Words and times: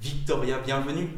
Victoria, 0.00 0.58
bienvenue. 0.64 1.08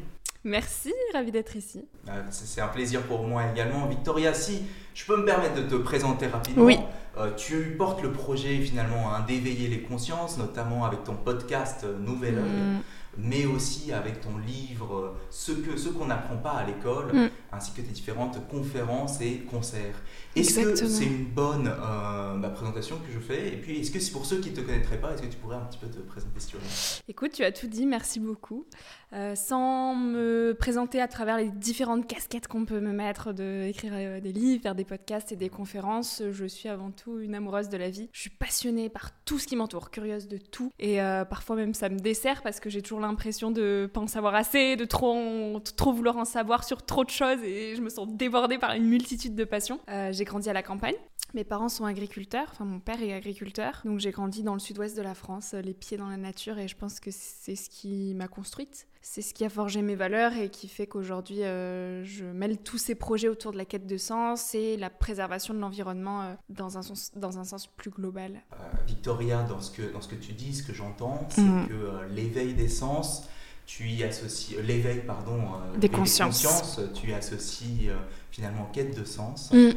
Merci, 0.43 0.93
ravi 1.13 1.31
d'être 1.31 1.55
ici. 1.55 1.85
Euh, 2.09 2.23
c'est 2.31 2.63
un 2.63 2.69
plaisir 2.69 3.03
pour 3.03 3.27
moi 3.27 3.43
également. 3.53 3.87
Victoria, 3.87 4.33
si 4.33 4.63
je 4.95 5.05
peux 5.05 5.19
me 5.19 5.27
permettre 5.27 5.55
de 5.57 5.63
te 5.63 5.75
présenter 5.75 6.29
rapidement. 6.29 6.65
Oui. 6.65 6.79
Euh, 7.19 7.31
tu 7.37 7.75
portes 7.77 8.03
le 8.03 8.11
projet 8.11 8.57
finalement 8.59 9.13
hein, 9.13 9.25
d'éveiller 9.27 9.69
les 9.69 9.83
consciences, 9.83 10.39
notamment 10.39 10.87
avec 10.87 11.05
ton 11.05 11.15
podcast 11.15 11.85
euh, 11.85 11.99
Nouvel 11.99 12.37
Oeil. 12.39 12.45
Mm. 12.45 12.81
Mais 13.19 13.47
aussi 13.47 13.93
avec 13.93 14.21
ton 14.21 14.39
livre 14.39 15.15
Ce 15.31 15.53
que 15.53 15.77
ce 15.77 15.89
qu'on 15.89 16.07
n'apprend 16.07 16.37
pas 16.37 16.53
à 16.53 16.67
l'école, 16.67 17.13
Mm. 17.13 17.29
ainsi 17.53 17.73
que 17.73 17.81
tes 17.81 17.93
différentes 17.93 18.47
conférences 18.49 19.21
et 19.21 19.39
concerts. 19.51 19.95
Est-ce 20.37 20.61
que 20.61 20.75
c'est 20.77 21.05
une 21.05 21.25
bonne 21.27 21.67
euh, 21.69 22.37
bah, 22.37 22.51
présentation 22.51 22.97
que 22.99 23.13
je 23.13 23.19
fais? 23.19 23.49
Et 23.55 23.57
puis, 23.57 23.81
est-ce 23.81 23.91
que 23.91 23.99
c'est 23.99 24.13
pour 24.13 24.25
ceux 24.27 24.39
qui 24.41 24.51
ne 24.51 24.57
te 24.57 24.61
connaîtraient 24.61 25.01
pas, 25.01 25.13
est-ce 25.13 25.23
que 25.23 25.27
tu 25.27 25.37
pourrais 25.39 25.57
un 25.57 25.65
petit 25.65 25.79
peu 25.79 25.89
te 25.89 25.99
présenter 25.99 26.39
si 26.39 26.47
tu 26.49 26.57
veux 26.57 26.63
Écoute, 27.09 27.33
tu 27.33 27.43
as 27.45 27.53
tout 27.53 27.67
dit, 27.67 27.87
merci 27.87 28.21
beaucoup. 28.21 28.67
Euh, 29.13 29.35
sans 29.35 29.95
me 29.97 30.55
présenter 30.59 31.01
à 31.01 31.09
travers 31.09 31.37
les 31.37 31.51
différentes 31.51 32.07
casquettes 32.07 32.47
qu'on 32.47 32.65
peut 32.65 32.81
me 32.81 32.93
mettre, 32.93 33.33
de 33.33 33.73
euh, 33.85 34.21
des 34.21 34.33
livres, 34.33 34.63
faire 34.63 34.75
des 34.77 34.85
podcasts 34.85 35.33
et 35.33 35.37
des 35.37 35.49
conférences, 35.49 36.23
je 36.31 36.45
suis 36.45 36.69
avant 36.69 36.93
tout 36.93 37.19
une 37.19 37.35
amoureuse 37.35 37.69
de 37.69 37.77
la 37.77 37.91
vie. 37.91 38.09
Je 38.13 38.21
suis 38.21 38.31
passionnée 38.31 38.89
par 38.89 39.11
tout 39.25 39.39
ce 39.39 39.49
qui 39.49 39.57
m'entoure, 39.57 39.91
curieuse 39.91 40.29
de 40.29 40.39
tout. 40.39 40.71
Et 40.79 41.03
euh, 41.03 41.25
parfois 41.25 41.57
même 41.57 41.75
ça 41.75 41.89
me 41.89 41.99
dessert 41.99 42.43
parce 42.43 42.61
que 42.61 42.71
j'ai 42.71 42.83
toujours 42.83 43.01
l'impression 43.01 43.51
de 43.51 43.91
pas 43.93 44.01
en 44.01 44.07
savoir 44.07 44.35
assez, 44.35 44.77
de 44.77 44.85
trop, 44.85 45.59
trop 45.77 45.93
vouloir 45.93 46.17
en 46.17 46.25
savoir 46.25 46.63
sur 46.63 46.85
trop 46.85 47.05
de 47.05 47.11
choses 47.11 47.43
et 47.43 47.75
je 47.75 47.81
me 47.81 47.89
sens 47.89 48.07
débordée 48.09 48.59
par 48.59 48.75
une 48.75 48.87
multitude 48.87 49.35
de 49.35 49.45
passions. 49.45 49.81
J'ai 50.13 50.25
grandi 50.25 50.49
à 50.49 50.53
la 50.53 50.63
campagne. 50.63 50.95
Mes 51.35 51.45
parents 51.45 51.69
sont 51.69 51.85
agriculteurs, 51.85 52.49
enfin 52.51 52.65
mon 52.65 52.81
père 52.81 53.01
est 53.03 53.13
agriculteur, 53.13 53.83
donc 53.85 54.01
j'ai 54.01 54.11
grandi 54.11 54.43
dans 54.43 54.55
le 54.55 54.59
sud-ouest 54.59 54.97
de 54.97 55.03
la 55.03 55.15
France, 55.15 55.55
les 55.55 55.75
pieds 55.75 55.97
dans 55.97 56.09
la 56.09 56.17
nature, 56.17 56.59
et 56.59 56.67
je 56.67 56.77
pense 56.77 56.99
que 56.99 57.11
c'est 57.13 57.55
ce 57.55 57.71
qui 57.71 58.15
m'a 58.17 58.27
construite. 58.27 58.89
C'est 59.03 59.23
ce 59.23 59.33
qui 59.33 59.45
a 59.47 59.49
forgé 59.49 59.81
mes 59.81 59.95
valeurs 59.95 60.35
et 60.37 60.51
qui 60.51 60.69
fait 60.69 60.87
qu'aujourd'hui 60.87 61.43
euh, 61.43 62.05
je 62.05 62.25
mêle 62.27 62.59
tous 62.59 62.77
ces 62.77 62.95
projets 62.95 63.29
autour 63.29 63.51
de 63.53 63.57
la 63.57 63.65
quête 63.65 63.87
de 63.87 63.97
sens 63.97 64.55
et 64.55 64.77
la 64.77 64.91
préservation 64.91 65.55
de 65.55 65.59
l'environnement 65.59 66.23
euh, 66.23 66.35
dans, 66.51 66.77
un 66.77 66.83
sens, 66.83 67.11
dans 67.17 67.39
un 67.39 67.45
sens 67.45 67.67
plus 67.67 67.91
global. 67.91 68.43
Euh, 68.53 68.57
Victoria, 68.87 69.43
dans 69.43 69.61
ce, 69.63 69.71
que, 69.71 69.91
dans 69.91 70.03
ce 70.03 70.09
que 70.09 70.17
tu 70.17 70.33
dis, 70.33 70.55
ce 70.55 70.63
que 70.63 70.75
j'entends, 70.75 71.27
c'est 71.31 71.41
Mhm. 71.41 71.69
que 71.69 72.15
l'éveil 72.15 72.53
des 72.53 72.69
sens, 72.69 73.23
tu 73.65 73.89
y 73.89 74.03
associes, 74.05 74.57
l'éveil, 74.63 75.01
pardon, 75.07 75.39
Des 75.79 75.89
consciences. 75.89 76.43
consciences, 76.43 76.81
tu 76.93 77.09
y 77.11 77.15
associes 77.15 77.89
finalement 78.31 78.67
quête 78.73 78.99
de 78.99 79.05
sens. 79.05 79.51
Mm. 79.53 79.71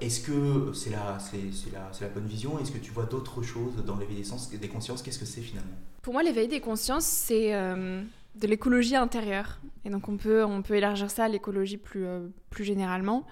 Est-ce 0.00 0.20
que 0.20 0.72
c'est 0.74 0.90
la, 0.90 1.18
c'est, 1.18 1.52
c'est 1.52 1.72
la, 1.72 1.88
c'est 1.92 2.04
la 2.04 2.10
bonne 2.10 2.26
vision? 2.26 2.58
Est-ce 2.60 2.70
que 2.70 2.78
tu 2.78 2.90
vois 2.92 3.06
d'autres 3.06 3.42
choses 3.42 3.74
dans 3.86 3.96
l'éveil 3.96 4.16
des 4.18 4.24
sens, 4.24 4.50
des 4.50 4.68
consciences? 4.68 5.02
Qu'est-ce 5.02 5.18
que 5.18 5.24
c'est 5.24 5.40
finalement? 5.40 5.72
Pour 6.02 6.12
moi, 6.12 6.22
l'éveil 6.22 6.46
des 6.48 6.60
consciences, 6.60 7.04
c'est 7.06 7.54
euh, 7.54 8.02
de 8.40 8.46
l'écologie 8.46 8.96
intérieure. 8.96 9.60
Et 9.84 9.90
donc, 9.90 10.08
on 10.08 10.16
peut, 10.16 10.44
on 10.44 10.62
peut 10.62 10.74
élargir 10.74 11.10
ça 11.10 11.24
à 11.24 11.28
l'écologie 11.28 11.76
plus, 11.76 12.06
euh, 12.06 12.28
plus 12.50 12.64
généralement. 12.64 13.26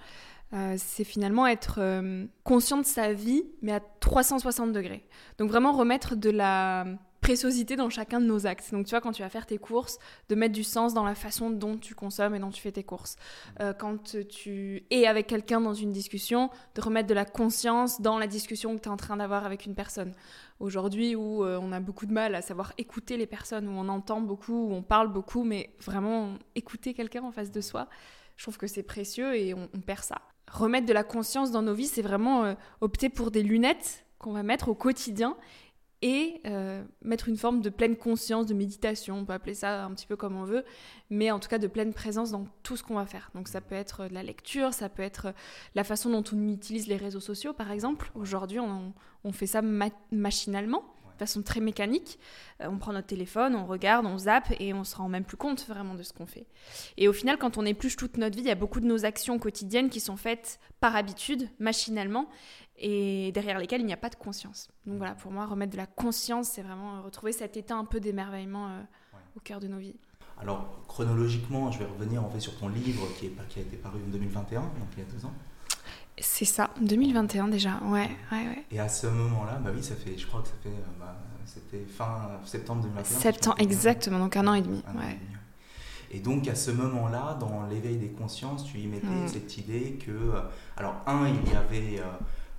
Euh, 0.53 0.75
c'est 0.77 1.03
finalement 1.03 1.45
être 1.45 1.79
euh, 1.79 2.25
conscient 2.43 2.77
de 2.77 2.85
sa 2.85 3.13
vie, 3.13 3.43
mais 3.61 3.73
à 3.73 3.79
360 3.79 4.71
degrés. 4.71 5.05
Donc, 5.37 5.49
vraiment 5.49 5.73
remettre 5.73 6.15
de 6.15 6.29
la 6.29 6.85
préciosité 7.27 7.75
dans 7.75 7.89
chacun 7.89 8.21
de 8.21 8.25
nos 8.25 8.47
actes. 8.47 8.71
Donc, 8.71 8.85
tu 8.85 8.91
vois, 8.91 9.01
quand 9.01 9.11
tu 9.11 9.21
vas 9.21 9.27
faire 9.27 9.45
tes 9.45 9.57
courses, 9.57 9.99
de 10.29 10.35
mettre 10.35 10.53
du 10.53 10.63
sens 10.63 10.93
dans 10.93 11.03
la 11.03 11.13
façon 11.13 11.49
dont 11.49 11.77
tu 11.77 11.93
consommes 11.93 12.33
et 12.35 12.39
dont 12.39 12.51
tu 12.51 12.61
fais 12.61 12.71
tes 12.71 12.85
courses. 12.85 13.17
Euh, 13.59 13.73
quand 13.73 14.15
tu 14.29 14.85
es 14.89 15.05
avec 15.05 15.27
quelqu'un 15.27 15.59
dans 15.59 15.73
une 15.73 15.91
discussion, 15.91 16.49
de 16.75 16.79
remettre 16.79 17.09
de 17.09 17.13
la 17.13 17.25
conscience 17.25 17.99
dans 17.99 18.17
la 18.17 18.27
discussion 18.27 18.77
que 18.77 18.81
tu 18.81 18.87
es 18.87 18.91
en 18.91 18.95
train 18.95 19.17
d'avoir 19.17 19.45
avec 19.45 19.65
une 19.65 19.75
personne 19.75 20.13
aujourd'hui 20.61 21.15
où 21.15 21.43
euh, 21.43 21.59
on 21.61 21.73
a 21.73 21.81
beaucoup 21.81 22.05
de 22.05 22.13
mal 22.13 22.33
à 22.33 22.41
savoir 22.41 22.71
écouter 22.77 23.17
les 23.17 23.27
personnes, 23.27 23.67
où 23.67 23.71
on 23.71 23.89
entend 23.89 24.21
beaucoup, 24.21 24.69
où 24.69 24.73
on 24.73 24.81
parle 24.81 25.11
beaucoup, 25.11 25.43
mais 25.43 25.75
vraiment 25.81 26.29
écouter 26.55 26.93
quelqu'un 26.93 27.23
en 27.23 27.33
face 27.33 27.51
de 27.51 27.59
soi, 27.59 27.89
je 28.37 28.43
trouve 28.45 28.57
que 28.57 28.67
c'est 28.67 28.83
précieux 28.83 29.35
et 29.35 29.53
on, 29.53 29.67
perd 29.85 30.05
ça. 30.05 30.21
Remettre 30.49 30.85
de 30.85 30.93
la 30.93 31.03
conscience 31.03 31.51
dans 31.51 31.61
nos 31.61 31.73
vies, 31.73 31.87
c'est 31.87 32.01
vraiment 32.01 32.45
euh, 32.45 32.53
opter 32.79 33.09
pour 33.09 33.31
des 33.31 33.43
lunettes 33.43 34.05
qu'on 34.17 34.31
va 34.31 34.43
mettre 34.43 34.69
au 34.69 34.75
quotidien 34.75 35.35
et 36.01 36.41
euh, 36.45 36.83
mettre 37.01 37.27
une 37.27 37.37
forme 37.37 37.61
de 37.61 37.69
pleine 37.69 37.95
conscience, 37.95 38.45
de 38.45 38.53
méditation, 38.53 39.17
on 39.17 39.25
peut 39.25 39.33
appeler 39.33 39.55
ça 39.55 39.85
un 39.85 39.91
petit 39.91 40.05
peu 40.05 40.15
comme 40.15 40.35
on 40.35 40.43
veut, 40.43 40.63
mais 41.09 41.31
en 41.31 41.39
tout 41.39 41.49
cas 41.49 41.57
de 41.57 41.67
pleine 41.67 41.93
présence 41.93 42.31
dans 42.31 42.45
tout 42.61 42.77
ce 42.77 42.83
qu'on 42.83 42.95
va 42.95 43.05
faire. 43.05 43.31
Donc 43.33 43.47
ça 43.47 43.61
peut 43.61 43.75
être 43.75 44.07
de 44.07 44.13
la 44.13 44.21
lecture, 44.23 44.73
ça 44.73 44.89
peut 44.89 45.01
être 45.01 45.27
euh, 45.27 45.31
la 45.73 45.83
façon 45.83 46.09
dont 46.09 46.23
on 46.31 46.47
utilise 46.49 46.87
les 46.87 46.97
réseaux 46.97 47.19
sociaux 47.19 47.53
par 47.53 47.71
exemple. 47.71 48.11
Aujourd'hui 48.13 48.59
on, 48.59 48.93
fait 49.31 49.47
ça 49.47 49.61
ma- 49.61 49.89
machinalement, 50.11 50.83
façon 51.17 51.41
très 51.41 51.59
mécanique. 51.59 52.19
Euh, 52.61 52.67
on 52.69 52.77
prend 52.77 52.93
notre 52.93 53.07
téléphone, 53.07 53.55
on 53.55 53.65
regarde, 53.65 54.05
on 54.05 54.17
zappe 54.17 54.53
et 54.59 54.73
on 54.73 54.83
se 54.83 54.95
rend 54.95 55.09
même 55.09 55.23
plus 55.23 55.37
compte 55.37 55.65
vraiment 55.67 55.95
de 55.95 56.03
ce 56.03 56.13
qu'on 56.13 56.25
fait. 56.25 56.47
Et 56.97 57.07
au 57.07 57.13
final, 57.13 57.37
quand 57.37 57.57
on 57.57 57.65
épluche 57.65 57.95
toute 57.95 58.17
notre 58.17 58.35
vie, 58.35 58.43
il 58.43 58.47
y 58.47 58.51
a 58.51 58.55
beaucoup 58.55 58.79
de 58.79 58.85
nos 58.85 59.05
actions 59.05 59.39
quotidiennes 59.39 59.89
qui 59.89 59.99
sont 59.99 60.17
faites 60.17 60.59
par 60.79 60.95
habitude, 60.95 61.49
machinalement, 61.59 62.27
et 62.77 63.31
derrière 63.31 63.59
lesquelles 63.59 63.81
il 63.81 63.87
n'y 63.87 63.93
a 63.93 63.97
pas 63.97 64.09
de 64.09 64.15
conscience. 64.15 64.69
Donc 64.85 64.97
voilà, 64.97 65.15
pour 65.15 65.31
moi, 65.31 65.45
remettre 65.45 65.71
de 65.71 65.77
la 65.77 65.87
conscience, 65.87 66.49
c'est 66.49 66.61
vraiment 66.61 66.97
euh, 66.97 67.01
retrouver 67.01 67.31
cet 67.31 67.57
état 67.57 67.75
un 67.75 67.85
peu 67.85 67.99
d'émerveillement 67.99 68.67
euh, 68.67 68.81
au 69.35 69.39
cœur 69.39 69.59
de 69.59 69.67
nos 69.67 69.77
vies. 69.77 69.95
Alors, 70.39 70.69
chronologiquement, 70.87 71.71
je 71.71 71.79
vais 71.79 71.85
revenir 71.85 72.23
en 72.23 72.29
fait 72.29 72.39
sur 72.39 72.55
ton 72.59 72.67
livre 72.69 73.07
qui, 73.17 73.25
est, 73.27 73.47
qui 73.49 73.59
a 73.59 73.61
été 73.63 73.77
paru 73.77 73.99
en 74.05 74.11
2021, 74.11 74.61
donc 74.61 74.71
il 74.93 74.99
y 74.99 75.01
a 75.01 75.11
deux 75.11 75.25
ans. 75.25 75.33
C'est 76.19 76.45
ça, 76.45 76.71
2021 76.81 77.47
déjà, 77.47 77.79
ouais, 77.85 78.09
ouais, 78.31 78.37
ouais. 78.47 78.65
Et 78.71 78.79
à 78.79 78.89
ce 78.89 79.05
moment-là, 79.07 79.59
bah 79.63 79.69
oui, 79.75 79.83
ça 79.83 79.95
fait, 79.95 80.17
je 80.17 80.25
crois 80.25 80.41
que 80.41 80.47
ça 80.47 80.55
fait, 80.63 80.69
euh, 80.69 80.99
bah, 80.99 81.15
c'était 81.45 81.85
fin 81.85 82.31
septembre 82.43 82.81
2021. 82.83 83.03
si 83.05 83.11
je 83.13 83.17
me 83.17 83.21
Sept 83.21 83.35
ans, 83.37 83.41
trompe 83.51 83.57
pas. 83.57 83.63
exactement, 83.63 84.19
donc 84.19 84.35
un 84.35 84.47
an 84.47 84.53
et 84.55 84.61
demi, 84.61 84.83
Un 84.87 84.97
an 84.97 85.01
et 85.01 85.05
ouais. 85.05 85.11
demi. 85.13 85.37
Et 86.09 86.19
donc 86.19 86.47
à 86.47 86.55
ce 86.55 86.71
moment-là, 86.71 87.37
dans 87.39 87.67
l'éveil 87.69 87.97
des 87.97 88.07
consciences, 88.09 88.63
tu 88.65 88.79
y 88.79 88.87
mettais 88.87 89.05
Mm. 89.07 89.27
cette 89.27 89.57
idée 89.57 89.99
que, 90.03 90.11
euh, 90.11 90.41
alors 90.77 90.95
un, 91.05 91.27
il 91.27 91.51
y 91.51 91.55
avait 91.55 91.99
euh, 91.99 92.03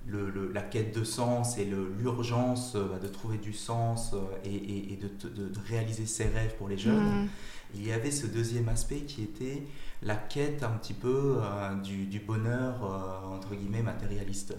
le, 0.07 0.29
le- 0.29 0.51
la 0.53 0.61
quête 0.61 0.97
de 0.97 1.03
sens 1.03 1.57
et 1.57 1.65
l'urgence 1.65 2.75
bah, 2.75 2.99
de 3.01 3.07
trouver 3.07 3.37
du 3.39 3.51
sens 3.53 4.13
et, 4.45 4.53
et- 4.55 4.93
et 4.93 4.95
de, 4.97 5.07
te- 5.07 5.27
de- 5.27 5.49
de 5.49 5.59
réaliser 5.67 6.05
ses 6.05 6.25
rêves 6.25 6.55
pour 6.57 6.67
les 6.69 6.77
jeunes. 6.77 7.23
Mm. 7.23 7.27
Il 7.75 7.85
y 7.85 7.91
avait 7.91 8.11
ce 8.11 8.25
deuxième 8.25 8.69
aspect 8.69 9.01
qui 9.01 9.23
était 9.23 9.63
la 10.01 10.15
quête 10.15 10.63
un 10.63 10.71
petit 10.71 10.93
peu 10.93 11.37
euh, 11.37 11.75
du, 11.75 12.05
du 12.05 12.19
bonheur, 12.19 12.83
euh, 12.83 13.35
entre 13.35 13.55
guillemets, 13.55 13.81
matérialiste. 13.81 14.55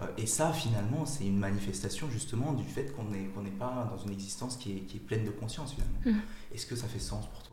Euh, 0.00 0.06
et 0.16 0.26
ça, 0.26 0.52
finalement, 0.52 1.04
c'est 1.04 1.26
une 1.26 1.38
manifestation 1.38 2.08
justement 2.10 2.52
du 2.52 2.64
fait 2.64 2.92
qu'on 2.92 3.04
n'est 3.04 3.50
pas 3.50 3.90
dans 3.90 4.02
une 4.02 4.12
existence 4.12 4.56
qui 4.56 4.72
est, 4.72 4.80
qui 4.80 4.98
est 4.98 5.00
pleine 5.00 5.24
de 5.24 5.30
conscience, 5.30 5.74
finalement. 5.74 5.98
Mhm. 6.04 6.20
Est-ce 6.54 6.66
que 6.66 6.76
ça 6.76 6.86
fait 6.86 7.00
sens 7.00 7.26
pour 7.26 7.42
toi 7.42 7.47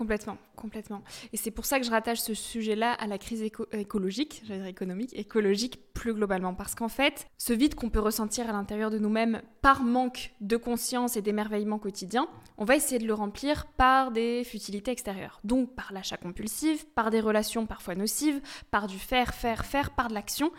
Complètement, 0.00 0.38
complètement. 0.56 1.02
Et 1.34 1.36
c'est 1.36 1.50
pour 1.50 1.66
ça 1.66 1.78
que 1.78 1.84
je 1.84 1.90
rattache 1.90 2.20
ce 2.20 2.32
sujet-là 2.32 2.94
à 2.94 3.06
la 3.06 3.18
crise 3.18 3.42
éco- 3.42 3.66
écologique, 3.72 4.40
j'allais 4.46 4.60
dire 4.60 4.68
économique, 4.68 5.10
écologique 5.14 5.92
plus 5.92 6.14
globalement. 6.14 6.54
Parce 6.54 6.74
qu'en 6.74 6.88
fait, 6.88 7.26
ce 7.36 7.52
vide 7.52 7.74
qu'on 7.74 7.90
peut 7.90 8.00
ressentir 8.00 8.48
à 8.48 8.52
l'intérieur 8.52 8.90
de 8.90 8.98
nous-mêmes 8.98 9.42
par 9.60 9.82
manque 9.82 10.32
de 10.40 10.56
conscience 10.56 11.18
et 11.18 11.20
d'émerveillement 11.20 11.78
quotidien, 11.78 12.28
on 12.56 12.64
va 12.64 12.76
essayer 12.76 12.98
de 12.98 13.06
le 13.06 13.12
remplir 13.12 13.66
par 13.66 14.10
des 14.10 14.42
futilités 14.44 14.90
extérieures. 14.90 15.38
Donc 15.44 15.74
par 15.74 15.92
l'achat 15.92 16.16
compulsif, 16.16 16.86
par 16.94 17.10
des 17.10 17.20
relations 17.20 17.66
parfois 17.66 17.94
nocives, 17.94 18.40
par 18.70 18.86
du 18.86 18.98
faire, 18.98 19.34
faire, 19.34 19.66
faire, 19.66 19.90
par 19.90 20.08
de 20.08 20.14
l'action. 20.14 20.50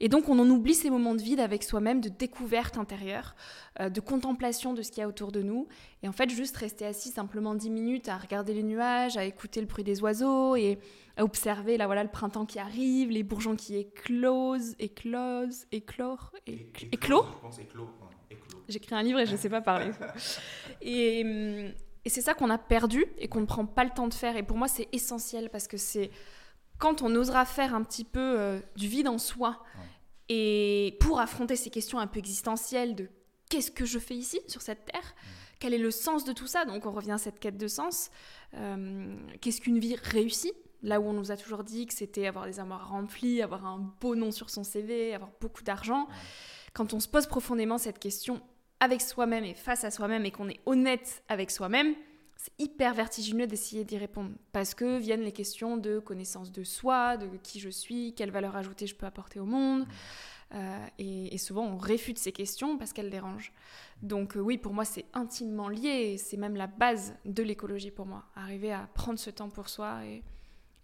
Et 0.00 0.10
donc 0.10 0.28
on 0.28 0.38
en 0.38 0.50
oublie 0.50 0.74
ces 0.74 0.90
moments 0.90 1.14
de 1.14 1.22
vide 1.22 1.40
avec 1.40 1.62
soi-même, 1.62 2.02
de 2.02 2.10
découverte 2.10 2.76
intérieure, 2.76 3.34
de 3.88 4.00
contemplation 4.00 4.74
de 4.74 4.82
ce 4.82 4.90
qu'il 4.90 5.00
y 5.00 5.04
a 5.04 5.08
autour 5.08 5.32
de 5.32 5.40
nous. 5.42 5.68
Et 6.02 6.08
en 6.08 6.12
fait, 6.12 6.28
juste 6.28 6.56
rester 6.56 6.84
assis 6.84 7.08
simplement 7.10 7.54
10 7.54 7.70
minutes 7.70 8.08
à 8.08 8.18
regarder 8.18 8.52
les 8.52 8.62
nuages, 8.62 9.16
à 9.16 9.24
écouter 9.24 9.60
le 9.60 9.66
bruit 9.66 9.84
des 9.84 10.02
oiseaux 10.02 10.56
et 10.56 10.78
à 11.16 11.24
observer 11.24 11.76
là, 11.76 11.86
voilà, 11.86 12.02
le 12.02 12.10
printemps 12.10 12.44
qui 12.46 12.58
arrive, 12.58 13.10
les 13.10 13.22
bourgeons 13.22 13.56
qui 13.56 13.76
éclosent, 13.76 14.74
éclosent, 14.78 15.66
éclore, 15.72 16.32
éc- 16.46 16.88
éclos. 16.92 17.24
J'écris 18.68 18.94
un 18.94 19.02
livre 19.02 19.18
et 19.20 19.26
je 19.26 19.32
ne 19.32 19.36
sais 19.36 19.48
pas 19.48 19.60
parler. 19.60 19.90
Et, 20.82 21.22
hum, 21.24 21.72
et 22.04 22.08
c'est 22.08 22.22
ça 22.22 22.32
qu'on 22.34 22.48
a 22.48 22.56
perdu 22.56 23.04
et 23.18 23.28
qu'on 23.28 23.40
ne 23.40 23.46
prend 23.46 23.66
pas 23.66 23.84
le 23.84 23.90
temps 23.90 24.08
de 24.08 24.14
faire. 24.14 24.36
Et 24.36 24.42
pour 24.42 24.56
moi, 24.56 24.68
c'est 24.68 24.88
essentiel 24.92 25.50
parce 25.50 25.68
que 25.68 25.76
c'est 25.76 26.10
quand 26.78 27.02
on 27.02 27.14
osera 27.14 27.44
faire 27.44 27.74
un 27.74 27.82
petit 27.82 28.04
peu 28.04 28.38
euh, 28.40 28.58
du 28.76 28.88
vide 28.88 29.06
en 29.08 29.18
soi 29.18 29.62
et 30.30 30.96
pour 31.00 31.20
affronter 31.20 31.56
ces 31.56 31.68
questions 31.68 31.98
un 31.98 32.06
peu 32.06 32.18
existentielles 32.18 32.94
de 32.94 33.08
qu'est-ce 33.50 33.70
que 33.70 33.84
je 33.84 33.98
fais 33.98 34.14
ici 34.14 34.40
sur 34.46 34.62
cette 34.62 34.86
terre? 34.86 35.14
Quel 35.58 35.74
est 35.74 35.78
le 35.78 35.90
sens 35.90 36.24
de 36.24 36.32
tout 36.32 36.46
ça? 36.46 36.64
Donc 36.64 36.86
on 36.86 36.92
revient 36.92 37.12
à 37.12 37.18
cette 37.18 37.38
quête 37.38 37.58
de 37.58 37.68
sens. 37.68 38.10
Euh, 38.54 39.14
qu'est-ce 39.42 39.60
qu'une 39.60 39.78
vie 39.78 39.96
réussie? 39.96 40.52
Là 40.82 40.98
où 40.98 41.04
on 41.04 41.12
nous 41.12 41.30
a 41.30 41.36
toujours 41.36 41.62
dit 41.62 41.86
que 41.86 41.92
c'était 41.92 42.26
avoir 42.26 42.46
des 42.46 42.58
armoires 42.58 42.88
remplies, 42.88 43.42
avoir 43.42 43.66
un 43.66 43.92
beau 44.00 44.14
nom 44.14 44.30
sur 44.30 44.48
son 44.48 44.64
CV, 44.64 45.14
avoir 45.14 45.30
beaucoup 45.38 45.62
d'argent. 45.62 46.08
Quand 46.72 46.94
on 46.94 47.00
se 47.00 47.08
pose 47.08 47.26
profondément 47.26 47.76
cette 47.76 47.98
question 47.98 48.40
avec 48.78 49.02
soi-même 49.02 49.44
et 49.44 49.52
face 49.52 49.84
à 49.84 49.90
soi-même 49.90 50.24
et 50.24 50.30
qu'on 50.30 50.48
est 50.48 50.60
honnête 50.64 51.22
avec 51.28 51.50
soi-même, 51.50 51.94
c'est 52.36 52.52
hyper 52.58 52.94
vertigineux 52.94 53.46
d'essayer 53.46 53.84
d'y 53.84 53.98
répondre. 53.98 54.30
Parce 54.52 54.74
que 54.74 54.96
viennent 54.96 55.20
les 55.20 55.32
questions 55.32 55.76
de 55.76 55.98
connaissance 55.98 56.50
de 56.50 56.64
soi, 56.64 57.18
de 57.18 57.28
qui 57.42 57.60
je 57.60 57.68
suis, 57.68 58.14
quelle 58.14 58.30
valeur 58.30 58.56
ajoutée 58.56 58.86
je 58.86 58.94
peux 58.94 59.04
apporter 59.04 59.40
au 59.40 59.44
monde. 59.44 59.86
Euh, 60.54 60.86
et, 60.98 61.38
souvent, 61.38 61.64
on 61.64 61.76
réfute 61.76 62.18
ces 62.18 62.32
questions 62.32 62.76
parce 62.76 62.92
qu'elles 62.92 63.10
dérangent. 63.10 63.52
Donc 64.02 64.36
euh, 64.36 64.40
oui, 64.40 64.58
pour 64.58 64.72
moi, 64.72 64.84
c'est 64.84 65.04
intimement 65.12 65.68
lié. 65.68 66.16
C'est 66.18 66.36
même 66.36 66.56
la 66.56 66.66
base 66.66 67.14
de 67.24 67.42
l'écologie 67.42 67.90
pour 67.90 68.06
moi. 68.06 68.24
Arriver 68.34 68.72
à 68.72 68.88
prendre 68.94 69.18
ce 69.18 69.30
temps 69.30 69.50
pour 69.50 69.68
soi 69.68 70.00
et, 70.04 70.22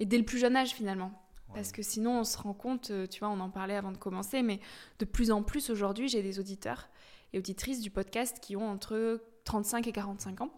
dès 0.04 0.18
le 0.18 0.24
plus 0.24 0.38
jeune 0.38 0.56
âge 0.56 0.70
finalement. 0.70 1.12
Parce 1.54 1.72
que 1.72 1.80
sinon, 1.80 2.20
on 2.20 2.24
se 2.24 2.36
rend 2.36 2.52
compte, 2.52 2.90
euh, 2.90 3.06
tu 3.06 3.20
vois, 3.20 3.30
on 3.30 3.40
en 3.40 3.48
parlait 3.48 3.76
avant 3.76 3.92
de 3.92 3.96
commencer, 3.96 4.42
mais 4.42 4.60
de 4.98 5.04
plus 5.04 5.30
en 5.30 5.42
plus 5.42 5.70
aujourd'hui, 5.70 6.08
j'ai 6.08 6.20
des 6.20 6.38
auditeurs 6.38 6.88
et 7.32 7.38
auditrices 7.38 7.80
du 7.80 7.90
podcast 7.90 8.40
qui 8.42 8.56
ont 8.56 8.68
entre 8.68 9.22
35 9.44 9.86
et 9.86 9.92
45 9.92 10.40
ans. 10.42 10.50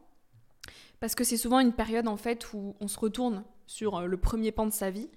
Parce 0.98 1.14
que 1.14 1.24
c'est 1.24 1.36
souvent 1.36 1.60
une 1.60 1.72
période 1.72 2.08
en 2.08 2.16
fait 2.16 2.52
où 2.52 2.74
on 2.80 2.88
se 2.88 2.98
retourne 2.98 3.44
sur 3.66 4.00
le 4.00 4.16
premier 4.16 4.50
pan 4.50 4.66
de 4.66 4.72
sa 4.72 4.90
vie 4.90 5.08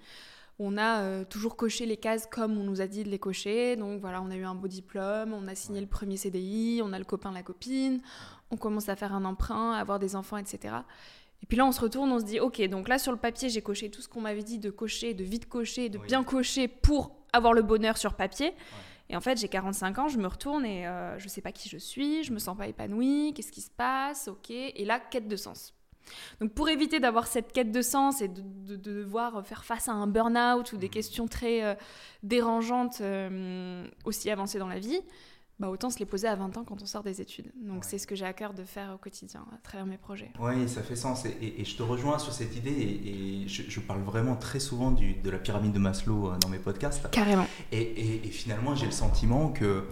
on 0.64 0.78
a 0.78 1.02
euh, 1.02 1.24
toujours 1.26 1.56
coché 1.56 1.86
les 1.86 1.98
cases 1.98 2.28
comme 2.28 2.58
on 2.58 2.64
nous 2.64 2.82
a 2.82 2.88
dit 2.88 3.04
de 3.04 3.10
les 3.10 3.20
cocher. 3.20 3.76
Donc 3.76 4.00
voilà, 4.00 4.22
on 4.22 4.30
a 4.30 4.36
eu 4.36 4.44
un 4.44 4.56
beau 4.56 4.68
diplôme, 4.68 5.34
on 5.34 5.48
a 5.48 5.56
signé 5.56 5.82
le 5.82 5.88
premier 5.88 6.18
CDI, 6.18 6.82
on 6.84 6.94
a 6.94 7.00
le 7.00 7.06
copain, 7.06 7.32
la 7.32 7.44
copine, 7.44 8.02
on 8.52 8.58
commence 8.58 8.90
à 8.90 8.96
faire 8.96 9.14
un 9.14 9.26
emprunt, 9.26 9.74
à 9.74 9.80
avoir 9.80 10.00
des 10.00 10.16
enfants, 10.16 10.38
etc. 10.38 10.76
Et 11.42 11.46
puis 11.48 11.58
là, 11.58 11.66
on 11.66 11.72
se 11.72 11.82
retourne, 11.82 12.12
on 12.12 12.20
se 12.20 12.26
dit, 12.26 12.40
ok, 12.40 12.62
donc 12.70 12.88
là 12.88 13.00
sur 13.00 13.12
le 13.12 13.18
papier, 13.18 13.50
j'ai 13.50 13.62
coché 13.62 13.90
tout 13.90 14.02
ce 14.02 14.08
qu'on 14.08 14.22
m'avait 14.22 14.44
dit 14.44 14.60
de 14.60 14.70
cocher, 14.70 15.14
de 15.14 15.24
vite 15.24 15.50
cocher, 15.50 15.90
de 15.90 15.98
bien 15.98 16.24
cocher 16.24 16.68
pour 16.68 17.16
avoir 17.34 17.54
le 17.54 17.64
bonheur 17.64 17.98
sur 17.98 18.14
papier. 18.14 18.54
Et 19.10 19.16
en 19.16 19.22
fait, 19.22 19.38
j'ai 19.38 19.50
45 19.50 20.00
ans, 20.00 20.08
je 20.08 20.18
me 20.18 20.28
retourne 20.28 20.66
et 20.66 20.88
euh, 20.88 21.20
je 21.20 21.26
ne 21.26 21.30
sais 21.30 21.42
pas 21.42 21.52
qui 21.52 21.68
je 21.68 21.78
suis, 21.78 22.24
je 22.24 22.32
me 22.32 22.40
sens 22.40 22.56
pas 22.56 22.68
épanouie, 22.68 23.34
qu'est-ce 23.36 23.52
qui 23.52 23.60
se 23.62 23.72
passe, 23.72 24.30
ok. 24.30 24.52
Et 24.52 24.86
là, 24.86 25.00
quête 25.00 25.28
de 25.28 25.36
sens. 25.36 25.74
Donc 26.40 26.54
pour 26.54 26.70
éviter 26.70 27.00
d'avoir 27.00 27.28
cette 27.28 27.52
quête 27.52 27.72
de 27.72 27.82
sens 27.82 28.22
et 28.22 28.28
de, 28.28 28.76
devoir 28.76 29.46
faire 29.46 29.66
face 29.66 29.88
à 29.88 29.94
un 29.94 30.08
burn-out 30.08 30.74
ou 30.74 30.78
des 30.78 30.88
mmh. 30.88 30.90
questions 30.90 31.28
très 31.28 31.64
euh, 31.64 31.76
dérangeantes 32.24 33.02
euh, 33.02 33.86
aussi 34.06 34.30
avancées 34.30 34.60
dans 34.60 34.68
la 34.68 34.80
vie, 34.80 35.00
bah 35.62 35.70
autant 35.70 35.92
se 35.92 36.00
les 36.00 36.06
poser 36.06 36.28
à 36.28 36.36
20 36.36 36.58
ans 36.58 36.64
quand 36.64 36.82
on 36.82 36.88
sort 36.88 37.04
des 37.04 37.22
études. 37.22 37.52
Donc 37.56 37.86
c'est 37.86 38.00
ce 38.00 38.08
que 38.08 38.16
j'ai 38.16 38.26
à 38.26 38.34
cœur 38.34 38.56
de 38.56 38.64
faire 38.64 38.94
au 38.96 38.98
quotidien 38.98 39.46
à 39.54 39.58
travers 39.58 39.86
mes 39.86 39.98
projets. 39.98 40.32
Oui, 40.40 40.68
ça 40.68 40.82
fait 40.82 40.96
sens. 40.96 41.24
Et, 41.26 41.64
je 41.64 41.78
te 41.78 41.84
rejoins 41.84 42.18
sur 42.18 42.34
cette 42.34 42.56
idée. 42.56 42.72
Et, 42.72 43.48
je, 43.48 43.80
parle 43.80 44.02
vraiment 44.02 44.36
très 44.36 44.60
souvent 44.60 44.90
du, 44.90 45.14
de 45.14 45.30
la 45.30 45.38
pyramide 45.38 45.72
de 45.72 45.80
Maslow 45.80 46.32
euh, 46.32 46.38
dans 46.40 46.50
mes 46.50 46.58
podcasts. 46.58 47.08
Carrément. 47.12 47.46
Et, 47.72 48.18
finalement, 48.32 48.74
j'ai 48.74 48.88
le 48.88 48.92
sentiment 48.92 49.50
que 49.50 49.86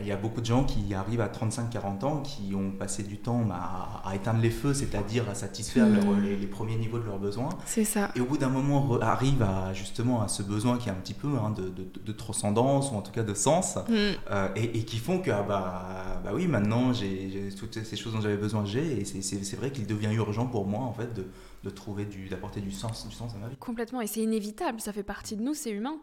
il 0.00 0.06
y 0.06 0.12
a 0.12 0.16
beaucoup 0.16 0.40
de 0.40 0.46
gens 0.46 0.64
qui 0.64 0.92
arrivent 0.92 1.20
à 1.20 1.28
35-40 1.28 2.04
ans, 2.04 2.22
qui 2.22 2.54
ont 2.54 2.72
passé 2.72 3.02
du 3.02 3.18
temps 3.18 3.42
bah, 3.44 4.02
à, 4.04 4.14
éteindre 4.14 4.40
les 4.40 4.50
feux, 4.50 4.74
c'est-à-dire 4.74 5.28
à 5.28 5.34
satisfaire 5.34 5.86
mmh. 5.86 6.20
les, 6.22 6.46
premiers 6.46 6.76
niveaux 6.76 6.98
de 6.98 7.04
leurs 7.04 7.18
besoins. 7.18 7.50
C'est 7.64 7.84
ça. 7.84 8.10
Et 8.16 8.20
au 8.20 8.24
bout 8.24 8.36
d'un 8.36 8.48
moment, 8.48 8.98
arrivent 9.00 9.42
à, 9.42 9.72
justement 9.72 10.22
à 10.22 10.28
ce 10.28 10.42
besoin 10.42 10.78
qui 10.78 10.88
est 10.88 10.92
un 10.92 10.96
petit 10.96 11.14
peu 11.14 11.28
hein, 11.28 11.50
de, 11.50 11.70
de, 11.70 12.12
transcendance, 12.12 12.90
ou 12.90 12.96
en 12.96 13.02
tout 13.02 13.12
cas 13.12 13.22
de 13.22 13.34
sens, 13.34 13.76
mmh. 13.76 13.92
euh, 14.30 14.48
et, 14.56 14.84
qui 14.84 14.98
font 14.98 15.20
que, 15.20 15.30
ah 15.30 15.44
bah, 15.46 16.20
bah 16.24 16.30
oui, 16.34 16.46
maintenant, 16.48 16.92
j'ai 16.92 17.50
toutes 17.56 17.82
ces 17.84 17.96
choses 17.96 18.14
dont 18.14 18.20
j'avais 18.20 18.36
besoin, 18.36 18.64
j'ai, 18.64 19.00
et 19.00 19.04
c'est 19.04 19.56
vrai 19.56 19.70
qu'il 19.70 19.86
devient 19.86 20.12
urgent 20.12 20.46
pour 20.46 20.66
moi, 20.66 20.80
en 20.80 20.92
fait, 20.92 21.12
de, 21.14 21.26
de 21.62 21.70
trouver 21.70 22.04
du, 22.04 22.28
d'apporter 22.28 22.60
du 22.60 22.72
sens, 22.72 23.06
du 23.06 23.14
sens 23.14 23.32
à 23.34 23.38
ma 23.38 23.48
vie. 23.48 23.56
Complètement, 23.56 24.00
et 24.00 24.06
c'est 24.06 24.20
inévitable, 24.20 24.80
ça 24.80 24.92
fait 24.92 25.02
partie 25.02 25.36
de 25.36 25.42
nous, 25.42 25.54
c'est 25.54 25.70
humain 25.70 25.98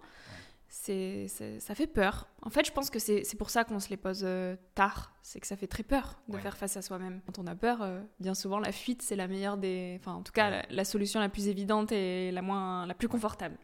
c'est, 0.74 1.28
ça 1.60 1.76
fait 1.76 1.86
peur. 1.86 2.28
En 2.42 2.50
fait, 2.50 2.66
je 2.66 2.72
pense 2.72 2.90
que 2.90 2.98
c'est, 2.98 3.38
pour 3.38 3.50
ça 3.50 3.66
qu'on 3.66 3.82
se 3.82 3.90
les 3.90 3.98
pose 3.98 4.22
euh, 4.24 4.56
tard. 4.74 5.14
C'est 5.22 5.42
que 5.42 5.46
ça 5.46 5.58
fait 5.58 5.68
très 5.68 5.84
peur 5.84 6.22
de 6.30 6.38
faire 6.38 6.56
face 6.56 6.78
à 6.78 6.82
soi-même. 6.82 7.20
Quand 7.26 7.40
on 7.40 7.48
a 7.48 7.56
peur, 7.56 7.82
euh, 7.82 8.00
bien 8.22 8.34
souvent, 8.34 8.58
la 8.58 8.72
fuite, 8.72 9.02
c'est 9.02 9.18
la 9.18 9.28
meilleure 9.28 9.58
des. 9.58 9.98
Enfin, 10.00 10.14
en 10.14 10.22
tout 10.22 10.32
cas, 10.32 10.64
la, 10.70 10.86
solution 10.86 11.20
la 11.20 11.28
plus 11.28 11.50
évidente 11.50 11.92
et 11.92 12.32
la, 12.32 12.42
moins, 12.42 12.86
la 12.86 12.94
plus 12.94 13.10
confortable. 13.10 13.58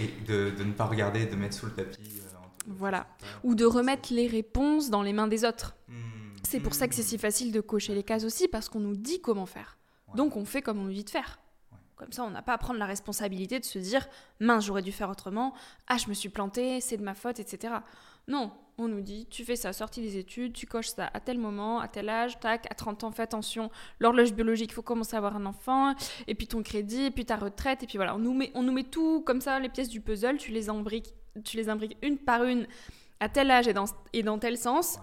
Et 0.00 0.08
de, 0.26 0.50
de 0.50 0.64
ne 0.64 0.72
pas 0.72 0.86
regarder, 0.86 1.26
de 1.26 1.36
mettre 1.36 1.54
sous 1.56 1.66
le 1.66 1.72
tapis. 1.72 2.00
Euh, 2.00 2.36
voilà. 2.66 3.06
Ou 3.44 3.54
de 3.54 3.64
remettre 3.64 4.12
les 4.12 4.26
réponses 4.26 4.90
dans 4.90 5.02
les 5.02 5.12
mains 5.12 5.28
des 5.28 5.44
autres. 5.44 5.76
Hmm. 5.86 5.94
C'est 6.42 6.60
pour 6.60 6.74
ça 6.74 6.88
que 6.88 6.94
c'est 6.96 7.02
si 7.04 7.18
facile 7.18 7.52
de 7.52 7.60
cocher 7.60 7.94
les 7.94 8.02
cases 8.02 8.24
aussi, 8.24 8.48
parce 8.48 8.68
qu'on 8.68 8.80
nous 8.80 8.96
dit 8.96 9.20
comment 9.20 9.46
faire. 9.46 9.78
Donc, 10.16 10.36
on 10.36 10.44
fait 10.44 10.62
comme 10.62 10.80
on 10.80 10.84
nous 10.84 10.92
dit 10.92 11.04
de 11.04 11.10
faire. 11.10 11.38
Comme 11.98 12.12
ça, 12.12 12.22
on 12.22 12.30
n'a 12.30 12.42
pas 12.42 12.54
à 12.54 12.58
prendre 12.58 12.78
la 12.78 12.86
responsabilité 12.86 13.58
de 13.58 13.64
se 13.64 13.78
dire 13.78 14.06
mince, 14.38 14.64
j'aurais 14.64 14.82
dû 14.82 14.92
faire 14.92 15.10
autrement, 15.10 15.52
ah, 15.88 15.96
je 15.98 16.08
me 16.08 16.14
suis 16.14 16.28
planté, 16.28 16.80
c'est 16.80 16.96
de 16.96 17.02
ma 17.02 17.14
faute, 17.14 17.40
etc. 17.40 17.74
Non, 18.28 18.52
on 18.78 18.86
nous 18.86 19.00
dit 19.00 19.26
tu 19.28 19.44
fais 19.44 19.56
ça, 19.56 19.72
sortie 19.72 20.00
des 20.00 20.16
études, 20.16 20.52
tu 20.52 20.66
coches 20.66 20.88
ça 20.88 21.10
à 21.12 21.18
tel 21.18 21.38
moment, 21.38 21.80
à 21.80 21.88
tel 21.88 22.08
âge, 22.08 22.38
tac, 22.38 22.70
à 22.70 22.74
30 22.74 23.02
ans, 23.02 23.10
fais 23.10 23.22
attention, 23.22 23.68
l'horloge 23.98 24.32
biologique, 24.32 24.70
il 24.70 24.74
faut 24.74 24.82
commencer 24.82 25.16
à 25.16 25.18
avoir 25.18 25.34
un 25.34 25.44
enfant, 25.44 25.94
et 26.28 26.36
puis 26.36 26.46
ton 26.46 26.62
crédit, 26.62 27.06
et 27.06 27.10
puis 27.10 27.24
ta 27.24 27.34
retraite, 27.34 27.82
et 27.82 27.86
puis 27.86 27.98
voilà, 27.98 28.14
on 28.14 28.20
nous 28.20 28.34
met, 28.34 28.52
on 28.54 28.62
nous 28.62 28.72
met 28.72 28.84
tout 28.84 29.22
comme 29.22 29.40
ça, 29.40 29.58
les 29.58 29.68
pièces 29.68 29.88
du 29.88 30.00
puzzle, 30.00 30.36
tu 30.36 30.52
les 30.52 30.68
imbriques, 30.68 31.14
tu 31.44 31.56
les 31.56 31.68
imbriques 31.68 31.96
une 32.02 32.16
par 32.16 32.44
une 32.44 32.68
à 33.18 33.28
tel 33.28 33.50
âge 33.50 33.66
et 33.66 33.72
dans, 33.72 33.86
et 34.12 34.22
dans 34.22 34.38
tel 34.38 34.56
sens. 34.56 35.00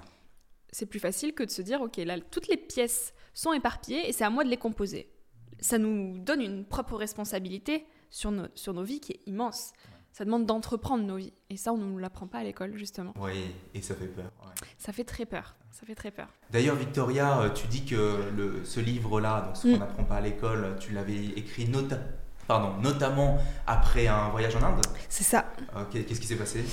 C'est 0.72 0.86
plus 0.86 1.00
facile 1.00 1.34
que 1.34 1.44
de 1.44 1.50
se 1.50 1.62
dire 1.62 1.82
ok, 1.82 1.98
là, 1.98 2.20
toutes 2.20 2.48
les 2.48 2.58
pièces 2.58 3.14
sont 3.34 3.52
éparpillées 3.52 4.08
et 4.08 4.14
c'est 4.14 4.24
à 4.24 4.30
moi 4.30 4.46
de 4.46 4.50
les 4.50 4.58
composer 4.58 5.10
ça 5.60 5.78
nous 5.78 6.18
donne 6.20 6.42
une 6.42 6.66
propre 6.66 6.96
responsabilité 6.96 7.86
sur 8.10 8.32
nos, 8.32 8.48
sur 8.56 8.74
nos 8.74 8.84
vies 8.84 9.00
qui 9.00 9.14
est 9.14 9.22
immense. 9.26 9.74
Ça 10.12 10.24
demande 10.24 10.46
d'entreprendre 10.46 11.04
nos 11.04 11.18
vies. 11.18 11.34
Et 11.50 11.58
ça, 11.58 11.74
on 11.74 11.78
ne 11.78 11.84
nous 11.84 11.98
l'apprend 11.98 12.26
pas 12.26 12.38
à 12.38 12.44
l'école, 12.44 12.78
justement. 12.78 13.14
Oui, 13.20 13.34
et 13.74 13.82
ça 13.82 13.96
fait 13.96 14.08
peur. 14.08 14.32
Ça 14.78 14.94
fait 14.94 15.04
très 15.04 15.26
peur. 15.26 15.58
Ça 15.72 15.86
fait 15.86 15.96
très 15.96 16.12
peur. 16.12 16.30
D'ailleurs, 16.52 16.78
Victoria, 16.78 17.42
euh, 17.42 17.50
tu 17.50 17.68
dis 17.68 17.84
que 17.84 18.32
le, 18.34 18.64
ce 18.64 18.80
livre-là, 18.80 19.52
ce 19.56 19.64
qu'on 19.64 19.76
mm. 19.76 19.80
n'apprend 19.80 20.04
pas 20.06 20.16
à 20.16 20.22
l'école, 20.22 20.78
tu 20.80 20.94
l'avais 20.94 21.26
écrit 21.36 21.70
pardon, 22.48 22.82
notamment 22.82 23.40
après 23.68 24.08
un 24.08 24.30
voyage 24.30 24.56
en 24.56 24.64
Inde. 24.64 24.86
C'est 25.10 25.26
ça. 25.26 25.52
Qu'est-ce 25.92 26.22
qui 26.22 26.28
s'est 26.28 26.38
passé? 26.38 26.64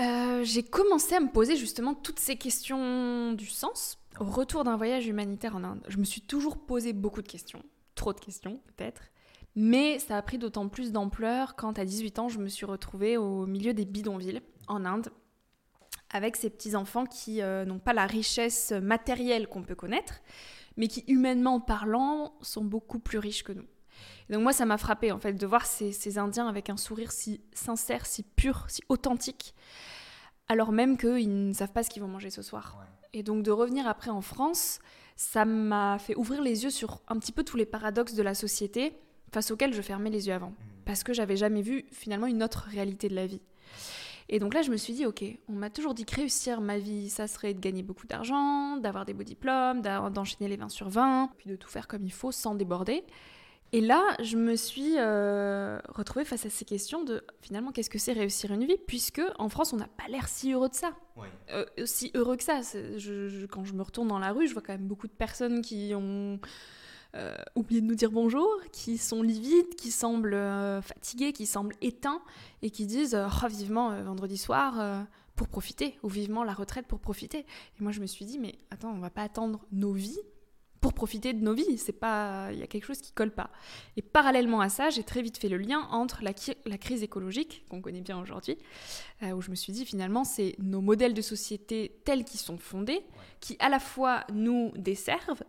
Euh, 0.00 0.42
J'ai 0.42 0.62
commencé 0.62 1.16
à 1.16 1.20
me 1.20 1.30
poser 1.30 1.56
justement 1.56 1.94
toutes 1.94 2.20
ces 2.20 2.36
questions 2.36 3.34
du 3.34 3.46
sens 3.46 3.98
au 4.20 4.24
retour 4.24 4.64
d'un 4.64 4.78
voyage 4.78 5.06
humanitaire 5.06 5.54
en 5.54 5.64
Inde. 5.64 5.82
Je 5.88 5.98
me 5.98 6.04
suis 6.04 6.22
toujours 6.22 6.56
posé 6.56 6.92
beaucoup 6.92 7.20
de 7.20 7.28
questions 7.28 7.62
trop 7.98 8.12
de 8.12 8.20
questions 8.20 8.60
peut-être. 8.68 9.02
Mais 9.54 9.98
ça 9.98 10.16
a 10.16 10.22
pris 10.22 10.38
d'autant 10.38 10.68
plus 10.68 10.92
d'ampleur 10.92 11.56
quand 11.56 11.78
à 11.78 11.84
18 11.84 12.18
ans, 12.20 12.28
je 12.28 12.38
me 12.38 12.48
suis 12.48 12.64
retrouvée 12.64 13.16
au 13.16 13.44
milieu 13.46 13.74
des 13.74 13.84
bidonvilles 13.84 14.40
en 14.68 14.84
Inde, 14.84 15.10
avec 16.10 16.36
ces 16.36 16.48
petits-enfants 16.48 17.06
qui 17.06 17.42
euh, 17.42 17.64
n'ont 17.64 17.80
pas 17.80 17.92
la 17.92 18.06
richesse 18.06 18.70
matérielle 18.70 19.48
qu'on 19.48 19.62
peut 19.62 19.74
connaître, 19.74 20.20
mais 20.76 20.86
qui, 20.86 21.04
humainement 21.08 21.60
parlant, 21.60 22.34
sont 22.40 22.64
beaucoup 22.64 23.00
plus 23.00 23.18
riches 23.18 23.42
que 23.42 23.52
nous. 23.52 23.66
donc 24.30 24.42
moi, 24.42 24.52
ça 24.52 24.64
m'a 24.64 24.78
frappé 24.78 25.10
en 25.10 25.18
fait 25.18 25.32
de 25.32 25.46
voir 25.46 25.66
ces, 25.66 26.18
Indiens 26.18 26.46
avec 26.46 26.70
un 26.70 26.76
sourire 26.76 27.10
si 27.10 27.40
sincère, 27.52 28.06
si 28.06 28.22
pur, 28.22 28.64
si 28.68 28.82
authentique, 28.88 29.54
alors 30.46 30.70
même 30.70 30.96
qu'ils 30.96 31.48
ne 31.48 31.52
savent 31.52 31.72
pas 31.72 31.82
ce 31.82 31.90
qu'ils 31.90 32.02
vont 32.02 32.08
manger 32.08 32.30
ce 32.30 32.42
soir. 32.42 32.78
Et 33.12 33.22
donc 33.22 33.42
de 33.42 33.50
revenir 33.50 33.88
après 33.88 34.10
en 34.10 34.20
France, 34.20 34.78
ça 35.18 35.44
m'a 35.44 35.98
fait 35.98 36.16
ouvrir 36.16 36.40
les 36.40 36.62
yeux 36.62 36.70
sur 36.70 37.02
un 37.08 37.18
petit 37.18 37.32
peu 37.32 37.42
tous 37.42 37.56
les 37.56 37.66
paradoxes 37.66 38.14
de 38.14 38.22
la 38.22 38.34
société 38.34 38.92
face 39.32 39.50
auxquels 39.50 39.74
je 39.74 39.82
fermais 39.82 40.10
les 40.10 40.28
yeux 40.28 40.32
avant. 40.32 40.50
Mmh. 40.50 40.56
Parce 40.84 41.02
que 41.02 41.12
j'avais 41.12 41.36
jamais 41.36 41.60
vu 41.60 41.86
finalement 41.90 42.28
une 42.28 42.40
autre 42.40 42.68
réalité 42.70 43.08
de 43.08 43.16
la 43.16 43.26
vie. 43.26 43.40
Et 44.28 44.38
donc 44.38 44.54
là, 44.54 44.62
je 44.62 44.70
me 44.70 44.76
suis 44.76 44.92
dit, 44.92 45.06
ok, 45.06 45.24
on 45.48 45.54
m'a 45.54 45.70
toujours 45.70 45.94
dit 45.94 46.04
que 46.04 46.14
réussir 46.14 46.60
ma 46.60 46.78
vie, 46.78 47.10
ça 47.10 47.26
serait 47.26 47.52
de 47.52 47.58
gagner 47.58 47.82
beaucoup 47.82 48.06
d'argent, 48.06 48.76
d'avoir 48.76 49.06
des 49.06 49.12
beaux 49.12 49.24
diplômes, 49.24 49.82
d'enchaîner 49.82 50.48
les 50.48 50.56
20 50.56 50.68
sur 50.68 50.88
20, 50.88 51.32
puis 51.36 51.50
de 51.50 51.56
tout 51.56 51.68
faire 51.68 51.88
comme 51.88 52.04
il 52.04 52.12
faut 52.12 52.30
sans 52.30 52.54
déborder. 52.54 53.02
Et 53.72 53.82
là, 53.82 54.16
je 54.22 54.36
me 54.36 54.56
suis 54.56 54.94
euh, 54.96 55.78
retrouvée 55.90 56.24
face 56.24 56.46
à 56.46 56.50
ces 56.50 56.64
questions 56.64 57.04
de 57.04 57.22
finalement 57.42 57.70
qu'est-ce 57.70 57.90
que 57.90 57.98
c'est 57.98 58.14
réussir 58.14 58.50
une 58.50 58.64
vie, 58.64 58.78
puisque 58.86 59.20
en 59.38 59.50
France, 59.50 59.74
on 59.74 59.76
n'a 59.76 59.88
pas 59.88 60.08
l'air 60.08 60.26
si 60.28 60.52
heureux 60.52 60.70
de 60.70 60.74
ça. 60.74 60.92
Euh, 61.50 61.66
si 61.84 62.10
heureux 62.14 62.36
que 62.36 62.44
ça. 62.44 62.60
quand 63.50 63.64
je 63.64 63.74
me 63.74 63.82
retourne 63.82 64.08
dans 64.08 64.18
la 64.18 64.32
rue, 64.32 64.46
je 64.46 64.54
vois 64.54 64.62
quand 64.62 64.72
même 64.72 64.86
beaucoup 64.86 65.06
de 65.06 65.12
personnes 65.12 65.60
qui 65.60 65.92
ont 65.94 66.40
euh, 67.14 67.36
oublié 67.56 67.82
de 67.82 67.86
nous 67.86 67.94
dire 67.94 68.10
bonjour, 68.10 68.48
qui 68.72 68.96
sont 68.96 69.22
livides, 69.22 69.74
qui 69.76 69.90
semblent 69.90 70.38
fatigués, 70.82 71.34
qui 71.34 71.44
semblent 71.44 71.76
éteints, 71.82 72.22
et 72.62 72.70
qui 72.70 72.86
disent 72.86 73.14
oh, 73.16 73.48
vivement 73.48 74.02
vendredi 74.02 74.38
soir 74.38 75.06
pour 75.36 75.48
profiter, 75.48 75.98
ou 76.02 76.08
vivement 76.08 76.42
la 76.42 76.54
retraite 76.54 76.86
pour 76.86 77.00
profiter. 77.00 77.40
Et 77.40 77.82
moi, 77.82 77.92
je 77.92 78.00
me 78.00 78.06
suis 78.06 78.24
dit, 78.24 78.38
mais 78.38 78.58
attends, 78.70 78.90
on 78.90 78.98
va 78.98 79.10
pas 79.10 79.22
attendre 79.22 79.60
nos 79.72 79.92
vies 79.92 80.20
pour 80.80 80.92
profiter 80.92 81.32
de 81.32 81.42
nos 81.42 81.54
vies. 81.54 81.78
C'est 81.78 81.92
pas, 81.92 82.48
il 82.52 82.58
y 82.58 82.62
a 82.62 82.66
quelque 82.66 82.86
chose 82.86 83.00
qui 83.00 83.12
colle 83.12 83.30
pas. 83.30 83.50
Et 83.96 84.02
parallèlement 84.02 84.60
à 84.60 84.68
ça, 84.68 84.90
j'ai 84.90 85.02
très 85.02 85.22
vite 85.22 85.38
fait 85.38 85.48
le 85.48 85.58
lien 85.58 85.88
entre 85.90 86.22
la, 86.22 86.32
crise 86.32 87.02
écologique 87.02 87.64
qu'on 87.68 87.80
connaît 87.80 88.00
bien 88.00 88.20
aujourd'hui, 88.20 88.58
euh, 89.22 89.32
où 89.32 89.42
je 89.42 89.50
me 89.50 89.56
suis 89.56 89.72
dit 89.72 89.84
finalement 89.84 90.24
c'est 90.24 90.54
nos 90.58 90.80
modèles 90.80 91.14
de 91.14 91.22
société 91.22 92.00
tels 92.04 92.24
qu'ils 92.24 92.40
sont 92.40 92.58
fondés, 92.58 93.02
qui 93.40 93.56
à 93.58 93.68
la 93.68 93.80
fois 93.80 94.24
nous 94.32 94.72
desservent 94.76 95.42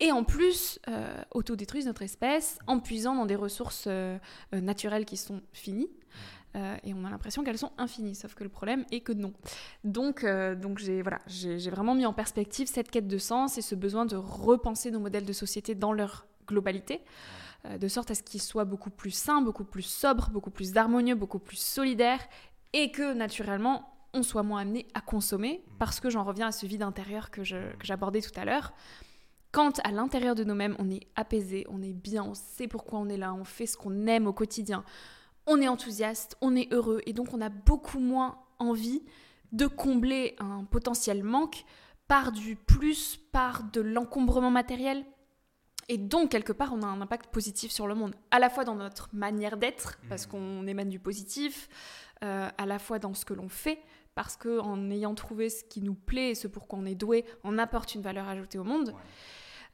et 0.00 0.12
en 0.12 0.22
plus 0.24 0.78
euh, 0.88 1.22
autodétruisent 1.32 1.86
notre 1.86 2.02
espèce 2.02 2.58
en 2.66 2.78
puisant 2.78 3.14
dans 3.14 3.26
des 3.26 3.34
ressources 3.34 3.84
euh, 3.88 4.18
naturelles 4.52 5.04
qui 5.04 5.16
sont 5.16 5.42
finies. 5.52 5.90
Euh, 6.56 6.76
et 6.82 6.94
on 6.94 7.04
a 7.04 7.10
l'impression 7.10 7.44
qu'elles 7.44 7.58
sont 7.58 7.72
infinies, 7.78 8.14
sauf 8.14 8.34
que 8.34 8.42
le 8.42 8.48
problème 8.48 8.84
est 8.90 9.00
que 9.00 9.12
non. 9.12 9.32
Donc, 9.84 10.24
euh, 10.24 10.54
donc 10.54 10.78
j'ai 10.78 11.02
voilà, 11.02 11.18
j'ai 11.26 11.70
vraiment 11.70 11.94
mis 11.94 12.06
en 12.06 12.12
perspective 12.12 12.68
cette 12.68 12.90
quête 12.90 13.06
de 13.06 13.18
sens 13.18 13.58
et 13.58 13.62
ce 13.62 13.74
besoin 13.74 14.06
de 14.06 14.16
repenser 14.16 14.90
nos 14.90 15.00
modèles 15.00 15.26
de 15.26 15.32
société 15.32 15.74
dans 15.74 15.92
leur 15.92 16.26
globalité, 16.46 17.02
euh, 17.66 17.76
de 17.76 17.88
sorte 17.88 18.10
à 18.10 18.14
ce 18.14 18.22
qu'ils 18.22 18.40
soient 18.40 18.64
beaucoup 18.64 18.90
plus 18.90 19.10
sains, 19.10 19.42
beaucoup 19.42 19.64
plus 19.64 19.82
sobres, 19.82 20.30
beaucoup 20.30 20.50
plus 20.50 20.76
harmonieux, 20.76 21.14
beaucoup 21.14 21.38
plus 21.38 21.58
solidaires, 21.58 22.26
et 22.72 22.90
que 22.90 23.12
naturellement 23.12 23.94
on 24.14 24.22
soit 24.22 24.42
moins 24.42 24.62
amené 24.62 24.86
à 24.94 25.02
consommer, 25.02 25.62
parce 25.78 26.00
que 26.00 26.08
j'en 26.08 26.24
reviens 26.24 26.46
à 26.48 26.52
ce 26.52 26.64
vide 26.64 26.82
intérieur 26.82 27.30
que 27.30 27.42
j'abordais 27.44 28.22
tout 28.22 28.40
à 28.40 28.46
l'heure. 28.46 28.72
Quand 29.52 29.80
à 29.84 29.90
l'intérieur 29.90 30.34
de 30.34 30.44
nous-mêmes 30.44 30.76
on 30.78 30.90
est 30.90 31.06
apaisé, 31.14 31.66
on 31.68 31.82
est 31.82 31.92
bien, 31.92 32.24
on 32.24 32.34
sait 32.34 32.68
pourquoi 32.68 32.98
on 33.00 33.08
est 33.08 33.18
là, 33.18 33.34
on 33.34 33.44
fait 33.44 33.66
ce 33.66 33.76
qu'on 33.76 34.06
aime 34.06 34.26
au 34.26 34.32
quotidien, 34.32 34.82
on 35.48 35.60
est 35.60 35.68
enthousiaste, 35.68 36.36
on 36.40 36.54
est 36.54 36.72
heureux, 36.72 37.00
et 37.06 37.12
donc 37.12 37.32
on 37.32 37.40
a 37.40 37.48
beaucoup 37.48 37.98
moins 37.98 38.38
envie 38.58 39.02
de 39.52 39.66
combler 39.66 40.36
un 40.38 40.64
potentiel 40.64 41.22
manque 41.24 41.64
par 42.06 42.32
du 42.32 42.56
plus, 42.56 43.16
par 43.32 43.64
de 43.64 43.80
l'encombrement 43.80 44.50
matériel. 44.50 45.04
Et 45.90 45.96
donc, 45.96 46.30
quelque 46.30 46.52
part, 46.52 46.72
on 46.74 46.82
a 46.82 46.86
un 46.86 47.00
impact 47.00 47.32
positif 47.32 47.72
sur 47.72 47.86
le 47.86 47.94
monde, 47.94 48.14
à 48.30 48.38
la 48.38 48.50
fois 48.50 48.64
dans 48.64 48.74
notre 48.74 49.08
manière 49.14 49.56
d'être, 49.56 49.98
parce 50.10 50.26
mmh. 50.26 50.30
qu'on 50.30 50.66
émane 50.66 50.90
du 50.90 50.98
positif, 50.98 51.68
euh, 52.22 52.48
à 52.58 52.66
la 52.66 52.78
fois 52.78 52.98
dans 52.98 53.14
ce 53.14 53.24
que 53.24 53.32
l'on 53.32 53.48
fait, 53.48 53.80
parce 54.14 54.36
qu'en 54.36 54.90
ayant 54.90 55.14
trouvé 55.14 55.48
ce 55.48 55.64
qui 55.64 55.80
nous 55.80 55.94
plaît 55.94 56.30
et 56.30 56.34
ce 56.34 56.46
pour 56.46 56.66
quoi 56.66 56.78
on 56.78 56.84
est 56.84 56.94
doué, 56.94 57.24
on 57.42 57.56
apporte 57.56 57.94
une 57.94 58.02
valeur 58.02 58.28
ajoutée 58.28 58.58
au 58.58 58.64
monde. 58.64 58.94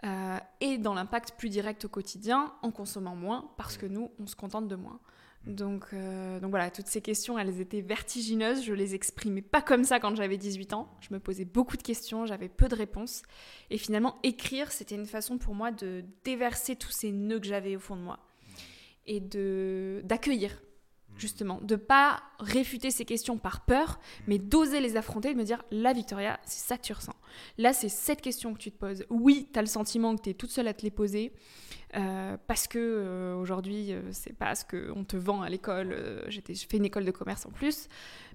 Euh, 0.04 0.38
et 0.60 0.78
dans 0.78 0.94
l'impact 0.94 1.34
plus 1.36 1.48
direct 1.48 1.84
au 1.86 1.88
quotidien, 1.88 2.52
en 2.62 2.70
consommant 2.70 3.16
moins, 3.16 3.50
parce 3.56 3.76
que 3.76 3.86
nous, 3.86 4.10
on 4.20 4.26
se 4.26 4.36
contente 4.36 4.68
de 4.68 4.76
moins. 4.76 5.00
Donc, 5.46 5.86
euh, 5.92 6.40
donc 6.40 6.50
voilà, 6.50 6.70
toutes 6.70 6.86
ces 6.86 7.02
questions, 7.02 7.38
elles 7.38 7.60
étaient 7.60 7.82
vertigineuses. 7.82 8.64
Je 8.64 8.72
les 8.72 8.94
exprimais 8.94 9.42
pas 9.42 9.60
comme 9.60 9.84
ça 9.84 10.00
quand 10.00 10.14
j'avais 10.16 10.38
18 10.38 10.72
ans. 10.72 10.88
Je 11.00 11.12
me 11.12 11.20
posais 11.20 11.44
beaucoup 11.44 11.76
de 11.76 11.82
questions, 11.82 12.24
j'avais 12.24 12.48
peu 12.48 12.68
de 12.68 12.74
réponses. 12.74 13.22
Et 13.70 13.78
finalement, 13.78 14.16
écrire, 14.22 14.72
c'était 14.72 14.94
une 14.94 15.06
façon 15.06 15.36
pour 15.36 15.54
moi 15.54 15.70
de 15.70 16.04
déverser 16.24 16.76
tous 16.76 16.90
ces 16.90 17.12
nœuds 17.12 17.40
que 17.40 17.46
j'avais 17.46 17.76
au 17.76 17.80
fond 17.80 17.96
de 17.96 18.02
moi 18.02 18.20
et 19.06 19.20
de 19.20 20.00
d'accueillir 20.04 20.62
justement, 21.16 21.60
de 21.62 21.76
pas 21.76 22.22
réfuter 22.40 22.90
ces 22.90 23.04
questions 23.04 23.38
par 23.38 23.64
peur, 23.64 24.00
mais 24.26 24.38
d'oser 24.38 24.80
les 24.80 24.96
affronter, 24.96 25.32
de 25.32 25.38
me 25.38 25.44
dire 25.44 25.62
là 25.70 25.92
Victoria, 25.92 26.40
c'est 26.44 26.66
ça 26.66 26.76
que 26.76 26.82
tu 26.82 26.92
ressens. 26.92 27.14
Là, 27.58 27.72
c'est 27.72 27.88
cette 27.88 28.20
question 28.20 28.52
que 28.54 28.58
tu 28.58 28.70
te 28.70 28.76
poses. 28.76 29.04
Oui, 29.10 29.48
tu 29.52 29.58
as 29.58 29.62
le 29.62 29.68
sentiment 29.68 30.16
que 30.16 30.22
tu 30.22 30.30
es 30.30 30.34
toute 30.34 30.50
seule 30.50 30.68
à 30.68 30.74
te 30.74 30.82
les 30.82 30.90
poser. 30.90 31.32
Euh, 31.96 32.36
parce 32.46 32.66
que 32.66 32.78
euh, 32.78 33.36
aujourd'hui, 33.36 33.92
euh, 33.92 34.02
c'est 34.10 34.32
pas 34.32 34.54
ce 34.54 34.64
qu'on 34.64 35.04
te 35.04 35.16
vend 35.16 35.42
à 35.42 35.48
l'école. 35.48 36.24
J'étais, 36.28 36.54
je 36.54 36.66
fais 36.68 36.76
une 36.76 36.84
école 36.84 37.04
de 37.04 37.10
commerce 37.10 37.46
en 37.46 37.50
plus. 37.50 37.88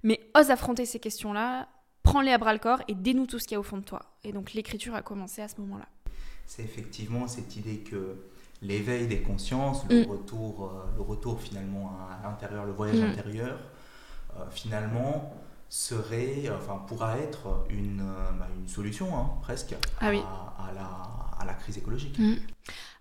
Mais 0.03 0.19
ose 0.37 0.49
affronter 0.49 0.85
ces 0.85 0.99
questions-là, 0.99 1.67
prends-les 2.03 2.31
à 2.31 2.37
bras 2.37 2.53
le 2.53 2.59
corps 2.59 2.81
et 2.87 2.95
dénoue 2.95 3.27
tout 3.27 3.39
ce 3.39 3.47
qu'il 3.47 3.55
y 3.55 3.57
a 3.57 3.59
au 3.59 3.63
fond 3.63 3.77
de 3.77 3.83
toi. 3.83 4.01
Et 4.23 4.31
donc 4.31 4.53
l'écriture 4.53 4.95
a 4.95 5.01
commencé 5.01 5.41
à 5.41 5.47
ce 5.47 5.59
moment-là. 5.61 5.87
C'est 6.45 6.63
effectivement 6.63 7.27
cette 7.27 7.55
idée 7.57 7.79
que 7.79 8.15
l'éveil 8.61 9.07
des 9.07 9.21
consciences, 9.21 9.85
le, 9.89 10.05
mm. 10.05 10.09
retour, 10.09 10.73
le 10.95 11.01
retour 11.01 11.41
finalement 11.41 11.91
à 12.09 12.27
l'intérieur, 12.27 12.65
le 12.65 12.71
voyage 12.71 12.99
mm. 12.99 13.03
intérieur, 13.03 13.59
finalement 14.51 15.33
serait, 15.67 16.49
enfin 16.49 16.81
pourra 16.87 17.17
être 17.19 17.65
une, 17.69 18.03
bah, 18.39 18.47
une 18.57 18.67
solution 18.67 19.15
hein, 19.15 19.29
presque 19.41 19.75
ah 19.99 20.07
à, 20.07 20.11
la, 20.73 20.87
à, 21.39 21.45
la, 21.45 21.53
crise 21.53 21.77
écologique. 21.77 22.17
Mm. 22.17 22.37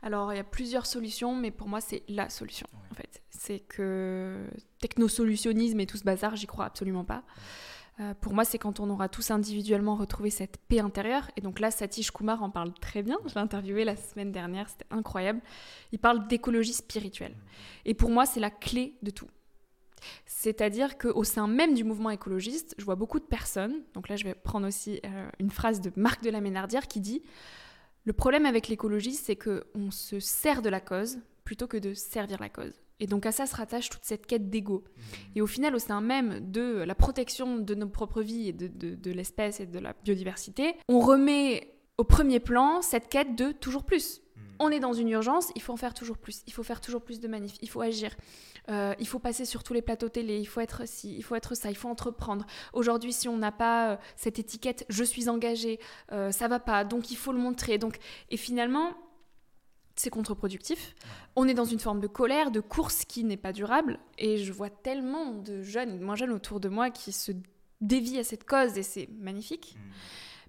Alors, 0.02 0.32
il 0.32 0.36
y 0.36 0.40
a 0.40 0.44
plusieurs 0.44 0.86
solutions, 0.86 1.34
mais 1.34 1.50
pour 1.50 1.68
moi, 1.68 1.80
c'est 1.80 2.02
la 2.08 2.28
solution, 2.28 2.68
en 2.90 2.94
fait. 2.94 3.22
C'est 3.30 3.60
que 3.60 4.46
technosolutionnisme 4.80 5.80
et 5.80 5.86
tout 5.86 5.96
ce 5.96 6.04
bazar, 6.04 6.36
j'y 6.36 6.46
crois 6.46 6.66
absolument 6.66 7.04
pas. 7.04 7.24
Euh, 8.00 8.14
pour 8.20 8.32
moi, 8.32 8.44
c'est 8.44 8.58
quand 8.58 8.78
on 8.78 8.88
aura 8.90 9.08
tous 9.08 9.30
individuellement 9.32 9.96
retrouvé 9.96 10.30
cette 10.30 10.58
paix 10.68 10.78
intérieure. 10.78 11.28
Et 11.36 11.40
donc 11.40 11.58
là, 11.58 11.70
Satish 11.70 12.12
Kumar 12.12 12.42
en 12.42 12.50
parle 12.50 12.72
très 12.74 13.02
bien. 13.02 13.18
Je 13.26 13.34
l'ai 13.34 13.40
interviewé 13.40 13.84
la 13.84 13.96
semaine 13.96 14.30
dernière, 14.30 14.68
c'était 14.68 14.86
incroyable. 14.90 15.40
Il 15.90 15.98
parle 15.98 16.28
d'écologie 16.28 16.74
spirituelle. 16.74 17.34
Et 17.84 17.94
pour 17.94 18.10
moi, 18.10 18.24
c'est 18.24 18.40
la 18.40 18.50
clé 18.50 18.96
de 19.02 19.10
tout. 19.10 19.28
C'est-à-dire 20.26 20.96
qu'au 20.96 21.24
sein 21.24 21.48
même 21.48 21.74
du 21.74 21.82
mouvement 21.82 22.10
écologiste, 22.10 22.76
je 22.78 22.84
vois 22.84 22.94
beaucoup 22.94 23.18
de 23.18 23.24
personnes, 23.24 23.82
donc 23.94 24.08
là 24.08 24.14
je 24.14 24.22
vais 24.22 24.34
prendre 24.34 24.68
aussi 24.68 25.00
euh, 25.04 25.28
une 25.40 25.50
phrase 25.50 25.80
de 25.80 25.90
Marc 25.96 26.22
de 26.22 26.30
la 26.30 26.40
Ménardière 26.40 26.86
qui 26.86 27.00
dit 27.00 27.20
le 28.08 28.14
problème 28.14 28.46
avec 28.46 28.68
l'écologie, 28.68 29.12
c'est 29.12 29.36
qu'on 29.36 29.90
se 29.90 30.18
sert 30.18 30.62
de 30.62 30.70
la 30.70 30.80
cause 30.80 31.18
plutôt 31.44 31.66
que 31.66 31.76
de 31.76 31.92
servir 31.92 32.40
la 32.40 32.48
cause. 32.48 32.72
Et 33.00 33.06
donc 33.06 33.26
à 33.26 33.32
ça 33.32 33.44
se 33.44 33.54
rattache 33.54 33.90
toute 33.90 34.02
cette 34.02 34.24
quête 34.24 34.48
d'ego. 34.48 34.82
Mmh. 34.82 35.02
Et 35.36 35.42
au 35.42 35.46
final, 35.46 35.74
au 35.74 35.78
sein 35.78 36.00
même 36.00 36.50
de 36.50 36.84
la 36.86 36.94
protection 36.94 37.58
de 37.58 37.74
nos 37.74 37.86
propres 37.86 38.22
vies 38.22 38.48
et 38.48 38.52
de, 38.54 39.10
l'espèce 39.10 39.60
et 39.60 39.66
de 39.66 39.78
la 39.78 39.92
biodiversité, 40.04 40.74
on 40.88 41.00
remet 41.00 41.74
au 41.98 42.04
premier 42.04 42.40
plan 42.40 42.80
cette 42.80 43.10
quête 43.10 43.36
de 43.36 43.52
toujours 43.52 43.84
plus. 43.84 44.22
On 44.58 44.70
est 44.70 44.80
dans 44.80 44.92
une 44.92 45.08
urgence, 45.08 45.52
il 45.54 45.62
faut 45.62 45.72
en 45.72 45.76
faire 45.76 45.94
toujours 45.94 46.18
plus, 46.18 46.42
il 46.46 46.52
faut 46.52 46.62
faire 46.62 46.80
toujours 46.80 47.02
plus 47.02 47.20
de 47.20 47.28
manifs, 47.28 47.56
il 47.62 47.68
faut 47.68 47.80
agir. 47.80 48.14
Euh, 48.70 48.94
il 48.98 49.06
faut 49.06 49.18
passer 49.18 49.44
sur 49.44 49.62
tous 49.62 49.72
les 49.72 49.82
plateaux 49.82 50.08
télé, 50.08 50.38
il 50.38 50.46
faut 50.46 50.60
être 50.60 50.86
ci, 50.86 51.14
il 51.16 51.22
faut 51.22 51.34
être 51.34 51.54
ça, 51.54 51.70
il 51.70 51.76
faut 51.76 51.88
entreprendre. 51.88 52.44
Aujourd'hui, 52.72 53.12
si 53.12 53.28
on 53.28 53.38
n'a 53.38 53.52
pas 53.52 53.92
euh, 53.92 53.96
cette 54.16 54.38
étiquette 54.38 54.84
je 54.88 55.04
suis 55.04 55.28
engagé, 55.28 55.80
euh, 56.12 56.32
ça 56.32 56.48
va 56.48 56.60
pas, 56.60 56.84
donc 56.84 57.10
il 57.10 57.16
faut 57.16 57.32
le 57.32 57.38
montrer. 57.38 57.78
Donc, 57.78 57.98
et 58.30 58.36
finalement, 58.36 58.92
c'est 59.96 60.10
contre-productif. 60.10 60.94
On 61.34 61.48
est 61.48 61.54
dans 61.54 61.64
une 61.64 61.80
forme 61.80 62.00
de 62.00 62.06
colère, 62.06 62.50
de 62.50 62.60
course 62.60 63.04
qui 63.04 63.24
n'est 63.24 63.36
pas 63.36 63.52
durable. 63.52 63.98
Et 64.18 64.38
je 64.38 64.52
vois 64.52 64.70
tellement 64.70 65.32
de 65.32 65.62
jeunes 65.62 65.98
de 65.98 66.04
moins 66.04 66.14
jeunes 66.14 66.32
autour 66.32 66.60
de 66.60 66.68
moi 66.68 66.90
qui 66.90 67.12
se 67.12 67.32
dévient 67.80 68.18
à 68.18 68.24
cette 68.24 68.44
cause 68.44 68.76
et 68.76 68.82
c'est 68.82 69.08
magnifique. 69.18 69.76
Mmh 69.76 69.90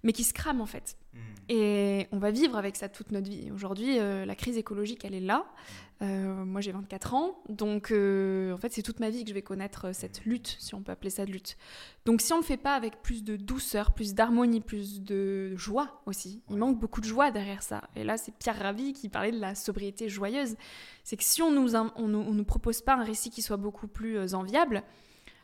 mais 0.03 0.13
qui 0.13 0.23
se 0.23 0.33
crament 0.33 0.61
en 0.61 0.65
fait. 0.65 0.97
Hmm. 1.13 1.17
Et 1.49 2.07
on 2.11 2.19
va 2.19 2.29
vivre 2.29 2.55
avec 2.55 2.75
ça 2.75 2.89
toute 2.89 3.11
notre 3.11 3.27
vie. 3.27 3.49
Aujourd'hui, 3.51 3.97
euh, 3.97 4.23
la 4.23 4.35
crise 4.35 4.57
écologique, 4.57 5.03
elle 5.03 5.15
est 5.15 5.19
là. 5.19 5.39
Hmm. 5.39 6.03
Euh, 6.03 6.45
moi, 6.45 6.61
j'ai 6.61 6.71
24 6.71 7.13
ans, 7.15 7.41
donc 7.49 7.91
euh, 7.91 8.53
en 8.53 8.57
fait, 8.57 8.71
c'est 8.71 8.83
toute 8.83 8.99
ma 8.99 9.09
vie 9.09 9.23
que 9.23 9.29
je 9.29 9.33
vais 9.33 9.41
connaître 9.41 9.93
cette 9.93 10.25
hmm. 10.25 10.29
lutte, 10.29 10.55
si 10.59 10.75
on 10.75 10.81
peut 10.81 10.91
appeler 10.91 11.09
ça 11.09 11.25
de 11.25 11.31
lutte. 11.31 11.57
Donc, 12.05 12.21
si 12.21 12.31
on 12.31 12.37
ne 12.37 12.41
le 12.41 12.45
fait 12.45 12.57
pas 12.57 12.75
avec 12.75 13.01
plus 13.01 13.23
de 13.23 13.35
douceur, 13.35 13.91
plus 13.93 14.13
d'harmonie, 14.13 14.61
plus 14.61 15.01
de 15.01 15.55
joie 15.55 16.01
aussi, 16.05 16.43
il 16.49 16.57
manque 16.57 16.79
beaucoup 16.79 17.01
de 17.01 17.07
joie 17.07 17.31
derrière 17.31 17.63
ça. 17.63 17.81
Et 17.95 18.03
là, 18.03 18.17
c'est 18.17 18.33
Pierre 18.35 18.59
Ravi 18.59 18.93
qui 18.93 19.09
parlait 19.09 19.31
de 19.31 19.39
la 19.39 19.55
sobriété 19.55 20.07
joyeuse. 20.07 20.55
C'est 21.03 21.17
que 21.17 21.23
si 21.23 21.41
on 21.41 21.51
nous, 21.51 21.75
on, 21.75 22.07
nous 22.07 22.45
propose 22.45 22.81
pas 22.81 22.93
un 22.93 23.03
récit 23.03 23.31
qui 23.31 23.41
soit 23.41 23.57
beaucoup 23.57 23.87
plus 23.87 24.35
enviable, 24.35 24.83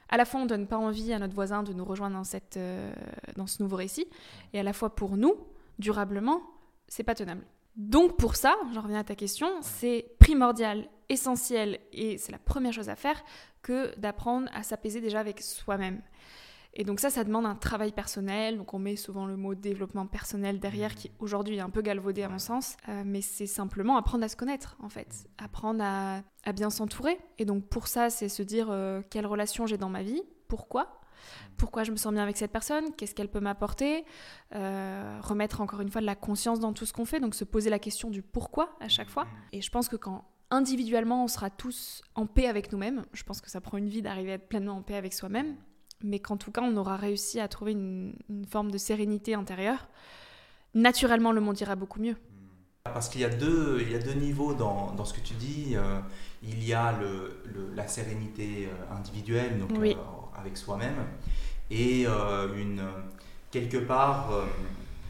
à 0.09 0.17
la 0.17 0.25
fois 0.25 0.41
on 0.41 0.45
donne 0.45 0.67
pas 0.67 0.77
envie 0.77 1.13
à 1.13 1.19
notre 1.19 1.33
voisin 1.33 1.63
de 1.63 1.73
nous 1.73 1.85
rejoindre 1.85 2.15
dans, 2.15 2.23
cette, 2.23 2.57
euh, 2.57 2.93
dans 3.35 3.47
ce 3.47 3.61
nouveau 3.61 3.75
récit, 3.75 4.07
et 4.53 4.59
à 4.59 4.63
la 4.63 4.73
fois 4.73 4.95
pour 4.95 5.17
nous, 5.17 5.35
durablement, 5.79 6.41
c'est 6.87 7.03
pas 7.03 7.15
tenable. 7.15 7.43
Donc 7.75 8.17
pour 8.17 8.35
ça, 8.35 8.55
j'en 8.73 8.81
reviens 8.81 8.99
à 8.99 9.03
ta 9.03 9.15
question, 9.15 9.49
c'est 9.61 10.15
primordial, 10.19 10.87
essentiel, 11.09 11.79
et 11.91 12.17
c'est 12.17 12.31
la 12.31 12.39
première 12.39 12.71
chose 12.71 12.89
à 12.89 12.95
faire 12.95 13.21
que 13.61 13.97
d'apprendre 13.99 14.49
à 14.53 14.63
s'apaiser 14.63 15.01
déjà 15.01 15.19
avec 15.19 15.41
soi-même. 15.41 16.01
Et 16.77 16.83
donc 16.83 16.99
ça, 16.99 17.09
ça 17.09 17.23
demande 17.23 17.45
un 17.45 17.55
travail 17.55 17.91
personnel. 17.91 18.57
Donc 18.57 18.73
on 18.73 18.79
met 18.79 18.95
souvent 18.95 19.25
le 19.25 19.37
mot 19.37 19.55
développement 19.55 20.05
personnel 20.05 20.59
derrière, 20.59 20.95
qui 20.95 21.11
aujourd'hui 21.19 21.57
est 21.57 21.61
un 21.61 21.69
peu 21.69 21.81
galvaudé 21.81 22.23
à 22.23 22.29
mon 22.29 22.39
sens. 22.39 22.75
Euh, 22.89 23.03
mais 23.05 23.21
c'est 23.21 23.47
simplement 23.47 23.97
apprendre 23.97 24.25
à 24.25 24.27
se 24.27 24.35
connaître, 24.35 24.75
en 24.81 24.89
fait. 24.89 25.27
Apprendre 25.37 25.81
à, 25.83 26.21
bien 26.53 26.69
s'entourer. 26.69 27.17
Et 27.37 27.45
donc 27.45 27.65
pour 27.67 27.87
ça, 27.87 28.09
c'est 28.09 28.29
se 28.29 28.43
dire 28.43 28.67
euh, 28.69 29.01
quelle 29.09 29.25
relation 29.25 29.65
j'ai 29.65 29.77
dans 29.77 29.89
ma 29.89 30.03
vie, 30.03 30.21
pourquoi 30.47 31.01
pourquoi 31.57 31.83
je 31.83 31.91
me 31.91 31.95
sens 31.95 32.13
bien 32.13 32.21
avec 32.21 32.37
cette 32.37 32.51
personne, 32.51 32.93
qu'est-ce 32.95 33.15
qu'elle 33.15 33.29
peut 33.29 33.39
m'apporter, 33.39 34.05
euh, 34.53 35.19
remettre 35.23 35.61
encore 35.61 35.81
une 35.81 35.89
fois 35.89 36.01
de 36.01 36.05
la 36.05 36.13
conscience 36.13 36.59
dans 36.59 36.73
tout 36.73 36.85
ce 36.85 36.93
qu'on 36.93 37.05
fait, 37.05 37.19
donc 37.19 37.33
se 37.33 37.43
poser 37.43 37.69
la 37.69 37.79
question 37.79 38.09
du 38.09 38.21
pourquoi 38.21 38.75
à 38.79 38.89
chaque 38.89 39.09
fois. 39.09 39.25
Et 39.51 39.61
je 39.61 39.71
pense 39.71 39.89
que 39.89 39.95
quand 39.95 40.25
individuellement 40.51 41.23
on 41.23 41.27
sera 41.27 41.49
tous 41.49 42.03
en 42.13 42.27
paix 42.27 42.47
avec 42.47 42.71
nous-mêmes, 42.71 43.05
je 43.13 43.23
pense 43.23 43.41
que 43.41 43.49
ça 43.49 43.61
prend 43.61 43.77
une 43.77 43.89
vie 43.89 44.01
d'arriver 44.01 44.33
à 44.33 44.35
être 44.35 44.47
pleinement 44.47 44.73
en 44.73 44.81
paix 44.81 44.95
avec 44.95 45.13
soi-même, 45.13 45.55
mais 46.03 46.19
qu'en 46.19 46.37
tout 46.37 46.51
cas 46.51 46.61
on 46.61 46.75
aura 46.77 46.95
réussi 46.95 47.39
à 47.39 47.47
trouver 47.47 47.73
une, 47.73 48.13
forme 48.49 48.71
de 48.71 48.77
sérénité 48.77 49.33
intérieure, 49.33 49.87
naturellement 50.73 51.31
le 51.31 51.41
monde 51.41 51.59
ira 51.59 51.75
beaucoup 51.75 51.99
mieux. 51.99 52.15
Parce 52.83 53.09
qu'il 53.09 53.21
y, 53.21 53.25
a 53.25 53.29
deux, 53.29 53.79
il 53.81 53.91
y 53.91 53.95
a 53.95 53.99
deux 53.99 54.13
niveaux 54.13 54.53
dans, 54.53 54.91
dans 54.91 55.05
ce 55.05 55.13
que 55.15 55.19
tu 55.19 55.33
dis. 55.33 55.75
Euh, 55.75 55.99
il 56.43 56.63
y 56.63 56.71
a 56.71 56.95
le, 56.99 57.41
la 57.75 57.87
sérénité 57.87 58.67
euh, 58.67 58.95
individuelle, 58.95 59.57
donc 59.57 59.71
euh, 59.71 59.93
avec 60.37 60.55
soi-même, 60.55 61.07
et 61.71 62.05
une, 62.05 62.83
quelque 63.49 63.77
part 63.77 64.29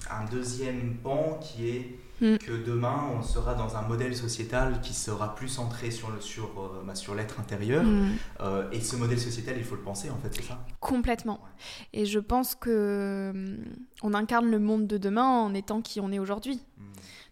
un 0.10 0.24
deuxième 0.26 0.96
pan 1.04 1.38
qui 1.42 1.70
est 1.70 2.00
Mm. 2.22 2.38
que 2.38 2.66
demain 2.66 3.10
on 3.18 3.22
sera 3.22 3.56
dans 3.56 3.76
un 3.76 3.82
modèle 3.82 4.16
sociétal 4.16 4.80
qui 4.82 4.94
sera 4.94 5.36
plus 5.36 5.50
centré 5.50 5.92
sur 5.92 6.12
le 6.12 6.22
sur 6.22 6.50
euh, 6.60 6.96
sur 6.96 7.16
l'être 7.16 7.40
intérieur 7.40 7.84
Mm. 7.84 8.18
Euh, 8.42 8.70
et 8.72 8.82
ce 8.82 8.96
modèle 8.96 9.20
sociétal 9.20 9.56
il 9.58 9.64
faut 9.64 9.76
le 9.76 9.82
penser 9.82 10.10
en 10.10 10.18
fait 10.18 10.34
c'est 10.34 10.44
ça? 10.44 10.64
Complètement. 10.80 11.40
Et 11.94 12.06
je 12.06 12.20
pense 12.20 12.56
que 12.56 13.32
hum, 13.34 13.66
on 14.02 14.14
incarne 14.14 14.50
le 14.50 14.60
monde 14.60 14.88
de 14.88 14.98
demain 14.98 15.28
en 15.28 15.54
étant 15.54 15.82
qui 15.82 16.00
on 16.00 16.12
est 16.12 16.20
aujourd'hui. 16.20 16.62
Mm. 16.78 16.84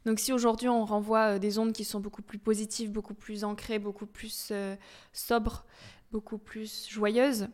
Donc 0.06 0.20
si 0.20 0.34
aujourd'hui 0.34 0.70
on 0.70 0.86
renvoie 0.86 1.36
euh, 1.36 1.40
des 1.40 1.60
ondes 1.60 1.74
qui 1.74 1.84
sont 1.84 2.00
beaucoup 2.00 2.22
plus 2.22 2.40
positives, 2.40 2.92
beaucoup 2.92 3.14
plus 3.14 3.44
ancrées, 3.44 3.80
beaucoup 3.80 4.06
plus 4.06 4.50
euh, 4.52 4.76
sobres, 5.12 5.66
beaucoup 6.12 6.38
plus 6.38 6.88
joyeuses, 6.90 7.48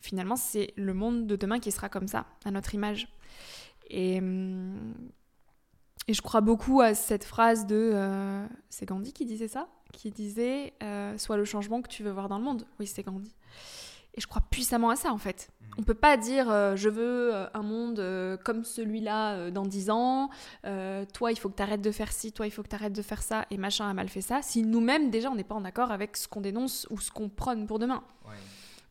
finalement 0.00 0.36
c'est 0.36 0.72
le 0.76 0.94
monde 0.94 1.26
de 1.26 1.36
demain 1.36 1.60
qui 1.60 1.72
sera 1.72 1.88
comme 1.88 2.08
ça, 2.08 2.26
à 2.44 2.50
notre 2.50 2.74
image. 2.74 3.08
Et, 3.90 4.20
et 6.06 6.14
je 6.14 6.22
crois 6.22 6.40
beaucoup 6.40 6.80
à 6.80 6.94
cette 6.94 7.24
phrase 7.24 7.66
de... 7.66 7.92
euh, 7.94 8.46
c'est 8.68 8.86
Gandhi 8.86 9.12
qui 9.12 9.24
disait 9.24 9.48
ça 9.48 9.68
Qui 9.92 10.10
disait 10.10 10.74
euh, 10.82 11.16
Sois 11.16 11.36
le 11.36 11.44
changement 11.44 11.80
que 11.80 11.88
tu 11.88 12.02
veux 12.02 12.10
voir 12.10 12.28
dans 12.28 12.38
le 12.38 12.44
monde. 12.44 12.66
Oui, 12.78 12.86
c'est 12.86 13.02
Gandhi. 13.02 13.34
Et 14.16 14.20
je 14.20 14.26
crois 14.26 14.42
puissamment 14.48 14.90
à 14.90 14.96
ça 14.96 15.12
en 15.12 15.18
fait. 15.18 15.48
On 15.76 15.82
peut 15.82 15.94
pas 15.94 16.16
dire 16.16 16.48
euh, 16.50 16.76
je 16.76 16.88
veux 16.88 17.34
euh, 17.34 17.46
un 17.52 17.62
monde 17.62 18.38
comme 18.44 18.64
celui-là 18.64 19.50
dans 19.50 19.64
10 19.64 19.90
ans, 19.90 20.30
toi 21.12 21.32
il 21.32 21.36
faut 21.36 21.48
que 21.48 21.56
tu 21.56 21.62
arrêtes 21.62 21.82
de 21.82 21.90
faire 21.90 22.12
ci, 22.12 22.30
toi 22.32 22.46
il 22.46 22.50
faut 22.50 22.62
que 22.62 22.68
tu 22.68 22.76
arrêtes 22.76 22.92
de 22.92 23.02
faire 23.02 23.22
ça, 23.22 23.46
et 23.50 23.56
machin 23.56 23.88
a 23.88 23.94
mal 23.94 24.08
fait 24.08 24.20
ça, 24.20 24.40
si 24.42 24.62
nous-mêmes 24.62 25.10
déjà 25.10 25.30
on 25.30 25.34
n'est 25.34 25.42
pas 25.42 25.56
en 25.56 25.64
accord 25.64 25.90
avec 25.90 26.16
ce 26.16 26.28
qu'on 26.28 26.40
dénonce 26.40 26.86
ou 26.90 27.00
ce 27.00 27.10
qu'on 27.10 27.28
prône 27.28 27.66
pour 27.66 27.80
demain. 27.80 28.04
Ouais. 28.24 28.34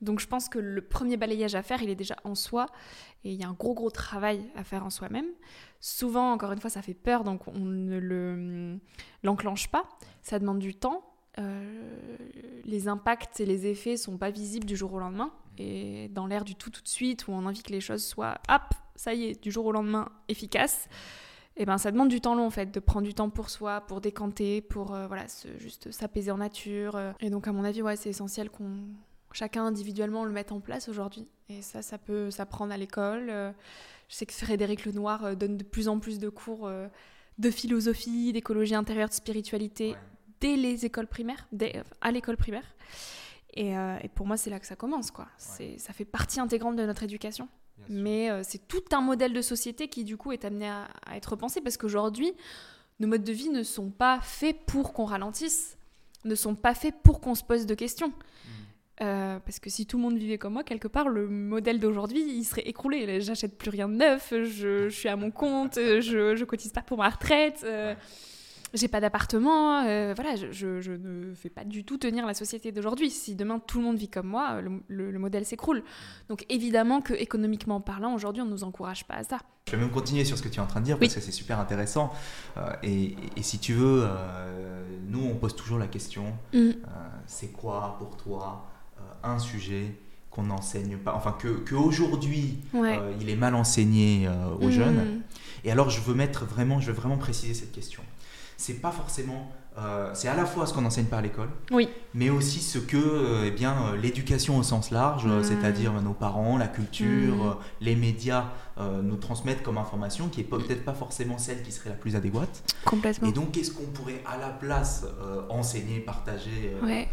Donc 0.04 0.20
je 0.20 0.28
pense 0.28 0.50
que 0.50 0.60
le 0.60 0.82
premier 0.82 1.18
balayage 1.18 1.56
à 1.56 1.64
faire, 1.64 1.82
il 1.82 1.90
est 1.90 1.96
déjà 1.96 2.16
en 2.24 2.36
soi, 2.36 2.68
et 3.24 3.32
il 3.32 3.40
y 3.40 3.44
a 3.44 3.48
un 3.48 3.54
gros 3.54 3.74
gros 3.74 3.90
travail 3.90 4.44
à 4.56 4.64
faire 4.64 4.86
en 4.86 4.90
soi-même. 4.90 5.28
Souvent, 5.80 6.32
encore 6.32 6.52
une 6.52 6.60
fois, 6.60 6.70
ça 6.70 6.82
fait 6.82 6.94
peur, 6.94 7.24
donc 7.24 7.48
on 7.48 7.60
ne 7.60 7.98
le, 7.98 8.80
l'enclenche 9.24 9.70
pas, 9.70 9.84
ça 10.22 10.40
demande 10.40 10.60
du 10.60 10.76
temps. 10.76 11.04
Euh, 11.40 12.18
les 12.64 12.88
impacts 12.88 13.40
et 13.40 13.46
les 13.46 13.66
effets 13.66 13.98
sont 13.98 14.18
pas 14.18 14.30
visibles 14.30 14.68
du 14.68 14.76
jour 14.76 14.94
au 14.94 15.00
lendemain 15.00 15.32
et 15.58 16.08
dans 16.10 16.28
l'air 16.28 16.44
du 16.44 16.54
tout 16.54 16.70
tout 16.70 16.84
de 16.84 16.88
suite 16.88 17.28
où 17.28 17.32
on 17.32 17.46
a 17.46 17.50
envie 17.50 17.64
que 17.64 17.72
les 17.72 17.82
choses 17.82 18.06
soient 18.06 18.36
hop 18.50 18.62
ça 18.96 19.16
y 19.16 19.26
est 19.26 19.44
du 19.44 19.52
jour 19.52 19.66
au 19.66 19.72
lendemain 19.72 20.10
efficaces 20.28 20.88
et 21.58 21.66
ben 21.66 21.80
ça 21.80 21.92
demande 21.92 22.10
du 22.10 22.22
temps 22.22 22.36
long 22.36 22.46
en 22.46 22.52
fait 22.52 22.72
de 22.72 22.80
prendre 22.80 23.08
du 23.08 23.16
temps 23.16 23.32
pour 23.32 23.50
soi 23.50 23.82
pour 23.82 24.00
décanter 24.00 24.62
pour 24.62 24.94
euh, 24.94 25.08
voilà 25.08 25.26
juste 25.58 25.92
s'apaiser 25.92 26.30
en 26.30 26.38
nature 26.38 26.96
euh. 26.96 27.12
et 27.20 27.32
donc 27.32 27.48
à 27.48 27.52
mon 27.52 27.64
avis 27.64 27.82
ouais 27.82 27.96
c'est 27.96 28.10
essentiel 28.10 28.52
qu'on 28.52 28.70
chacun 29.34 29.66
individuellement 29.66 30.26
le 30.26 30.32
mette 30.32 30.52
en 30.52 30.60
place 30.60 30.88
aujourd'hui 30.90 31.28
et 31.50 31.62
ça 31.62 31.82
ça 31.82 31.98
peut 31.98 32.32
s'apprendre 32.32 32.72
à 32.74 32.78
l'école 32.78 33.30
Euh, 33.30 33.52
je 34.10 34.16
sais 34.16 34.26
que 34.26 34.34
Frédéric 34.34 34.86
Lenoir 34.86 35.26
euh, 35.26 35.36
donne 35.36 35.58
de 35.58 35.64
plus 35.64 35.88
en 35.88 36.00
plus 36.00 36.20
de 36.20 36.30
cours 36.30 36.68
euh, 36.68 36.88
de 37.40 37.50
philosophie 37.50 38.32
d'écologie 38.34 38.76
intérieure 38.76 39.10
de 39.10 39.14
spiritualité 39.14 39.92
Ouais. 39.92 39.98
dès 40.40 40.56
les 40.56 40.86
écoles 40.86 41.08
primaires, 41.08 41.48
dès- 41.52 41.82
à 42.02 42.12
l'école 42.12 42.38
primaire. 42.38 42.66
Et, 43.56 43.78
euh, 43.78 43.98
et 44.04 44.10
pour 44.10 44.26
moi, 44.28 44.36
c'est 44.38 44.50
là 44.50 44.60
que 44.60 44.66
ça 44.68 44.76
commence, 44.76 45.10
quoi. 45.12 45.28
Ça 45.38 45.94
fait 45.94 46.06
partie 46.06 46.40
intégrante 46.40 46.76
de 46.76 46.86
notre 46.86 47.04
éducation. 47.04 47.48
Mais 47.90 48.30
euh, 48.30 48.42
c'est 48.44 48.68
tout 48.68 48.84
un 48.92 49.02
modèle 49.02 49.32
de 49.34 49.42
société 49.42 49.88
qui, 49.88 50.04
du 50.04 50.18
coup, 50.18 50.32
est 50.32 50.44
amené 50.46 50.68
à, 50.70 50.88
à 51.06 51.16
être 51.18 51.28
repensé 51.32 51.62
parce 51.62 51.78
qu'aujourd'hui, 51.78 52.34
nos 53.00 53.08
modes 53.08 53.24
de 53.24 53.32
vie 53.34 53.50
ne 53.50 53.64
sont 53.64 53.90
pas 53.90 54.20
faits 54.22 54.58
pour 54.66 54.94
qu'on 54.94 55.06
ralentisse, 55.06 55.78
ne 56.26 56.36
sont 56.36 56.56
pas 56.56 56.74
faits 56.76 56.96
pour 57.04 57.20
qu'on 57.22 57.36
se 57.36 57.44
pose 57.44 57.66
de 57.66 57.74
questions. 57.76 58.12
Euh, 59.04 59.38
parce 59.46 59.60
que 59.60 59.70
si 59.70 59.86
tout 59.86 59.98
le 59.98 60.04
monde 60.04 60.18
vivait 60.18 60.38
comme 60.38 60.54
moi, 60.54 60.64
quelque 60.64 60.88
part, 60.88 61.10
le 61.10 61.28
modèle 61.28 61.80
d'aujourd'hui, 61.80 62.22
il 62.26 62.44
serait 62.46 62.62
écroulé. 62.62 63.20
J'achète 63.22 63.58
plus 63.58 63.70
rien 63.70 63.88
de 63.90 63.96
neuf, 63.96 64.30
je, 64.32 64.88
je 64.88 64.90
suis 64.90 65.10
à 65.10 65.16
mon 65.16 65.30
compte, 65.30 65.76
je, 65.76 66.36
je 66.36 66.46
cotise 66.46 66.72
pas 66.72 66.82
pour 66.82 66.98
ma 67.00 67.10
retraite, 67.10 67.62
euh, 67.66 67.94
j'ai 68.74 68.88
pas 68.88 69.02
d'appartement. 69.02 69.82
euh, 69.84 70.14
voilà, 70.16 70.36
je, 70.36 70.52
je- 70.52 70.80
je 70.82 70.94
ne 70.94 71.34
fais 71.36 71.50
pas 71.50 71.64
du 71.64 71.84
tout 71.84 71.98
tenir 71.98 72.26
la 72.26 72.34
société 72.34 72.72
d'aujourd'hui. 72.72 73.10
Si 73.12 73.36
demain 73.36 73.60
tout 73.60 73.78
le 73.78 73.84
monde 73.84 73.98
vit 73.98 74.10
comme 74.10 74.28
moi, 74.28 74.62
le, 74.62 74.72
le- 74.88 75.12
le 75.12 75.20
modèle 75.20 75.46
s'écroule. 75.46 75.84
Donc 76.30 76.46
évidemment 76.50 77.02
que 77.02 77.14
économiquement 77.14 77.82
parlant, 77.82 78.16
aujourd'hui, 78.16 78.42
on 78.42 78.46
ne 78.46 78.52
nous 78.52 78.64
encourage 78.64 79.06
pas 79.06 79.16
à 79.16 79.24
ça. 79.24 79.38
Je 79.68 79.74
vais 79.76 79.78
même 79.82 79.92
continuer 79.92 80.26
sur 80.26 80.38
ce 80.38 80.44
que 80.44 80.50
tu 80.50 80.58
es 80.58 80.60
en 80.62 80.66
train 80.68 80.80
de 80.80 80.86
dire 80.86 80.96
Oui. 80.96 81.08
parce 81.08 81.16
que 81.16 81.22
c'est 81.22 81.32
super 81.32 81.60
intéressant. 81.60 82.12
Euh, 82.58 82.62
et, 82.84 83.16
et 83.38 83.44
si 83.44 83.60
tu 83.60 83.74
veux, 83.74 84.04
euh, 84.06 84.84
nous 85.08 85.24
on 85.24 85.36
pose 85.36 85.56
toujours 85.56 85.78
la 85.78 85.88
question 85.88 86.34
euh, 86.56 86.74
c'est 87.28 87.52
quoi 87.52 87.96
pour 88.00 88.18
toi 88.18 88.66
un 89.24 89.40
sujet 89.40 89.96
qu'on 90.32 90.44
n'enseigne 90.44 90.98
pas, 90.98 91.14
enfin 91.16 91.36
que, 91.38 91.48
que 91.48 91.76
aujourd'hui 91.76 92.58
Ouais. 92.74 92.98
euh, 93.00 93.14
il 93.22 93.30
est 93.30 93.36
mal 93.36 93.54
enseigné 93.56 94.28
euh, 94.28 94.48
aux 94.60 94.68
Mm. 94.68 94.72
jeunes. 94.72 95.22
Et 95.64 95.72
alors 95.72 95.90
je 95.92 96.02
veux 96.02 96.16
mettre 96.16 96.46
vraiment, 96.46 96.80
je 96.80 96.88
veux 96.88 96.98
vraiment 97.00 97.18
préciser 97.18 97.54
cette 97.54 97.72
question. 97.72 98.02
C'est 98.58 98.82
pas 98.82 98.92
forcément, 98.92 99.52
euh, 99.78 100.10
c'est 100.14 100.28
à 100.28 100.36
la 100.36 100.46
fois 100.46 100.66
ce 100.66 100.74
qu'on 100.74 100.86
enseigne 100.86 101.06
par 101.06 101.22
l'école, 101.22 101.50
Oui. 101.72 101.88
mais 102.14 102.30
aussi 102.32 102.60
ce 102.60 102.78
que, 102.80 102.98
euh, 102.98 103.46
eh 103.48 103.52
bien, 103.52 103.76
euh, 103.94 103.98
l'éducation 103.98 104.58
au 104.58 104.64
sens 104.64 104.90
large, 104.92 105.26
euh, 105.28 105.42
Mm. 105.42 105.44
c'est-à-dire 105.44 105.94
nos 106.02 106.14
parents, 106.14 106.58
la 106.58 106.68
culture, 106.68 107.36
Mm. 107.36 107.42
euh, 107.42 107.54
les 107.82 107.96
médias 107.96 108.46
euh, 108.80 109.04
nous 109.04 109.18
transmettent 109.18 109.62
comme 109.62 109.78
information, 109.78 110.30
qui 110.30 110.42
est 110.42 110.46
peut-être 110.46 110.84
pas 110.84 110.94
forcément 110.96 111.38
celle 111.38 111.62
qui 111.62 111.72
serait 111.72 111.92
la 111.92 111.96
plus 111.96 112.16
adéquate. 112.16 112.64
Complètement. 112.86 113.28
Et 113.30 113.32
donc, 113.32 113.52
qu'est-ce 113.52 113.70
qu'on 113.72 113.86
pourrait 113.86 114.24
à 114.26 114.38
la 114.38 114.50
place 114.50 115.06
euh, 115.22 115.44
enseigner, 115.50 116.00
partager, 116.00 116.74
euh, 116.82 116.86
Ouais. 116.86 117.08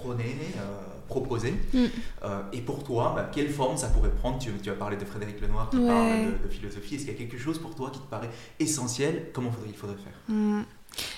Euh, 0.00 0.14
prôner, 0.14 0.36
euh, 0.56 0.80
proposer 1.08 1.52
Mm. 1.72 1.86
Euh, 2.22 2.42
Et 2.52 2.60
pour 2.60 2.84
toi, 2.84 3.12
bah, 3.14 3.28
quelle 3.32 3.48
forme 3.50 3.76
ça 3.76 3.88
pourrait 3.88 4.10
prendre 4.10 4.38
tu, 4.38 4.50
tu 4.62 4.70
as 4.70 4.74
parlé 4.74 4.96
de 4.96 5.04
Frédéric 5.04 5.40
Lenoir 5.40 5.68
qui 5.70 5.76
Ouais. 5.78 5.86
parle 5.86 6.26
de, 6.40 6.44
de 6.44 6.48
philosophie. 6.48 6.94
Est-ce 6.94 7.04
qu'il 7.04 7.12
y 7.12 7.16
a 7.16 7.18
quelque 7.18 7.38
chose 7.38 7.58
pour 7.58 7.74
toi 7.74 7.90
qui 7.90 7.98
te 8.00 8.06
paraît 8.06 8.30
essentiel? 8.58 9.30
Comment 9.32 9.50
faudrait, 9.50 9.70
il 9.70 9.76
faudrait 9.76 9.96
faire? 9.96 10.12
Mm. 10.28 10.62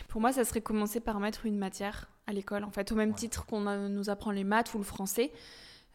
Pour 0.09 0.21
moi, 0.21 0.33
ça 0.33 0.45
serait 0.45 0.61
commencer 0.61 1.01
par 1.01 1.19
mettre 1.21 1.47
une 1.47 1.59
matière 1.59 2.09
à 2.27 2.33
l'école. 2.33 2.65
En 2.65 2.71
fait, 2.71 2.91
au 2.93 2.95
même 2.95 3.11
Ouais. 3.11 3.15
titre 3.17 3.47
qu'on 3.47 3.67
a- 3.67 3.89
nous 3.89 4.11
apprend 4.11 4.31
les 4.31 4.45
maths 4.45 4.73
ou 4.75 4.79
le 4.79 4.85
français, 4.85 5.33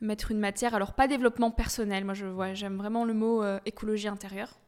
mettre 0.01 0.31
une 0.31 0.39
matière. 0.39 0.75
Alors, 0.75 0.93
pas 0.93 1.07
développement 1.07 1.51
personnel. 1.51 2.05
Moi, 2.05 2.13
je 2.13 2.25
vois, 2.25 2.53
j'aime 2.53 2.77
vraiment 2.77 3.03
le 3.05 3.13
mot 3.13 3.41
euh, 3.43 3.59
écologie 3.65 4.07
intérieure. 4.07 4.59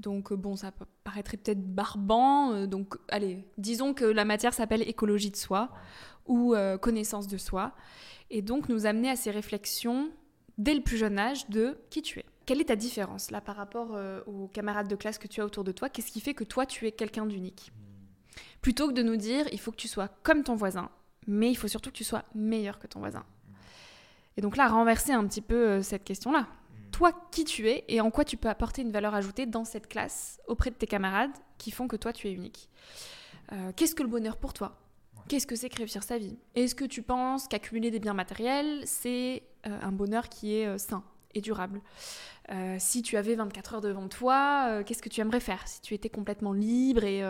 Donc, 0.00 0.32
euh, 0.32 0.36
bon, 0.36 0.56
ça 0.56 0.72
paraîtrait 1.04 1.36
peut-être 1.36 1.62
barbant. 1.62 2.52
euh, 2.52 2.66
donc, 2.66 2.94
allez, 3.08 3.44
disons 3.58 3.94
que 3.94 4.04
la 4.04 4.24
matière 4.24 4.52
s'appelle 4.52 4.82
écologie 4.88 5.30
de 5.30 5.36
soi 5.36 5.68
ou 6.26 6.54
euh, 6.54 6.78
connaissance 6.78 7.26
de 7.26 7.36
soi. 7.36 7.72
Et 8.30 8.42
donc, 8.42 8.68
nous 8.68 8.86
amener 8.86 9.10
à 9.10 9.16
ces 9.16 9.30
réflexions 9.30 10.10
dès 10.58 10.74
le 10.74 10.80
plus 10.80 10.96
jeune 10.96 11.18
âge 11.18 11.48
de 11.48 11.78
qui 11.90 12.02
tu 12.02 12.20
es. 12.20 12.24
Quelle 12.46 12.60
est 12.60 12.66
ta 12.66 12.76
différence 12.76 13.30
là 13.30 13.40
par 13.40 13.56
rapport 13.56 13.92
euh, 13.94 14.20
aux 14.26 14.48
camarades 14.48 14.88
de 14.88 14.96
classe 14.96 15.18
que 15.18 15.26
tu 15.26 15.40
as 15.40 15.44
autour 15.44 15.64
de 15.64 15.72
toi? 15.72 15.88
Qu'est-ce 15.88 16.12
qui 16.12 16.20
fait 16.20 16.34
que 16.34 16.44
toi, 16.44 16.66
tu 16.66 16.86
es 16.86 16.92
quelqu'un 16.92 17.26
d'unique? 17.26 17.72
Plutôt 18.60 18.88
que 18.88 18.92
de 18.92 19.02
nous 19.02 19.16
dire, 19.16 19.46
il 19.52 19.60
faut 19.60 19.70
que 19.70 19.76
tu 19.76 19.88
sois 19.88 20.08
comme 20.22 20.42
ton 20.42 20.54
voisin, 20.54 20.90
mais 21.26 21.50
il 21.50 21.54
faut 21.54 21.68
surtout 21.68 21.90
que 21.90 21.96
tu 21.96 22.04
sois 22.04 22.24
meilleur 22.34 22.78
que 22.78 22.86
ton 22.86 23.00
voisin. 23.00 23.24
Et 24.36 24.40
donc 24.40 24.56
là, 24.56 24.68
renverser 24.68 25.12
un 25.12 25.26
petit 25.26 25.40
peu 25.40 25.54
euh, 25.54 25.82
cette 25.82 26.04
question-là. 26.04 26.46
Toi, 26.92 27.12
qui 27.30 27.44
tu 27.44 27.68
es 27.68 27.84
et 27.88 28.00
en 28.00 28.10
quoi 28.10 28.24
tu 28.24 28.36
peux 28.36 28.48
apporter 28.48 28.82
une 28.82 28.92
valeur 28.92 29.14
ajoutée 29.14 29.46
dans 29.46 29.64
cette 29.64 29.88
classe 29.88 30.40
auprès 30.46 30.70
de 30.70 30.76
tes 30.76 30.86
camarades 30.86 31.32
qui 31.58 31.70
font 31.70 31.88
que 31.88 31.96
toi, 31.96 32.12
tu 32.12 32.28
es 32.28 32.32
unique? 32.32 32.68
Qu'est-ce 33.76 33.94
que 33.94 34.02
le 34.02 34.08
bonheur 34.08 34.36
pour 34.36 34.52
toi? 34.52 34.83
Qu'est-ce 35.28 35.46
que 35.46 35.56
c'est 35.56 35.70
que 35.70 35.76
réussir 35.78 36.02
sa 36.02 36.18
vie? 36.18 36.36
Est-ce 36.54 36.74
que 36.74 36.84
tu 36.84 37.02
penses 37.02 37.48
qu'accumuler 37.48 37.90
des 37.90 37.98
biens 37.98 38.14
matériels, 38.14 38.82
c'est 38.84 39.42
euh, 39.66 39.78
un 39.82 39.92
bonheur 39.92 40.28
qui 40.28 40.56
est 40.56 40.66
euh, 40.66 40.78
sain 40.78 41.02
et 41.34 41.40
durable? 41.40 41.80
Euh, 42.50 42.76
Si 42.78 43.00
tu 43.02 43.16
avais 43.16 43.34
24 43.34 43.74
heures 43.74 43.80
devant 43.80 44.08
toi, 44.08 44.82
qu'est-ce 44.84 45.02
que 45.02 45.08
tu 45.08 45.20
aimerais 45.22 45.40
faire? 45.40 45.66
Si 45.66 45.80
tu 45.80 45.94
étais 45.94 46.10
complètement 46.10 46.52
libre 46.52 47.04
et, 47.04 47.22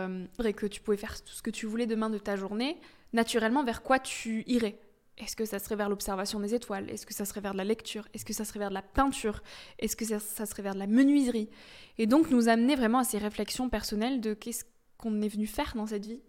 et 0.43 0.53
que 0.53 0.65
tu 0.65 0.81
pouvais 0.81 0.97
faire 0.97 1.21
tout 1.23 1.33
ce 1.33 1.41
que 1.41 1.49
tu 1.49 1.65
voulais 1.65 1.87
demain 1.87 2.09
de 2.09 2.17
ta 2.17 2.35
journée, 2.35 2.77
naturellement, 3.13 3.63
vers 3.63 3.81
quoi 3.81 3.97
tu 3.99 4.43
irais? 4.45 4.77
Est-ce 5.17 5.37
que 5.37 5.45
ça 5.45 5.59
serait 5.59 5.77
vers 5.77 5.87
l'observation 5.87 6.41
des 6.41 6.53
étoiles? 6.53 6.89
Est-ce 6.89 7.05
que 7.05 7.13
ça 7.13 7.23
serait 7.23 7.39
vers 7.39 7.53
de 7.53 7.57
la 7.57 7.63
lecture? 7.63 8.05
Est-ce 8.13 8.25
que 8.25 8.33
ça 8.33 8.43
serait 8.43 8.59
vers 8.59 8.69
de 8.69 8.73
la 8.73 8.81
peinture? 8.81 9.41
Est-ce 9.79 9.95
que 9.95 10.03
ça, 10.03 10.19
ça 10.19 10.45
serait 10.45 10.61
vers 10.61 10.73
de 10.73 10.79
la 10.79 10.87
menuiserie? 10.87 11.49
Et 11.97 12.05
donc 12.05 12.29
nous 12.29 12.49
amener 12.49 12.75
vraiment 12.75 12.99
à 12.99 13.03
ces 13.05 13.17
réflexions 13.17 13.69
personnelles 13.69 14.19
de 14.19 14.33
qu'est-ce 14.33 14.65
qu'on 14.97 15.21
est 15.21 15.29
venu 15.29 15.47
faire 15.47 15.73
dans 15.75 15.87
cette 15.87 16.05
vie? 16.05 16.21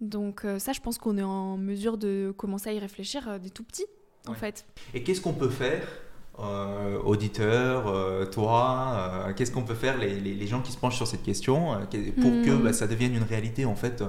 Donc 0.00 0.44
euh, 0.44 0.58
ça, 0.58 0.72
je 0.72 0.80
pense 0.80 0.98
qu'on 0.98 1.16
est 1.18 1.22
en 1.22 1.56
mesure 1.56 1.96
de 1.98 2.32
commencer 2.36 2.70
à 2.70 2.72
y 2.72 2.78
réfléchir 2.78 3.28
euh, 3.28 3.38
des 3.38 3.50
tout 3.50 3.64
petits, 3.64 3.86
en 4.28 4.34
fait. 4.34 4.66
Et 4.94 5.02
qu'est-ce 5.02 5.20
qu'on 5.20 5.32
peut 5.32 5.48
faire, 5.48 5.86
euh, 6.38 6.98
auditeurs, 7.02 7.86
euh, 7.88 8.26
toi, 8.26 9.24
euh, 9.28 9.32
qu'est-ce 9.34 9.50
qu'on 9.52 9.64
peut 9.64 9.74
faire, 9.74 9.96
les, 9.98 10.20
les- 10.20 10.34
les 10.34 10.46
gens 10.46 10.60
qui 10.62 10.72
se 10.72 10.78
penchent 10.78 10.96
sur 10.96 11.06
cette 11.06 11.22
question, 11.22 11.86
qu'est- 11.90 12.12
pour 12.12 12.30
Hmm. 12.30 12.44
que 12.44 12.50
bah, 12.62 12.72
ça 12.72 12.86
devienne 12.86 13.14
une 13.14 13.22
réalité, 13.22 13.64
en 13.64 13.74
fait, 13.76 14.04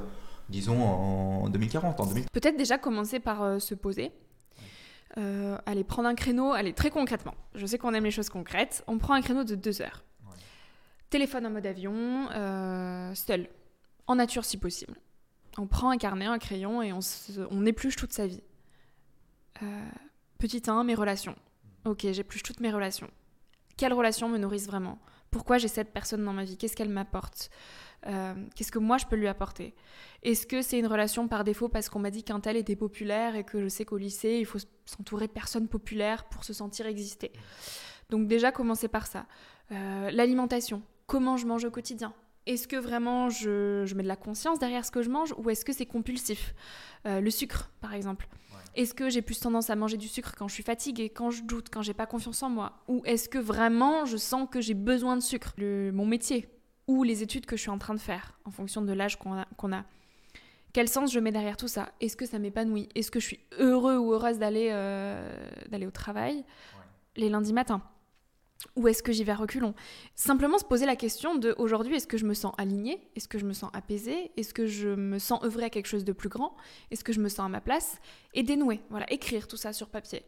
disons 0.50 0.82
en 0.84 1.50
2040, 1.50 2.00
en 2.02 2.06
2000. 2.06 2.26
Peut-être 2.34 2.58
déjà 2.58 2.78
commencer 2.78 3.20
par 3.20 3.62
se 3.62 3.74
poser. 3.76 4.12
Aller 5.66 5.84
prendre 5.84 6.08
un 6.08 6.14
créneau, 6.16 6.52
allez 6.52 6.74
très 6.74 6.92
concrètement. 6.92 7.34
Je 7.56 7.66
sais 7.66 7.80
qu'on 7.80 7.94
aime 7.96 8.04
les 8.04 8.12
choses 8.12 8.30
concrètes. 8.30 8.84
On 8.88 9.00
prend 9.00 9.14
un 9.16 9.22
créneau 9.22 9.44
de 9.44 9.56
deux 9.56 9.82
heures. 9.82 10.04
Ouais. 10.28 10.36
Téléphone 11.10 11.48
en 11.48 11.50
mode 11.50 11.66
avion, 11.66 12.28
seul, 13.16 13.48
en 14.06 14.16
nature 14.16 14.46
si 14.46 14.58
possible. 14.58 14.94
On 15.58 15.68
prend 15.68 15.90
un 15.90 15.98
carnet, 15.98 16.26
un 16.26 16.38
crayon 16.38 16.82
et 16.82 16.94
on, 16.94 17.66
épluche 17.66 17.96
toute 17.96 18.14
sa 18.14 18.28
vie. 18.28 18.44
Euh, 19.64 19.90
petit 20.38 20.62
1, 20.68 20.84
mes 20.84 20.96
relations. 20.96 21.36
Ok, 21.86 22.06
j'épluche 22.12 22.44
toutes 22.44 22.60
mes 22.60 22.72
relations. 22.72 23.10
Quelles 23.76 23.94
relations 23.94 24.30
me 24.30 24.38
nourrissent 24.38 24.68
vraiment? 24.68 25.00
Pourquoi 25.32 25.58
j'ai 25.58 25.68
cette 25.68 25.94
personne 25.94 26.24
dans 26.24 26.34
ma 26.34 26.44
vie? 26.44 26.58
Qu'est-ce 26.58 26.76
qu'elle 26.76 26.90
m'apporte? 26.90 27.50
Euh, 28.06 28.34
Qu'est-ce 28.56 28.72
que 28.72 28.80
moi 28.80 28.98
je 28.98 29.06
peux 29.06 29.16
lui 29.16 29.28
apporter? 29.28 29.76
Est-ce 30.24 30.46
que 30.46 30.62
c'est 30.62 30.80
une 30.80 30.88
relation 30.88 31.28
par 31.28 31.44
défaut 31.44 31.70
parce 31.70 31.90
qu'on 31.90 32.00
m'a 32.00 32.12
dit 32.12 32.24
qu'un 32.24 32.40
tel 32.40 32.56
était 32.56 32.76
populaire 32.76 33.36
et 33.36 33.44
que 33.44 33.62
je 33.62 33.68
sais 33.68 33.86
qu'au 33.86 33.98
lycée, 33.98 34.38
il 34.40 34.46
faut 34.46 34.60
s'entourer 34.86 35.28
de 35.28 35.32
personnes 35.32 35.68
populaires 35.68 36.26
pour 36.26 36.44
se 36.44 36.54
sentir 36.54 36.86
exister? 36.86 37.32
Donc 38.10 38.28
déjà, 38.28 38.52
commencer 38.52 38.88
par 38.88 39.08
ça. 39.08 39.26
Euh, 39.72 40.12
l'alimentation. 40.12 40.82
Comment 41.08 41.38
je 41.38 41.46
mange 41.46 41.66
au 41.66 41.72
quotidien? 41.72 42.14
Est-ce 42.48 42.68
que 42.68 42.78
vraiment 42.78 43.30
je, 43.30 43.94
mets 43.94 44.04
de 44.04 44.08
la 44.08 44.16
conscience 44.16 44.58
derrière 44.58 44.86
ce 44.86 44.92
que 44.92 45.02
je 45.02 45.10
mange 45.10 45.34
ou 45.38 45.50
est-ce 45.50 45.66
que 45.66 45.74
c'est 45.74 45.86
compulsif 45.86 46.56
euh, 47.06 47.20
Le 47.20 47.30
sucre, 47.30 47.70
par 47.82 47.94
exemple? 47.94 48.28
Est-ce 48.76 48.94
que 48.94 49.10
j'ai 49.10 49.22
plus 49.22 49.40
tendance 49.40 49.70
à 49.70 49.76
manger 49.76 49.98
du 49.98 50.08
sucre 50.08 50.34
quand 50.38 50.48
je 50.48 50.54
suis 50.54 50.64
fatiguée, 50.64 51.10
quand 51.10 51.32
je 51.32 51.44
doute, 51.44 51.68
quand 51.72 51.82
j'ai 51.82 51.96
pas 51.96 52.06
confiance 52.06 52.44
en 52.44 52.50
moi? 52.50 52.84
Ou 52.88 53.02
est-ce 53.06 53.28
que 53.28 53.40
vraiment 53.40 54.06
je 54.06 54.18
sens 54.18 54.48
que 54.50 54.62
j'ai 54.62 54.76
besoin 54.76 55.18
de 55.18 55.22
sucre? 55.22 55.54
Mon 55.58 56.06
métier 56.06 56.48
ou 56.88 57.04
les 57.04 57.24
études 57.24 57.46
que 57.46 57.58
je 57.58 57.62
suis 57.62 57.72
en 57.72 57.80
train 57.80 57.96
de 57.96 58.00
faire 58.00 58.40
en 58.46 58.52
fonction 58.52 58.82
de 58.82 58.94
l'âge 58.94 59.18
qu'on 59.18 59.34
a, 59.74 59.86
Quel 60.74 60.88
sens 60.88 61.12
je 61.12 61.20
mets 61.20 61.32
derrière 61.32 61.58
tout 61.58 61.68
ça? 61.68 61.90
Est-ce 62.00 62.16
que 62.16 62.26
ça 62.26 62.40
m'épanouit? 62.40 62.88
Est-ce 62.96 63.12
que 63.12 63.20
je 63.20 63.26
suis 63.26 63.40
heureux 63.60 63.98
ou 63.98 64.14
heureuse 64.14 64.38
d'aller 64.38 64.70
euh, 64.72 65.28
au 65.86 65.92
travail? 65.92 66.46
Les 67.16 67.30
lundis 67.30 67.54
matins 67.54 67.82
ou 68.76 68.88
est-ce 68.88 69.04
que 69.04 69.12
j'y 69.12 69.24
vais 69.24 69.34
reculons? 69.34 69.74
Simplement 70.16 70.58
se 70.58 70.66
poser 70.66 70.86
la 70.86 70.96
question 70.96 71.36
de 71.36 71.54
aujourd'hui, 71.58 71.96
est-ce 71.96 72.08
que 72.08 72.18
je 72.18 72.26
me 72.26 72.34
sens 72.34 72.54
alignée? 72.58 73.02
Est-ce 73.16 73.28
que 73.28 73.40
je 73.40 73.46
me 73.46 73.54
sens 73.54 73.70
apaisée? 73.74 74.32
Est-ce 74.38 74.54
que 74.54 74.66
je 74.66 74.90
me 74.90 75.20
sens 75.20 75.44
œuvrer 75.44 75.66
à 75.66 75.70
quelque 75.70 75.88
chose 75.88 76.04
de 76.04 76.14
plus 76.14 76.30
grand? 76.30 76.56
Est-ce 76.92 77.04
que 77.04 77.14
je 77.14 77.20
me 77.20 77.30
sens 77.30 77.46
à 77.46 77.50
ma 77.50 77.62
place? 77.62 78.00
Et 78.34 78.44
dénouer, 78.44 78.82
voilà, 78.90 79.12
écrire 79.12 79.48
tout 79.48 79.58
ça 79.58 79.74
sur 79.74 79.90
papier. 79.90 80.26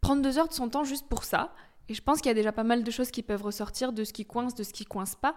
Prendre 0.00 0.22
deux 0.22 0.38
heures 0.38 0.48
de 0.48 0.54
son 0.54 0.68
temps 0.68 0.84
juste 0.84 1.06
pour 1.08 1.24
ça. 1.24 1.54
Et 1.88 1.94
je 1.94 2.02
pense 2.02 2.20
qu'il 2.20 2.28
y 2.28 2.30
a 2.30 2.34
déjà 2.34 2.52
pas 2.52 2.64
mal 2.64 2.84
de 2.84 2.90
choses 2.90 3.10
qui 3.10 3.22
peuvent 3.22 3.42
ressortir 3.42 3.92
de 3.92 4.04
ce 4.04 4.12
qui 4.12 4.24
coince, 4.24 4.54
de 4.54 4.62
ce 4.62 4.72
qui 4.72 4.84
coince 4.84 5.16
pas. 5.16 5.36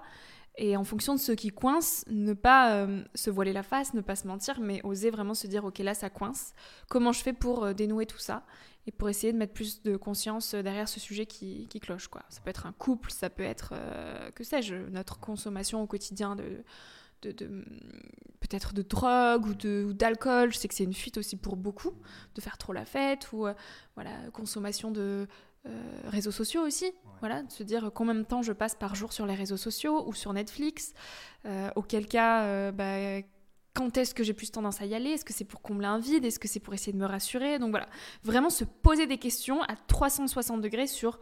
Et 0.55 0.77
en 0.77 0.83
fonction 0.83 1.15
de 1.15 1.19
ce 1.19 1.31
qui 1.31 1.49
coince, 1.49 2.05
ne 2.07 2.33
pas 2.33 2.75
euh, 2.75 3.03
se 3.15 3.31
voiler 3.31 3.53
la 3.53 3.63
face, 3.63 3.93
ne 3.93 4.01
pas 4.01 4.15
se 4.15 4.27
mentir, 4.27 4.59
mais 4.59 4.81
oser 4.83 5.09
vraiment 5.09 5.33
se 5.33 5.47
dire, 5.47 5.65
ok, 5.65 5.79
là, 5.79 5.95
ça 5.95 6.09
coince. 6.11 6.53
Comment 6.89 7.11
je 7.11 7.23
fais 7.23 7.33
pour 7.33 7.63
euh, 7.63 7.73
dénouer 7.73 8.05
tout 8.05 8.19
ça 8.19 8.45
et 8.85 8.91
pour 8.91 9.09
essayer 9.09 9.33
de 9.33 9.37
mettre 9.37 9.53
plus 9.53 9.81
de 9.81 9.95
conscience 9.95 10.53
derrière 10.53 10.89
ce 10.89 10.99
sujet 10.99 11.25
qui, 11.25 11.67
qui 11.69 11.79
cloche. 11.79 12.07
Quoi. 12.07 12.23
Ça 12.29 12.41
peut 12.41 12.49
être 12.49 12.65
un 12.65 12.73
couple, 12.73 13.11
ça 13.11 13.29
peut 13.29 13.43
être, 13.43 13.73
euh, 13.73 14.29
que 14.31 14.43
sais-je, 14.43 14.75
notre 14.75 15.19
consommation 15.19 15.81
au 15.81 15.87
quotidien 15.87 16.35
de, 16.35 16.63
de, 17.21 17.31
de 17.31 17.63
peut-être 18.41 18.73
de 18.73 18.81
drogue 18.81 19.47
ou 19.47 19.93
d'alcool. 19.93 20.51
Je 20.51 20.57
sais 20.57 20.67
que 20.67 20.75
c'est 20.75 20.83
une 20.83 20.93
fuite 20.93 21.17
aussi 21.17 21.37
pour 21.37 21.55
beaucoup, 21.55 21.93
de 22.35 22.41
faire 22.41 22.57
trop 22.57 22.73
la 22.73 22.85
fête, 22.85 23.31
ou 23.31 23.47
euh, 23.47 23.53
voilà, 23.95 24.11
consommation 24.33 24.91
de 24.91 25.27
euh, 25.65 25.69
réseaux 26.07 26.31
sociaux 26.31 26.61
aussi. 26.61 26.91
Voilà, 27.19 27.43
de 27.43 27.51
se 27.51 27.63
dire 27.63 27.91
combien 27.93 28.15
de 28.15 28.23
temps 28.23 28.41
je 28.41 28.51
passe 28.51 28.75
par 28.75 28.95
jour 28.95 29.13
sur 29.13 29.25
les 29.25 29.35
réseaux 29.35 29.57
sociaux 29.57 30.05
ou 30.07 30.13
sur 30.13 30.33
Netflix. 30.33 30.93
auquel 31.75 32.07
cas, 32.07 32.71
bah, 32.71 33.21
quand 33.73 33.97
est-ce 33.97 34.13
que 34.13 34.23
j'ai 34.23 34.33
plus 34.33 34.51
tendance 34.51 34.81
à 34.81 34.85
y 34.85 34.93
aller? 34.93 35.11
Est-ce 35.11 35.25
que 35.25 35.33
c'est 35.33 35.45
pour 35.45 35.61
combler 35.61 35.87
un 35.87 35.99
vide? 35.99 36.25
Est-ce 36.25 36.39
que 36.39 36.47
c'est 36.47 36.59
pour 36.59 36.73
essayer 36.73 36.93
de 36.93 36.97
me 36.97 37.05
rassurer? 37.05 37.59
Donc 37.59 37.71
voilà, 37.71 37.87
vraiment 38.23 38.49
se 38.49 38.63
poser 38.63 39.07
des 39.07 39.17
questions 39.17 39.61
à 39.63 39.75
360 39.75 40.61
degrés 40.61 40.87
sur 40.87 41.19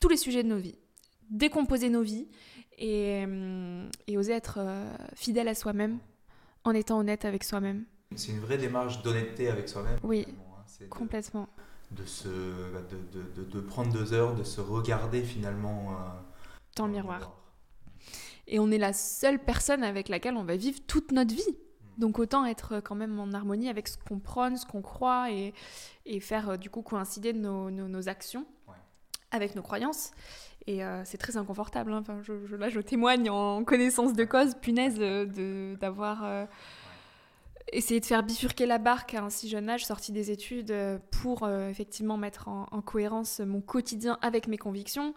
tous 0.00 0.08
les 0.08 0.16
sujets 0.16 0.42
de 0.42 0.48
nos 0.48 0.56
vies. 0.56 0.78
Décomposer 1.30 1.90
nos 1.90 2.02
vies 2.02 2.28
et, 2.78 3.24
euh, 3.26 3.88
oser 4.16 4.32
être 4.32 4.58
euh, 4.58 4.94
fidèle 5.14 5.48
à 5.48 5.54
soi-même 5.54 5.98
en 6.64 6.72
étant 6.72 6.98
honnête 6.98 7.24
avec 7.24 7.44
soi-même. 7.44 7.84
C'est 8.16 8.32
une 8.32 8.40
vraie 8.40 8.58
démarche 8.58 9.02
d'honnêteté 9.02 9.48
avec 9.48 9.68
soi-même. 9.68 9.98
Oui, 10.02 10.26
hein. 10.28 10.86
complètement. 10.88 11.42
De, 11.42 11.48
se, 12.04 12.28
bah, 12.72 12.80
de, 12.90 13.44
de, 13.44 13.60
prendre 13.60 13.92
deux 13.92 14.12
heures, 14.12 14.34
de 14.34 14.42
se 14.42 14.60
regarder 14.60 15.22
finalement 15.22 15.92
euh, 15.92 15.94
dans 16.76 16.86
le 16.86 16.92
miroir. 16.92 17.36
Et 18.46 18.58
on 18.58 18.70
est 18.70 18.78
la 18.78 18.92
seule 18.92 19.38
personne 19.38 19.82
avec 19.82 20.08
laquelle 20.08 20.36
on 20.36 20.44
va 20.44 20.56
vivre 20.56 20.80
toute 20.86 21.12
notre 21.12 21.34
vie. 21.34 21.56
Donc 21.98 22.18
autant 22.18 22.44
être 22.44 22.80
quand 22.80 22.94
même 22.94 23.18
en 23.20 23.32
harmonie 23.32 23.68
avec 23.68 23.88
ce 23.88 23.96
qu'on 23.96 24.18
prône, 24.18 24.56
ce 24.56 24.66
qu'on 24.66 24.82
croit 24.82 25.30
et, 25.30 25.54
et, 26.06 26.20
faire 26.20 26.50
euh, 26.50 26.56
du 26.56 26.68
coup 26.70 26.82
coïncider 26.82 27.32
nos, 27.32 27.70
nos, 27.70 28.08
actions 28.08 28.46
avec 29.30 29.54
nos 29.54 29.62
croyances. 29.62 30.12
Et 30.66 30.84
euh, 30.84 31.02
c'est 31.04 31.18
très 31.18 31.36
inconfortable. 31.36 31.92
Hein. 31.92 31.98
Enfin, 32.00 32.20
je, 32.22 32.56
là, 32.56 32.68
je 32.68 32.80
témoigne 32.80 33.30
en 33.30 33.64
connaissance 33.64 34.14
de 34.14 34.24
cause, 34.24 34.54
punaise, 34.54 34.96
euh, 34.98 35.76
d'avoir 35.76 36.48
essayé 37.72 38.00
de 38.00 38.06
faire 38.06 38.22
bifurquer 38.22 38.66
la 38.66 38.78
barque 38.78 39.14
à 39.14 39.22
un 39.22 39.30
si 39.30 39.48
jeune 39.48 39.68
âge, 39.68 39.86
sorti 39.86 40.12
des 40.12 40.30
études, 40.30 40.74
pour 41.10 41.48
effectivement 41.48 42.16
mettre 42.16 42.48
en, 42.48 42.66
en, 42.70 42.82
cohérence 42.82 43.40
mon 43.40 43.60
quotidien 43.60 44.18
avec 44.22 44.48
mes 44.48 44.58
convictions 44.58 45.14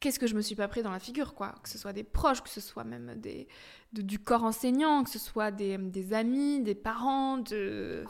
qu'est-ce 0.00 0.18
que 0.18 0.26
je 0.26 0.34
me 0.34 0.40
suis 0.40 0.54
pas 0.54 0.68
pris 0.68 0.82
dans 0.82 0.90
la 0.90 0.98
figure, 0.98 1.34
quoi? 1.34 1.54
Que 1.62 1.68
ce 1.68 1.78
soit 1.78 1.92
des 1.92 2.04
proches, 2.04 2.42
que 2.42 2.48
ce 2.48 2.60
soit 2.60 2.84
même 2.84 3.14
des, 3.16 3.48
du 3.92 4.18
corps 4.18 4.44
enseignant, 4.44 5.04
que 5.04 5.10
ce 5.10 5.18
soit 5.18 5.50
des, 5.50 5.78
des, 5.78 6.12
amis, 6.12 6.60
des 6.60 6.74
parents. 6.74 7.42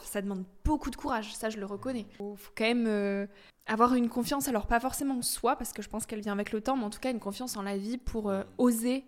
Ça 0.03 0.23
demande 0.23 0.45
beaucoup 0.65 0.91
de 0.91 0.97
courage, 0.97 1.35
ça 1.35 1.51
je 1.51 1.59
le 1.59 1.67
reconnais. 1.67 2.07
Il 2.11 2.17
faut, 2.17 2.37
quand 2.57 2.65
même 2.65 2.87
euh, 2.87 3.27
avoir 3.67 3.95
une 3.95 4.09
confiance, 4.09 4.49
alors 4.49 4.67
pas 4.67 4.81
forcément 4.81 5.19
en 5.19 5.23
soi, 5.23 5.57
parce 5.57 5.73
que 5.73 5.83
je 5.83 5.89
pense 5.89 6.07
qu'elle 6.07 6.21
vient 6.21 6.33
avec 6.33 6.53
le 6.53 6.61
temps, 6.61 6.77
mais 6.77 6.85
en 6.85 6.91
tout 6.91 7.01
cas 7.01 7.11
une 7.11 7.21
confiance 7.21 7.57
en 7.57 7.63
la 7.63 7.77
vie 7.77 7.99
pour 7.99 8.31
euh, 8.31 8.43
oser 8.59 9.05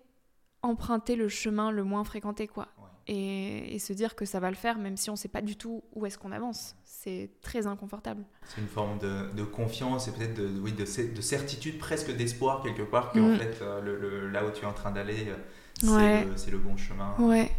emprunter 0.62 1.14
le 1.14 1.28
chemin 1.28 1.70
le 1.70 1.84
moins 1.84 2.02
fréquenté, 2.02 2.48
quoi 2.48 2.68
et, 3.09 3.79
se 3.79 3.92
dire 3.92 4.14
que 4.14 4.25
ça 4.25 4.38
va 4.38 4.51
le 4.51 4.57
faire 4.57 4.79
même 4.79 4.97
si 4.97 5.09
on 5.09 5.14
ne 5.14 5.18
sait 5.18 5.29
pas 5.29 5.40
du 5.40 5.57
tout 5.57 5.83
où 5.94 6.05
est-ce 6.05 6.18
qu'on 6.18 6.33
avance. 6.33 6.77
C'est 6.85 7.31
très 7.40 7.66
inconfortable. 7.66 8.25
C'est 8.44 8.61
une 8.61 8.68
forme 8.68 8.99
de, 8.99 9.44
confiance 9.44 10.09
et 10.09 10.12
peut-être 10.12 10.35
de, 10.35 10.61
oui, 10.61 10.73
de, 10.73 10.85
certitude, 10.85 11.79
presque 11.79 12.14
d'espoir 12.14 12.62
quelque 12.62 12.83
part 12.83 13.12
que 13.12 13.18
en 13.18 13.35
mm. 13.35 13.38
fait 13.38 13.62
euh, 13.62 13.81
le, 13.81 14.29
là 14.31 14.44
où 14.44 14.51
tu 14.51 14.62
es 14.62 14.66
en 14.66 14.73
train 14.73 14.90
d'aller, 14.90 15.29
euh, 15.29 16.35
c'est 16.37 16.51
le, 16.51 16.59
bon 16.59 16.77
chemin. 16.77 17.14
Ouais. 17.18 17.51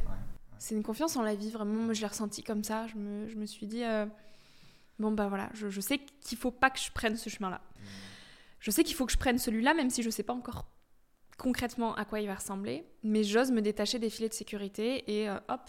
C'est 0.60 0.76
une 0.76 0.84
confiance 0.84 1.16
en 1.16 1.24
la 1.24 1.36
vie, 1.36 1.52
vraiment. 1.52 1.74
Moi, 1.74 1.94
je 1.94 2.02
l'ai 2.02 2.08
ressenti 2.08 2.44
comme 2.44 2.64
ça. 2.64 2.86
Je 2.88 2.96
me, 2.98 3.30
je 3.30 3.36
me 3.36 3.46
suis 3.46 3.66
dit, 3.66 3.84
euh, 3.84 4.06
bon, 5.00 5.12
bah 5.12 5.30
voilà, 5.30 5.50
je, 5.54 5.70
je 5.70 5.82
sais 5.82 6.00
qu'il 6.22 6.38
faut 6.38 6.52
pas 6.52 6.70
que 6.70 6.80
je 6.80 6.92
prenne 6.92 7.16
ce 7.16 7.30
chemin-là. 7.30 7.62
Mm. 7.62 7.86
Je 8.60 8.72
sais 8.72 8.84
qu'il 8.84 8.96
faut 8.96 9.06
que 9.06 9.14
je 9.14 9.18
prenne 9.18 9.38
celui-là, 9.38 9.74
même 9.74 9.90
si 9.90 10.04
je 10.04 10.08
ne 10.10 10.12
sais 10.12 10.24
pas 10.24 10.34
encore 10.34 10.66
concrètement 11.40 11.96
à 11.96 12.06
quoi 12.06 12.20
il 12.20 12.28
va 12.28 12.36
ressembler, 12.36 12.86
mais 13.02 13.24
j'ose 13.24 13.52
me 13.52 13.62
détacher 13.62 13.98
des 13.98 14.12
filets 14.12 14.30
de 14.30 14.34
sécurité 14.34 15.20
et 15.20 15.30
euh, 15.30 15.38
hop, 15.48 15.62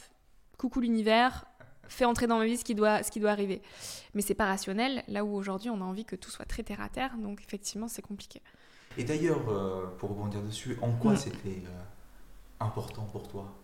coucou 0.59 0.81
l'univers, 0.81 1.47
fais 1.89 2.05
entrer 2.05 2.27
dans 2.27 2.39
ma 2.39 2.45
vie 2.45 2.59
ce 2.59 2.65
qui 2.65 2.75
doit, 2.75 3.03
ce 3.03 3.11
qui 3.11 3.21
doit 3.21 3.31
arriver. 3.31 3.63
Mais 4.15 4.21
c'est 4.21 4.35
pas 4.35 4.47
rationnel, 4.47 5.03
là 5.09 5.25
où 5.25 5.35
aujourd'hui 5.35 5.71
on 5.71 5.81
a 5.81 5.85
envie 5.85 6.05
que 6.05 6.17
tout 6.17 6.31
soit 6.31 6.45
très 6.45 6.63
terre 6.63 6.83
à 6.83 6.89
terre, 6.89 7.17
donc 7.17 7.41
effectivement 7.41 7.89
c'est 7.89 8.03
compliqué. 8.03 8.43
Et 8.99 9.05
d'ailleurs, 9.05 9.49
euh, 9.49 9.87
pour 9.99 10.11
rebondir 10.11 10.43
dessus, 10.43 10.77
en 10.83 10.93
quoi 10.93 11.13
mm. 11.13 11.17
c'était 11.17 11.63
euh, 11.65 11.81
important 12.59 13.05
pour 13.05 13.29
toi? 13.29 13.57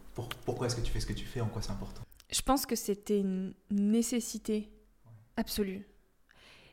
Pourquoi 0.46 0.66
est-ce 0.66 0.76
que 0.76 0.80
tu 0.80 0.90
fais 0.90 1.00
ce 1.00 1.06
que 1.06 1.12
tu 1.12 1.26
fais? 1.26 1.42
En 1.42 1.48
quoi 1.48 1.60
c'est 1.60 1.72
important? 1.72 2.02
Je 2.30 2.40
pense 2.40 2.64
que 2.64 2.74
c'était 2.74 3.20
une 3.20 3.52
nécessité 3.70 4.70
absolue. 5.36 5.86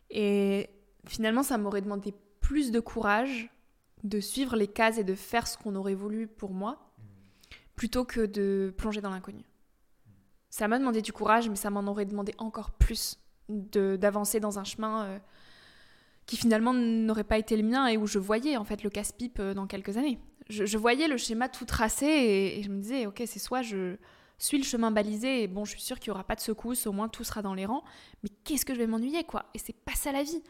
Et 0.09 0.69
finalement, 1.07 1.43
ça 1.43 1.57
m'aurait 1.57 1.81
demandé 1.81 2.13
plus 2.39 2.71
de 2.71 2.79
courage 2.79 3.49
de 4.03 4.19
suivre 4.19 4.55
les 4.55 4.67
cases 4.67 4.97
et 4.97 5.03
de 5.03 5.15
faire 5.15 5.47
ce 5.47 5.57
qu'on 5.57 5.75
aurait 5.75 5.95
voulu 5.95 6.27
pour 6.27 6.53
moi, 6.53 6.91
plutôt 7.75 8.03
que 8.05 8.25
de 8.25 8.73
plonger 8.77 9.01
dans 9.01 9.09
l'inconnu. 9.09 9.43
Ça 10.49 10.67
m'a 10.67 10.77
demandé 10.77 11.01
du 11.01 11.13
courage, 11.13 11.49
mais 11.49 11.55
ça 11.55 11.69
m'en 11.69 11.89
aurait 11.89 12.05
demandé 12.05 12.33
encore 12.37 12.71
plus 12.71 13.19
d'avancer 13.49 14.39
dans 14.39 14.59
un 14.59 14.63
chemin 14.63 15.05
euh, 15.05 15.19
qui 16.25 16.37
finalement 16.37 16.73
n'aurait 16.73 17.23
pas 17.23 17.37
été 17.37 17.57
le 17.57 17.63
mien 17.63 17.87
et 17.87 17.97
où 17.97 18.07
je 18.07 18.19
voyais 18.19 18.55
en 18.57 18.63
fait 18.63 18.83
le 18.83 18.89
casse-pipe 18.89 19.39
euh, 19.39 19.53
dans 19.53 19.67
quelques 19.67 19.97
années. 19.97 20.19
Je, 20.49 20.77
voyais 20.77 21.07
le 21.07 21.17
schéma 21.17 21.47
tout 21.47 21.65
tracé 21.65 22.05
et, 22.05 22.63
je 22.63 22.69
me 22.69 22.81
disais, 22.81 23.05
ok, 23.05 23.23
c'est 23.25 23.39
soit 23.39 23.61
je 23.61 23.95
suis 24.37 24.57
le 24.57 24.63
chemin 24.63 24.91
balisé 24.91 25.43
et 25.43 25.47
bon, 25.47 25.63
je 25.63 25.71
suis 25.71 25.81
sûre 25.81 25.99
qu'il 25.99 26.11
n'y 26.11 26.15
aura 26.15 26.25
pas 26.25 26.35
de 26.35 26.41
secousse, 26.41 26.85
au 26.85 26.91
moins 26.91 27.07
tout 27.07 27.23
sera 27.23 27.41
dans 27.41 27.53
les 27.53 27.65
rangs, 27.65 27.83
mais 28.23 28.29
qu'est-ce 28.43 28.65
que 28.65 28.73
je 28.73 28.79
vais 28.79 28.87
m'ennuyer 28.87 29.23
quoi? 29.23 29.45
Et 29.53 29.57
c'est 29.57 29.75
pas 29.75 29.95
ça 29.95 30.11
la 30.11 30.23
vie. 30.23 30.43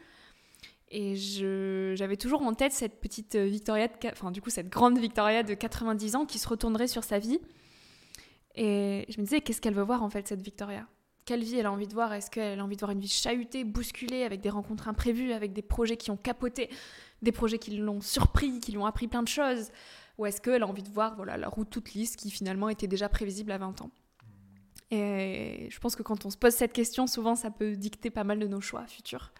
Et 0.90 1.16
j'avais 1.96 2.16
toujours 2.16 2.42
en 2.42 2.54
tête 2.54 2.72
cette 2.72 3.00
petite 3.00 3.36
Victoria, 3.36 3.88
enfin 4.12 4.30
du 4.30 4.40
coup 4.40 4.50
cette 4.50 4.68
grande 4.68 4.98
Victoria 4.98 5.42
de 5.42 5.54
90 5.54 6.16
ans 6.16 6.26
qui 6.26 6.38
se 6.38 6.48
retournerait 6.48 6.86
sur 6.86 7.02
sa 7.02 7.18
vie. 7.18 7.40
Et 8.54 9.04
je 9.08 9.18
me 9.20 9.24
disais, 9.24 9.40
qu'est-ce 9.40 9.60
qu'elle 9.60 9.74
veut 9.74 9.82
voir 9.82 10.02
en 10.02 10.10
fait 10.10 10.28
cette 10.28 10.42
Victoria? 10.42 10.86
Quelle 11.24 11.42
vie 11.42 11.56
elle 11.56 11.66
a 11.66 11.72
envie 11.72 11.88
de 11.88 11.94
voir? 11.94 12.12
Est-ce 12.12 12.30
qu'elle 12.30 12.60
a 12.60 12.64
envie 12.64 12.76
de 12.76 12.80
voir 12.80 12.90
une 12.90 13.00
vie 13.00 13.08
chahutée, 13.08 13.64
bousculée, 13.64 14.24
avec 14.24 14.42
des 14.42 14.50
rencontres 14.50 14.88
imprévues, 14.88 15.32
avec 15.32 15.52
des 15.52 15.62
projets 15.62 15.96
qui 15.96 16.10
ont 16.10 16.16
capoté, 16.16 16.68
des 17.22 17.32
projets 17.32 17.58
qui 17.58 17.76
l'ont 17.76 18.02
surpris, 18.02 18.60
qui 18.60 18.72
lui 18.72 18.78
ont 18.78 18.86
appris 18.86 19.08
plein 19.08 19.22
de 19.22 19.28
choses? 19.28 19.70
Ou 20.18 20.26
est-ce 20.26 20.40
qu'elle 20.40 20.62
a 20.62 20.66
envie 20.66 20.82
de 20.82 20.90
voir 20.90 21.16
voilà, 21.16 21.36
la 21.36 21.48
route 21.48 21.70
toute 21.70 21.94
lisse 21.94 22.14
qui 22.14 22.30
finalement 22.30 22.68
était 22.68 22.86
déjà 22.86 23.08
prévisible 23.08 23.50
à 23.52 23.58
20 23.58 23.80
ans? 23.80 23.90
Et 24.90 25.68
je 25.70 25.78
pense 25.80 25.96
que 25.96 26.02
quand 26.02 26.24
on 26.26 26.30
se 26.30 26.36
pose 26.36 26.52
cette 26.52 26.72
question, 26.72 27.06
souvent 27.06 27.34
ça 27.34 27.50
peut 27.50 27.74
dicter 27.74 28.10
pas 28.10 28.22
mal 28.22 28.38
de 28.38 28.46
nos 28.46 28.60
choix 28.60 28.86
futurs. 28.86 29.32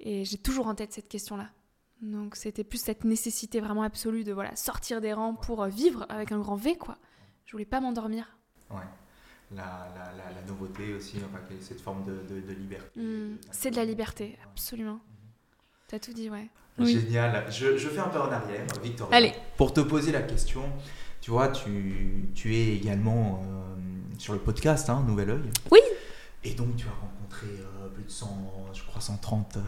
Et 0.00 0.24
j'ai 0.24 0.38
toujours 0.38 0.66
en 0.66 0.74
tête 0.74 0.92
cette 0.92 1.08
question-là. 1.08 1.48
Donc 2.02 2.36
c'était 2.36 2.64
plus 2.64 2.78
cette 2.80 3.04
nécessité 3.04 3.60
vraiment 3.60 3.82
absolue 3.82 4.22
de 4.22 4.32
voilà 4.32 4.54
sortir 4.54 5.00
des 5.00 5.12
rangs 5.12 5.34
pour 5.34 5.62
euh, 5.62 5.68
vivre 5.68 6.06
avec 6.08 6.30
un 6.30 6.38
grand 6.38 6.54
V 6.54 6.76
quoi. 6.76 6.96
Je 7.44 7.52
voulais 7.52 7.64
pas 7.64 7.80
m'endormir. 7.80 8.36
Ouais. 8.70 8.76
La, 9.56 9.88
la, 9.94 10.34
la, 10.34 10.42
nouveauté 10.46 10.92
aussi, 10.92 11.16
enfin, 11.24 11.42
cette 11.62 11.80
forme 11.80 12.04
de, 12.04 12.38
de, 12.38 12.52
liberté. 12.52 13.00
Mmh. 13.00 13.38
c'est 13.50 13.70
de 13.70 13.76
la 13.76 13.86
liberté, 13.86 14.38
absolument. 14.44 15.00
T'as 15.86 15.98
tout 15.98 16.12
dit, 16.12 16.28
ouais. 16.28 16.50
Génial. 16.78 17.50
Je, 17.50 17.78
je, 17.78 17.88
fais 17.88 18.00
un 18.00 18.08
peu 18.08 18.20
en 18.20 18.30
arrière, 18.30 18.66
Victoria. 18.82 19.16
Allez. 19.16 19.32
Pour 19.56 19.72
te 19.72 19.80
poser 19.80 20.12
la 20.12 20.20
question, 20.20 20.70
tu 21.22 21.30
vois, 21.30 21.48
tu, 21.48 22.28
tu 22.34 22.54
es 22.54 22.76
également 22.76 23.42
euh, 23.42 24.18
sur 24.18 24.34
le 24.34 24.38
podcast, 24.38 24.90
hein, 24.90 25.02
Nouvel 25.08 25.30
Oeil. 25.30 25.50
Oui. 25.70 25.80
Et 26.44 26.54
donc, 26.54 26.76
tu 26.76 26.86
as 26.86 26.90
rencontré 26.92 27.46
euh, 27.48 27.88
plus 27.88 28.04
de 28.04 28.10
100, 28.10 28.28
je 28.72 28.82
crois 28.84 29.00
130. 29.00 29.56
Euh... 29.56 29.60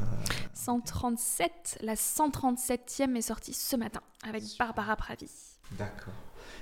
137. 0.54 1.78
La 1.82 1.94
137e 1.94 3.16
est 3.16 3.22
sortie 3.22 3.52
ce 3.54 3.76
matin 3.76 4.00
avec 4.28 4.42
Barbara 4.58 4.94
Pravi. 4.96 5.28
D'accord. 5.78 6.14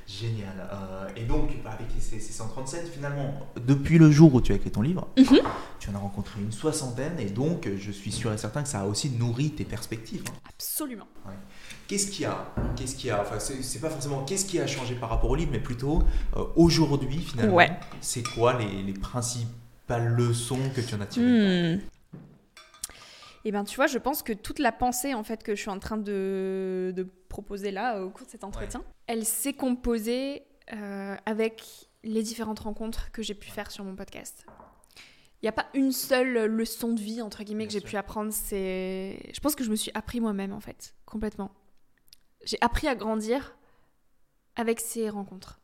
Génial. 0.06 0.68
Euh, 0.72 1.08
et 1.16 1.24
donc, 1.24 1.50
bah, 1.62 1.70
avec 1.72 1.88
ces, 1.98 2.18
ces, 2.20 2.32
137, 2.32 2.88
finalement, 2.88 3.34
depuis 3.56 3.98
le 3.98 4.10
jour 4.10 4.32
où 4.34 4.40
tu 4.40 4.52
as 4.52 4.54
écrit 4.56 4.70
ton 4.70 4.80
livre, 4.82 5.06
Mhm. 5.18 5.40
tu 5.78 5.90
en 5.90 5.94
as 5.94 5.98
rencontré 5.98 6.40
une 6.40 6.52
soixantaine. 6.52 7.18
Et 7.18 7.28
donc, 7.30 7.68
je 7.76 7.92
suis 7.92 8.10
sûr 8.12 8.32
et 8.32 8.38
certain 8.38 8.62
que 8.62 8.68
ça 8.68 8.80
a 8.80 8.86
aussi 8.86 9.10
nourri 9.10 9.50
tes 9.50 9.64
perspectives. 9.64 10.24
hein. 10.28 10.34
Absolument. 10.48 11.06
Qu'est-ce 11.86 12.10
qu'il 12.10 12.22
y 12.22 12.24
a 12.24 12.46
Qu'est-ce 12.76 12.96
qu'il 12.96 13.10
a 13.10 13.20
Enfin, 13.20 13.38
c'est 13.38 13.80
pas 13.80 13.90
forcément 13.90 14.24
qu'est-ce 14.24 14.46
qui 14.46 14.58
a 14.58 14.66
changé 14.66 14.94
par 14.94 15.10
rapport 15.10 15.30
au 15.30 15.34
livre, 15.36 15.50
mais 15.52 15.60
plutôt 15.60 16.02
euh, 16.36 16.44
aujourd'hui, 16.56 17.18
finalement. 17.20 17.54
Ouais. 17.54 17.70
C'est 18.00 18.22
quoi 18.26 18.58
les, 18.58 18.82
les 18.82 18.92
principales 19.88 20.14
leçons 20.14 20.70
que 20.74 20.80
tu 20.80 20.94
en 20.94 21.00
as 21.00 21.06
tirées 21.06 21.76
Hmm. 21.76 21.80
Eh 23.44 23.52
bien, 23.52 23.64
tu 23.64 23.76
vois, 23.76 23.86
je 23.86 23.98
pense 23.98 24.22
que 24.22 24.32
toute 24.32 24.58
la 24.58 24.72
pensée 24.72 25.14
en 25.14 25.22
fait 25.22 25.42
que 25.42 25.54
je 25.54 25.60
suis 25.60 25.70
en 25.70 25.78
train 25.78 25.96
de, 25.96 26.92
de 26.94 27.06
proposer 27.28 27.70
là 27.70 28.02
au 28.02 28.10
cours 28.10 28.26
de 28.26 28.30
cet 28.30 28.44
entretien, 28.44 28.82
elle 29.06 29.24
s'est 29.24 29.54
composée 29.54 30.42
euh, 30.72 31.16
avec 31.24 31.88
les 32.02 32.22
différentes 32.22 32.58
rencontres 32.58 33.10
que 33.12 33.22
j'ai 33.22 33.34
pu 33.34 33.48
faire 33.48 33.70
sur 33.70 33.84
mon 33.84 33.94
podcast. 33.94 34.44
Il 35.40 35.44
n'y 35.44 35.48
a 35.48 35.52
pas 35.52 35.66
une 35.72 35.92
seule 35.92 36.46
leçon 36.46 36.92
de 36.92 37.00
vie 37.00 37.22
entre 37.22 37.44
guillemets 37.44 37.66
Bien 37.66 37.68
que 37.68 37.72
j'ai 37.72 37.88
pu 37.88 37.96
apprendre. 37.96 38.32
C'est, 38.32 39.30
je 39.32 39.40
pense 39.40 39.54
que 39.54 39.64
je 39.64 39.70
me 39.70 39.76
suis 39.76 39.92
appris 39.94 40.20
moi-même 40.20 40.52
en 40.52 40.60
fait, 40.60 40.94
complètement. 41.06 41.52
J'ai 42.44 42.58
appris 42.60 42.88
à 42.88 42.96
grandir 42.96 43.56
avec 44.56 44.80
ces 44.80 45.08
rencontres. 45.08 45.57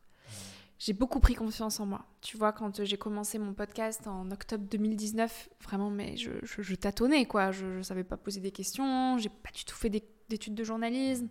J'ai 0.78 0.92
beaucoup 0.92 1.20
pris 1.20 1.34
confiance 1.34 1.78
en 1.80 1.87
moi. 1.87 2.04
Tu 2.20 2.37
vois, 2.37 2.52
quand 2.52 2.84
j'ai 2.84 2.96
commencé 2.98 3.38
mon 3.38 3.54
podcast 3.54 4.06
en 4.06 4.30
octobre 4.30 4.64
2019, 4.68 5.48
vraiment, 5.62 5.88
mais 5.90 6.16
je, 6.16 6.30
je- 6.42 6.62
je 6.62 6.74
tâtonnais, 6.74 7.26
quoi. 7.26 7.52
Je 7.52 7.64
ne 7.66 7.82
savais 7.82 8.04
pas 8.04 8.16
poser 8.16 8.40
des 8.40 8.50
questions, 8.50 9.16
j'ai 9.18 9.28
pas 9.28 9.50
du 9.54 9.64
tout 9.64 9.76
fait 9.76 9.88
des- 9.90 10.04
d'études 10.28 10.54
de 10.54 10.64
journalisme. 10.64 11.28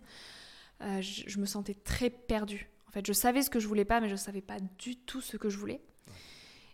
Euh, 0.80 1.00
je, 1.02 1.24
je 1.26 1.38
me 1.38 1.46
sentais 1.46 1.74
très 1.74 2.10
perdue. 2.10 2.68
En 2.88 2.90
fait, 2.90 3.06
je 3.06 3.12
savais 3.12 3.42
ce 3.42 3.50
que 3.50 3.60
je 3.60 3.68
voulais 3.68 3.84
pas, 3.84 4.00
mais 4.00 4.08
je 4.08 4.16
savais 4.16 4.40
pas 4.40 4.58
du 4.78 4.96
tout 4.96 5.20
ce 5.20 5.36
que 5.36 5.48
je 5.48 5.58
voulais. 5.58 5.80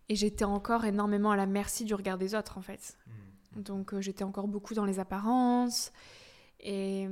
Et 0.08 0.14
j'étais 0.16 0.44
encore 0.44 0.84
énormément 0.84 1.30
à 1.32 1.36
la 1.36 1.46
merci 1.46 1.84
du 1.84 1.94
regard 1.94 2.18
des 2.18 2.34
autres, 2.34 2.56
en 2.56 2.62
fait. 2.62 2.96
Hmm. 3.56 3.62
Donc 3.62 3.94
euh, 3.94 4.00
j'étais 4.00 4.24
encore 4.24 4.48
beaucoup 4.48 4.74
dans 4.74 4.84
les 4.84 4.98
apparences. 5.00 5.92
Et, 6.60 7.02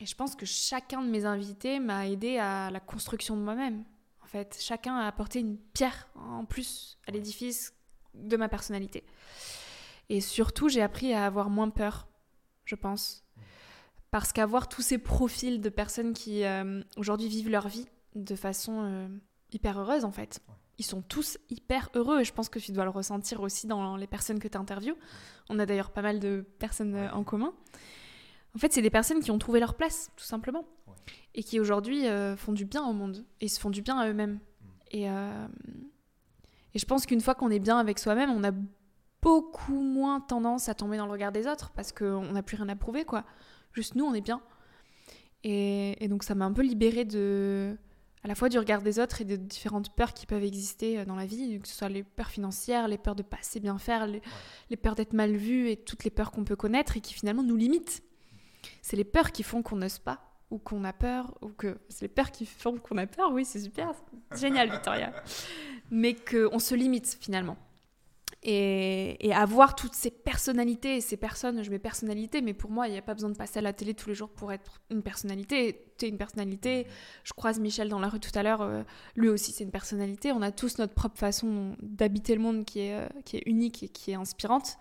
et 0.00 0.06
je 0.06 0.14
pense 0.14 0.34
que 0.34 0.46
chacun 0.46 1.02
de 1.02 1.08
mes 1.10 1.26
invités 1.26 1.78
m'a 1.80 2.08
aidé 2.08 2.38
à 2.38 2.70
la 2.70 2.80
construction 2.80 3.36
de 3.36 3.42
moi-même. 3.42 3.84
Fait, 4.30 4.56
chacun 4.60 4.94
a 4.94 5.08
apporté 5.08 5.40
une 5.40 5.56
pierre 5.58 6.08
en 6.14 6.44
plus 6.44 6.98
à 7.08 7.10
l'édifice 7.10 7.74
de 8.14 8.36
ma 8.36 8.48
personnalité. 8.48 9.02
Et 10.08 10.20
surtout, 10.20 10.68
j'ai 10.68 10.82
appris 10.82 11.12
à 11.12 11.26
avoir 11.26 11.50
moins 11.50 11.68
peur, 11.68 12.06
je 12.64 12.76
pense. 12.76 13.24
Parce 14.12 14.32
qu'avoir 14.32 14.68
tous 14.68 14.82
ces 14.82 14.98
profils 14.98 15.60
de 15.60 15.68
personnes 15.68 16.12
qui 16.12 16.44
euh, 16.44 16.80
aujourd'hui 16.96 17.26
vivent 17.26 17.50
leur 17.50 17.66
vie 17.66 17.88
de 18.14 18.36
façon 18.36 18.84
euh, 18.84 19.08
hyper 19.50 19.80
heureuse, 19.80 20.04
en 20.04 20.12
fait. 20.12 20.40
Ils 20.78 20.84
sont 20.84 21.02
tous 21.02 21.36
hyper 21.48 21.90
heureux 21.96 22.20
et 22.20 22.24
je 22.24 22.32
pense 22.32 22.48
que 22.48 22.60
tu 22.60 22.70
dois 22.70 22.84
le 22.84 22.90
ressentir 22.90 23.40
aussi 23.40 23.66
dans 23.66 23.96
les 23.96 24.06
personnes 24.06 24.38
que 24.38 24.46
tu 24.46 24.56
interviews. 24.56 24.94
On 25.48 25.58
a 25.58 25.66
d'ailleurs 25.66 25.90
pas 25.90 26.02
mal 26.02 26.20
de 26.20 26.46
personnes 26.60 26.94
euh, 26.94 27.10
en 27.10 27.24
commun. 27.24 27.52
En 28.54 28.58
fait, 28.60 28.72
c'est 28.72 28.82
des 28.82 28.90
personnes 28.90 29.24
qui 29.24 29.32
ont 29.32 29.38
trouvé 29.40 29.58
leur 29.58 29.74
place, 29.74 30.12
tout 30.14 30.24
simplement. 30.24 30.64
Et 31.34 31.42
qui 31.42 31.60
aujourd'hui 31.60 32.06
euh, 32.06 32.36
font 32.36 32.52
du 32.52 32.64
bien 32.64 32.84
au 32.84 32.92
monde. 32.92 33.24
Et 33.40 33.48
se 33.48 33.60
font 33.60 33.70
du 33.70 33.82
bien 33.82 33.98
à 33.98 34.08
eux-mêmes. 34.08 34.40
Et, 34.90 35.08
euh, 35.08 35.46
et 36.74 36.78
je 36.78 36.86
pense 36.86 37.06
qu'une 37.06 37.20
fois 37.20 37.34
qu'on 37.34 37.50
est 37.50 37.58
bien 37.58 37.78
avec 37.78 37.98
soi-même, 37.98 38.30
on 38.30 38.44
a 38.44 38.52
beaucoup 39.22 39.80
moins 39.80 40.20
tendance 40.20 40.68
à 40.68 40.74
tomber 40.74 40.96
dans 40.96 41.06
le 41.06 41.12
regard 41.12 41.32
des 41.32 41.46
autres 41.46 41.70
parce 41.70 41.92
qu'on 41.92 42.32
n'a 42.32 42.42
plus 42.42 42.56
rien 42.56 42.68
à 42.68 42.76
prouver, 42.76 43.04
quoi. 43.04 43.24
Juste 43.72 43.94
nous, 43.94 44.04
on 44.04 44.14
est 44.14 44.20
bien. 44.20 44.40
Et, 45.44 46.02
et 46.04 46.08
donc, 46.08 46.24
ça 46.24 46.34
m'a 46.34 46.44
un 46.44 46.52
peu 46.52 46.62
libérée 46.62 47.04
de, 47.04 47.76
à 48.22 48.28
la 48.28 48.34
fois 48.34 48.48
du 48.48 48.58
regard 48.58 48.82
des 48.82 48.98
autres 48.98 49.20
et 49.20 49.24
de 49.24 49.36
différentes 49.36 49.94
peurs 49.94 50.12
qui 50.12 50.26
peuvent 50.26 50.44
exister 50.44 50.98
euh, 50.98 51.04
dans 51.04 51.16
la 51.16 51.26
vie, 51.26 51.58
que 51.60 51.68
ce 51.68 51.74
soit 51.74 51.88
les 51.88 52.02
peurs 52.02 52.28
financières, 52.28 52.88
les 52.88 52.98
peurs 52.98 53.14
de 53.14 53.22
pas 53.22 53.38
assez 53.38 53.60
bien 53.60 53.78
faire, 53.78 54.06
les, 54.06 54.20
les 54.68 54.76
peurs 54.76 54.94
d'être 54.94 55.12
mal 55.12 55.34
vu 55.36 55.70
et 55.70 55.76
toutes 55.76 56.04
les 56.04 56.10
peurs 56.10 56.30
qu'on 56.30 56.44
peut 56.44 56.56
connaître 56.56 56.96
et 56.96 57.00
qui 57.00 57.14
finalement 57.14 57.42
nous 57.42 57.56
limitent. 57.56 58.02
C'est 58.82 58.96
les 58.96 59.04
peurs 59.04 59.32
qui 59.32 59.42
font 59.42 59.62
qu'on 59.62 59.76
n'ose 59.76 59.98
pas 59.98 60.29
ou 60.50 60.58
qu'on 60.58 60.84
a 60.84 60.92
peur 60.92 61.34
ou 61.42 61.48
que 61.48 61.78
c'est 61.88 62.02
les 62.02 62.08
peurs 62.08 62.30
qui 62.30 62.46
font 62.46 62.78
qu'on 62.78 62.98
a 62.98 63.06
peur. 63.06 63.32
Oui, 63.32 63.44
c'est 63.44 63.60
super, 63.60 63.92
génial, 64.36 64.70
Victoria. 64.70 65.12
Mais 65.90 66.14
qu'on 66.14 66.58
se 66.58 66.74
limite 66.74 67.16
finalement. 67.20 67.56
Et, 68.42 69.32
avoir 69.34 69.74
toutes 69.74 69.94
ces 69.94 70.10
personnalités 70.10 70.96
et 70.96 71.00
ces 71.00 71.16
personnes, 71.16 71.62
je 71.62 71.70
mets 71.70 71.78
personnalité, 71.78 72.40
mais 72.40 72.54
pour 72.54 72.70
moi, 72.70 72.88
il 72.88 72.92
n'y 72.92 72.98
a 72.98 73.02
pas 73.02 73.14
besoin 73.14 73.30
de 73.30 73.36
passer 73.36 73.58
à 73.58 73.62
la 73.62 73.72
télé 73.72 73.94
tous 73.94 74.08
les 74.08 74.14
jours 74.14 74.30
pour 74.30 74.52
être 74.52 74.80
une 74.90 75.02
personnalité. 75.02 75.84
Tu 75.98 76.06
es 76.06 76.08
une 76.08 76.16
personnalité. 76.16 76.86
Je 77.22 77.32
croise 77.34 77.60
Michel 77.60 77.90
dans 77.90 77.98
la 77.98 78.08
rue 78.08 78.20
tout 78.20 78.30
à 78.34 78.42
l'heure, 78.42 78.62
euh, 78.62 78.82
lui 79.14 79.28
aussi, 79.28 79.52
c'est 79.52 79.64
une 79.64 79.70
personnalité. 79.70 80.32
On 80.32 80.42
a 80.42 80.52
tous 80.52 80.78
notre 80.78 80.94
propre 80.94 81.18
façon 81.18 81.76
d'habiter 81.82 82.34
le 82.34 82.40
monde 82.40 82.64
qui 82.64 82.80
est, 82.80 82.96
euh, 82.96 83.40
unique 83.44 83.82
et 83.82 83.88
qui 83.88 84.12
est 84.12 84.16
inspirante. 84.16 84.78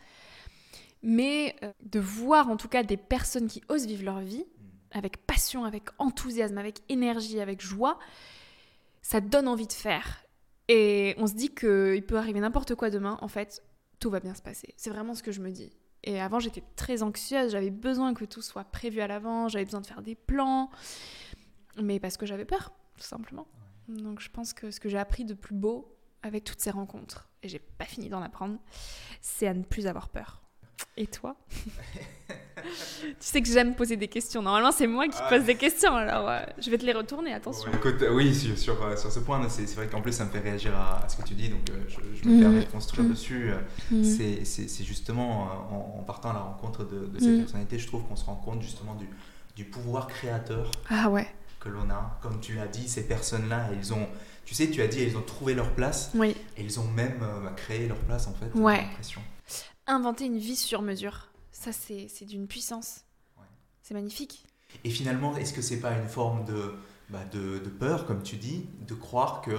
Mais 1.01 1.55
euh, 1.63 1.71
de 1.83 1.99
voir 1.99 2.49
en 2.49 2.57
tout 2.57 2.67
cas 2.67 2.83
des 2.83 2.97
personnes 2.97 3.47
qui 3.47 3.61
osent 3.69 3.85
vivre 3.85 4.03
leur 4.03 4.19
vie 4.19 4.45
avec 4.91 5.25
passion, 5.25 5.65
avec 5.65 5.89
enthousiasme, 5.97 6.57
avec 6.57 6.81
énergie, 6.89 7.39
avec 7.39 7.61
joie, 7.61 7.99
ça 9.01 9.21
donne 9.21 9.47
envie 9.47 9.67
de 9.67 9.73
faire. 9.73 10.25
Et 10.67 11.15
on 11.17 11.27
se 11.27 11.33
dit 11.33 11.49
qu'il 11.49 12.05
peut 12.05 12.17
arriver 12.17 12.39
n'importe 12.39 12.75
quoi 12.75 12.89
demain, 12.89 13.17
en 13.21 13.27
fait, 13.27 13.63
tout 13.99 14.09
va 14.09 14.19
bien 14.19 14.35
se 14.35 14.41
passer. 14.41 14.73
C'est 14.77 14.89
vraiment 14.89 15.15
ce 15.15 15.23
que 15.23 15.31
je 15.31 15.41
me 15.41 15.51
dis. 15.51 15.71
Et 16.03 16.21
avant, 16.21 16.39
j'étais 16.39 16.63
très 16.75 17.03
anxieuse, 17.03 17.51
j'avais 17.51 17.71
besoin 17.71 18.13
que 18.13 18.25
tout 18.25 18.41
soit 18.41 18.63
prévu 18.63 19.01
à 19.01 19.07
l'avance, 19.07 19.51
j'avais 19.51 19.65
besoin 19.65 19.81
de 19.81 19.87
faire 19.87 20.01
des 20.01 20.15
plans, 20.15 20.69
mais 21.81 21.99
parce 21.99 22.17
que 22.17 22.25
j'avais 22.25 22.45
peur, 22.45 22.71
tout 22.97 23.03
simplement. 23.03 23.47
Donc 23.87 24.21
je 24.21 24.29
pense 24.29 24.53
que 24.53 24.71
ce 24.71 24.79
que 24.79 24.87
j'ai 24.87 24.97
appris 24.97 25.25
de 25.25 25.33
plus 25.33 25.55
beau 25.55 25.97
avec 26.21 26.43
toutes 26.43 26.61
ces 26.61 26.71
rencontres, 26.71 27.29
et 27.43 27.49
j'ai 27.49 27.59
pas 27.59 27.85
fini 27.85 28.09
d'en 28.09 28.21
apprendre, 28.21 28.59
c'est 29.21 29.47
à 29.47 29.53
ne 29.53 29.63
plus 29.63 29.87
avoir 29.87 30.09
peur. 30.09 30.41
Et 30.97 31.07
toi 31.07 31.35
Tu 32.61 33.15
sais 33.19 33.41
que 33.41 33.47
j'aime 33.47 33.73
poser 33.73 33.95
des 33.95 34.09
questions. 34.09 34.41
Normalement, 34.41 34.73
c'est 34.73 34.85
moi 34.85 35.07
qui 35.07 35.17
Ah. 35.21 35.29
pose 35.29 35.43
des 35.45 35.55
questions, 35.55 35.95
alors 35.95 36.29
euh, 36.29 36.39
je 36.61 36.69
vais 36.69 36.77
te 36.77 36.85
les 36.85 36.91
retourner, 36.91 37.33
attention. 37.33 37.69
Ouais, 37.71 37.77
écoute, 37.77 38.01
euh, 38.01 38.13
oui, 38.13 38.35
sur, 38.35 38.57
sur, 38.57 38.83
euh, 38.83 38.97
sur 38.97 39.09
ce 39.11 39.19
point, 39.19 39.41
c'est 39.47 39.73
vrai 39.75 39.87
qu'en 39.87 40.01
plus 40.01 40.11
ça 40.11 40.25
me 40.25 40.29
fait 40.29 40.39
réagir 40.39 40.75
à, 40.75 41.05
à 41.05 41.09
ce 41.09 41.15
que 41.15 41.23
tu 41.23 41.33
dis, 41.35 41.47
donc 41.47 41.61
euh, 41.69 41.73
je, 41.87 41.95
je 42.21 42.27
me 42.27 42.33
Mhm. 42.35 42.39
permets 42.41 42.59
de 42.59 42.65
construire 42.69 43.05
Mhm. 43.05 43.11
dessus. 43.11 43.51
Mhm. 43.91 44.03
C'est- 44.03 44.83
justement 44.83 45.43
en, 45.71 45.99
en 45.99 46.03
partant 46.03 46.31
à 46.31 46.33
la 46.33 46.39
rencontre 46.41 46.83
de, 46.83 47.05
de 47.07 47.19
ces 47.19 47.29
Mhm. 47.29 47.39
personnalités, 47.39 47.79
je 47.79 47.87
trouve 47.87 48.03
qu'on 48.03 48.17
se 48.17 48.25
rend 48.25 48.35
compte 48.35 48.61
justement 48.61 48.93
du, 48.95 49.07
du 49.55 49.63
pouvoir 49.63 50.07
créateur 50.07 50.69
Ah 50.89 51.09
ouais, 51.09 51.27
que 51.61 51.69
l'on 51.69 51.89
a. 51.89 52.19
Comme 52.21 52.41
tu 52.41 52.55
l'as 52.55 52.67
dit, 52.67 52.89
ces 52.89 53.07
personnes-là, 53.07 53.69
elles 53.71 53.93
ont, 53.93 54.07
tu 54.45 54.53
sais, 54.53 54.69
tu 54.69 54.81
as 54.81 54.87
dit, 54.87 55.01
elles 55.01 55.15
ont 55.17 55.21
trouvé 55.21 55.53
leur 55.53 55.71
place 55.71 56.11
oui. 56.13 56.35
et 56.57 56.61
elles 56.61 56.79
ont 56.79 56.87
même 56.89 57.19
euh, 57.23 57.49
créé 57.55 57.87
leur 57.87 57.97
place 57.99 58.27
en 58.27 58.33
fait. 58.33 58.53
Ouais. 58.59 58.75
j'ai 58.75 58.81
l'impression. 58.81 59.21
Inventer 59.91 60.25
une 60.25 60.37
vie 60.37 60.55
sur 60.55 60.83
mesure, 60.83 61.29
ça 61.51 61.71
c'est 61.71 62.07
c'est 62.09 62.25
d'une 62.25 62.47
puissance. 62.47 63.05
Ouais. 63.37 63.43
C'est 63.81 63.95
magnifique. 63.95 64.45
Et 64.83 64.91
finalement, 64.91 65.35
est-ce 65.35 65.51
que 65.51 65.63
c'est 65.63 65.79
pas 65.79 65.97
une 65.97 66.07
forme 66.07 66.45
de, 66.45 66.75
bah, 67.09 67.19
de, 67.31 67.59
de 67.59 67.69
peur, 67.69 68.05
comme 68.05 68.21
tu 68.23 68.35
dis, 68.37 68.67
de 68.87 68.93
croire 68.93 69.41
que 69.41 69.55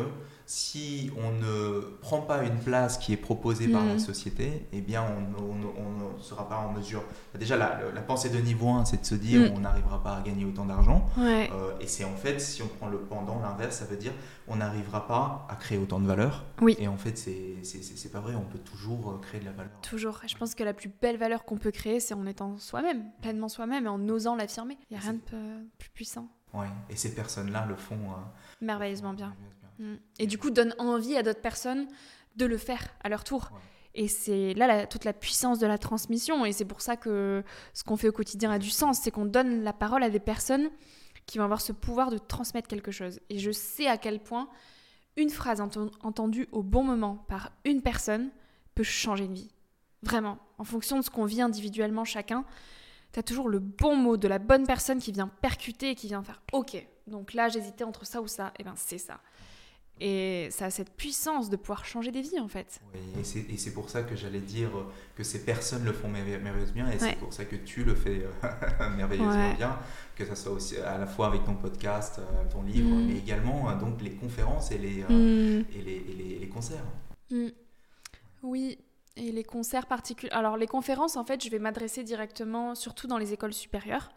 si 0.47 1.11
on 1.17 1.31
ne 1.33 1.81
prend 2.01 2.21
pas 2.23 2.43
une 2.45 2.59
place 2.59 2.99
qui 2.99 3.13
est 3.13 3.17
proposée 3.17 3.69
par 3.69 3.85
la 3.85 3.93
Mhm. 3.95 3.99
société, 4.01 4.67
eh 4.73 4.81
bien 4.81 5.05
on, 5.39 5.55
ne 5.55 6.21
sera 6.23 6.49
pas 6.49 6.59
en 6.59 6.73
mesure. 6.73 7.03
Déjà, 7.39 7.57
la, 7.57 7.81
la 7.95 8.01
pensée 8.03 8.29
de 8.31 8.39
niveau 8.39 8.69
1, 8.69 8.85
c'est 8.85 9.01
de 9.01 9.07
se 9.07 9.15
dire 9.15 9.41
Mhm. 9.43 9.53
on 9.57 9.61
n'arrivera 9.61 10.03
pas 10.03 10.17
à 10.17 10.21
gagner 10.23 10.45
autant 10.45 10.65
d'argent. 10.67 11.09
Ouais. 11.19 11.51
Euh, 11.53 11.73
et 11.81 11.87
c'est 11.87 12.05
en 12.05 12.17
fait, 12.17 12.41
si 12.41 12.63
on 12.63 12.67
prend 12.69 12.89
le 12.89 12.99
pendant, 12.99 13.41
l'inverse, 13.41 13.77
ça 13.79 13.85
veut 13.85 13.97
dire 13.97 14.13
on 14.49 14.57
n'arrivera 14.57 15.07
pas 15.07 15.47
à 15.49 15.55
créer 15.55 15.79
autant 15.79 16.01
de 16.01 16.07
valeur. 16.07 16.45
Oui. 16.61 16.75
Et 16.81 16.89
en 16.89 16.97
fait, 16.97 17.17
c'est 17.17 18.13
pas 18.13 18.21
vrai, 18.21 18.35
on 18.35 18.43
peut 18.45 18.59
toujours 18.59 19.11
euh, 19.13 19.19
créer 19.19 19.41
de 19.41 19.45
la 19.47 19.53
valeur. 19.53 19.73
Toujours. 19.83 20.21
Je 20.27 20.37
pense 20.37 20.55
que 20.57 20.65
la 20.65 20.75
plus 20.75 20.91
belle 21.01 21.17
valeur 21.17 21.45
qu'on 21.45 21.59
peut 21.59 21.71
créer, 21.71 22.01
c'est 22.01 22.15
en 22.15 22.27
étant 22.27 22.59
soi-même, 22.59 23.05
pleinement 23.23 23.49
soi-même 23.49 23.87
et 23.87 23.89
en 23.89 24.09
osant 24.09 24.35
l'affirmer. 24.35 24.77
Il 24.91 24.95
n'y 24.97 24.99
a 24.99 25.03
rien 25.03 25.15
de 25.15 25.21
plus 25.79 25.91
puissant. 25.91 26.29
Ouais. 26.53 26.67
Et 26.89 26.97
ces 26.97 27.15
personnes-là 27.15 27.67
le 27.69 27.77
font 27.77 27.95
euh, 27.95 28.17
Merveilleusement 28.61 29.13
bien. 29.15 29.35
Mm. 29.79 29.95
Et 30.19 30.27
du 30.27 30.37
coup, 30.39 30.51
donne 30.51 30.75
envie 30.79 31.17
à 31.17 31.23
d'autres 31.23 31.41
personnes 31.41 31.87
de 32.37 32.47
le 32.47 32.57
faire 32.59 32.83
à 33.03 33.09
leur 33.09 33.25
tour. 33.25 33.51
Ouais. 33.53 33.59
Et 33.95 34.09
c'est 34.09 34.55
là 34.55 34.67
la- 34.67 34.87
toute 34.87 35.05
la 35.05 35.13
puissance 35.13 35.59
de 35.59 35.67
la 35.67 35.79
transmission. 35.79 36.45
Et 36.45 36.53
c'est 36.53 36.65
pour 36.65 36.81
ça 36.81 36.97
que 36.97 37.43
ce 37.75 37.83
qu'on 37.85 37.97
fait 37.97 38.09
au 38.09 38.13
quotidien 38.13 38.51
a 38.51 38.59
du 38.59 38.71
sens. 38.71 39.01
C'est 39.03 39.11
qu'on 39.11 39.25
donne 39.27 39.63
la 39.63 39.73
parole 39.73 40.03
à 40.03 40.11
des 40.11 40.21
personnes 40.21 40.71
qui 41.27 41.39
vont 41.39 41.45
avoir 41.45 41.61
ce 41.61 41.73
pouvoir 41.73 42.11
de 42.11 42.19
transmettre 42.19 42.69
quelque 42.69 42.91
chose. 42.93 43.21
Et 43.31 43.39
je 43.39 43.51
sais 43.51 43.87
à 43.87 43.97
quel 43.99 44.21
point 44.21 44.49
une 45.17 45.31
phrase 45.31 45.61
enten- 45.61 45.91
entendue 46.03 46.49
au 46.53 46.63
bon 46.63 46.83
moment 46.85 47.17
par 47.29 47.51
une 47.65 47.83
personne 47.83 48.31
peut 48.75 48.83
changer 48.85 49.25
une 49.25 49.35
vie. 49.35 49.51
Vraiment. 50.03 50.39
En 50.59 50.65
fonction 50.65 50.97
de 50.99 51.03
ce 51.05 51.11
qu'on 51.11 51.25
vit 51.25 51.43
individuellement 51.43 52.05
chacun, 52.05 52.45
tu 53.13 53.19
as 53.19 53.23
toujours 53.23 53.49
le 53.49 53.59
bon 53.59 53.97
mot 53.97 54.17
de 54.17 54.29
la 54.29 54.39
bonne 54.39 54.67
personne 54.67 54.99
qui 54.99 55.13
vient 55.13 55.29
percuter 55.29 55.91
et 55.91 55.95
qui 55.95 56.07
vient 56.07 56.23
faire 56.23 56.43
OK. 56.53 56.87
Donc 57.07 57.35
là, 57.35 57.49
j'hésitais 57.49 57.85
entre 57.85 58.07
ça 58.07 58.21
ou 58.21 58.29
ça. 58.29 58.49
Et 58.49 58.61
eh 58.61 58.65
ben 58.65 58.75
c'est 58.77 58.99
ça. 58.99 59.21
Et 60.03 60.49
ça 60.51 60.67
a 60.67 60.71
cette 60.71 60.97
puissance 60.97 61.51
de 61.51 61.57
pouvoir 61.57 61.85
changer 61.85 62.11
des 62.11 62.23
vies 62.23 62.41
en 62.41 62.49
fait. 62.49 62.81
Oui, 62.95 63.23
et 63.51 63.57
c'est 63.59 63.75
pour 63.75 63.91
ça 63.91 64.03
que 64.03 64.17
j'allais 64.17 64.41
dire 64.41 64.71
que 65.15 65.23
ces 65.23 65.45
personnes 65.45 65.85
le 65.85 65.93
font 65.93 66.09
merveilleusement 66.09 66.73
bien 66.73 66.91
et 66.91 66.99
c'est 66.99 67.19
pour 67.19 67.35
ça 67.35 67.45
que 67.45 67.57
tu 67.57 67.85
le 67.85 67.95
fais 67.95 68.25
euh, 68.25 68.91
merveilleusement 68.97 69.53
bien, 69.55 69.79
que 70.17 70.25
ça 70.25 70.35
soit 70.35 70.53
aussi 70.53 70.79
à 70.79 70.97
la 70.97 71.07
fois 71.07 71.27
avec 71.27 71.45
ton 71.45 71.55
podcast, 71.55 72.19
euh, 72.19 72.51
ton 72.51 72.63
livre, 72.63 72.89
mm. 72.89 73.07
mais 73.09 73.19
également 73.19 73.69
euh, 73.69 73.75
donc 73.75 74.01
les 74.01 74.13
conférences 74.13 74.71
et 74.71 74.79
les, 74.79 75.03
mm. 75.03 75.67
et 75.75 75.83
les, 75.85 76.37
et 76.37 76.39
les, 76.41 76.49
concerts. 76.49 76.85
Mm. 77.31 77.49
Oui, 78.43 78.79
et 79.17 79.33
les 79.33 79.45
concerts 79.45 79.87
particuliers. 79.87 80.33
Alors 80.33 80.57
les 80.57 80.67
conférences 80.67 81.17
en 81.17 81.25
fait 81.25 81.43
je 81.45 81.51
vais 81.51 81.59
m'adresser 81.59 82.05
directement, 82.05 82.75
surtout 82.75 83.07
dans 83.07 83.19
les 83.19 83.33
écoles 83.33 83.55
supérieures, 83.55 84.11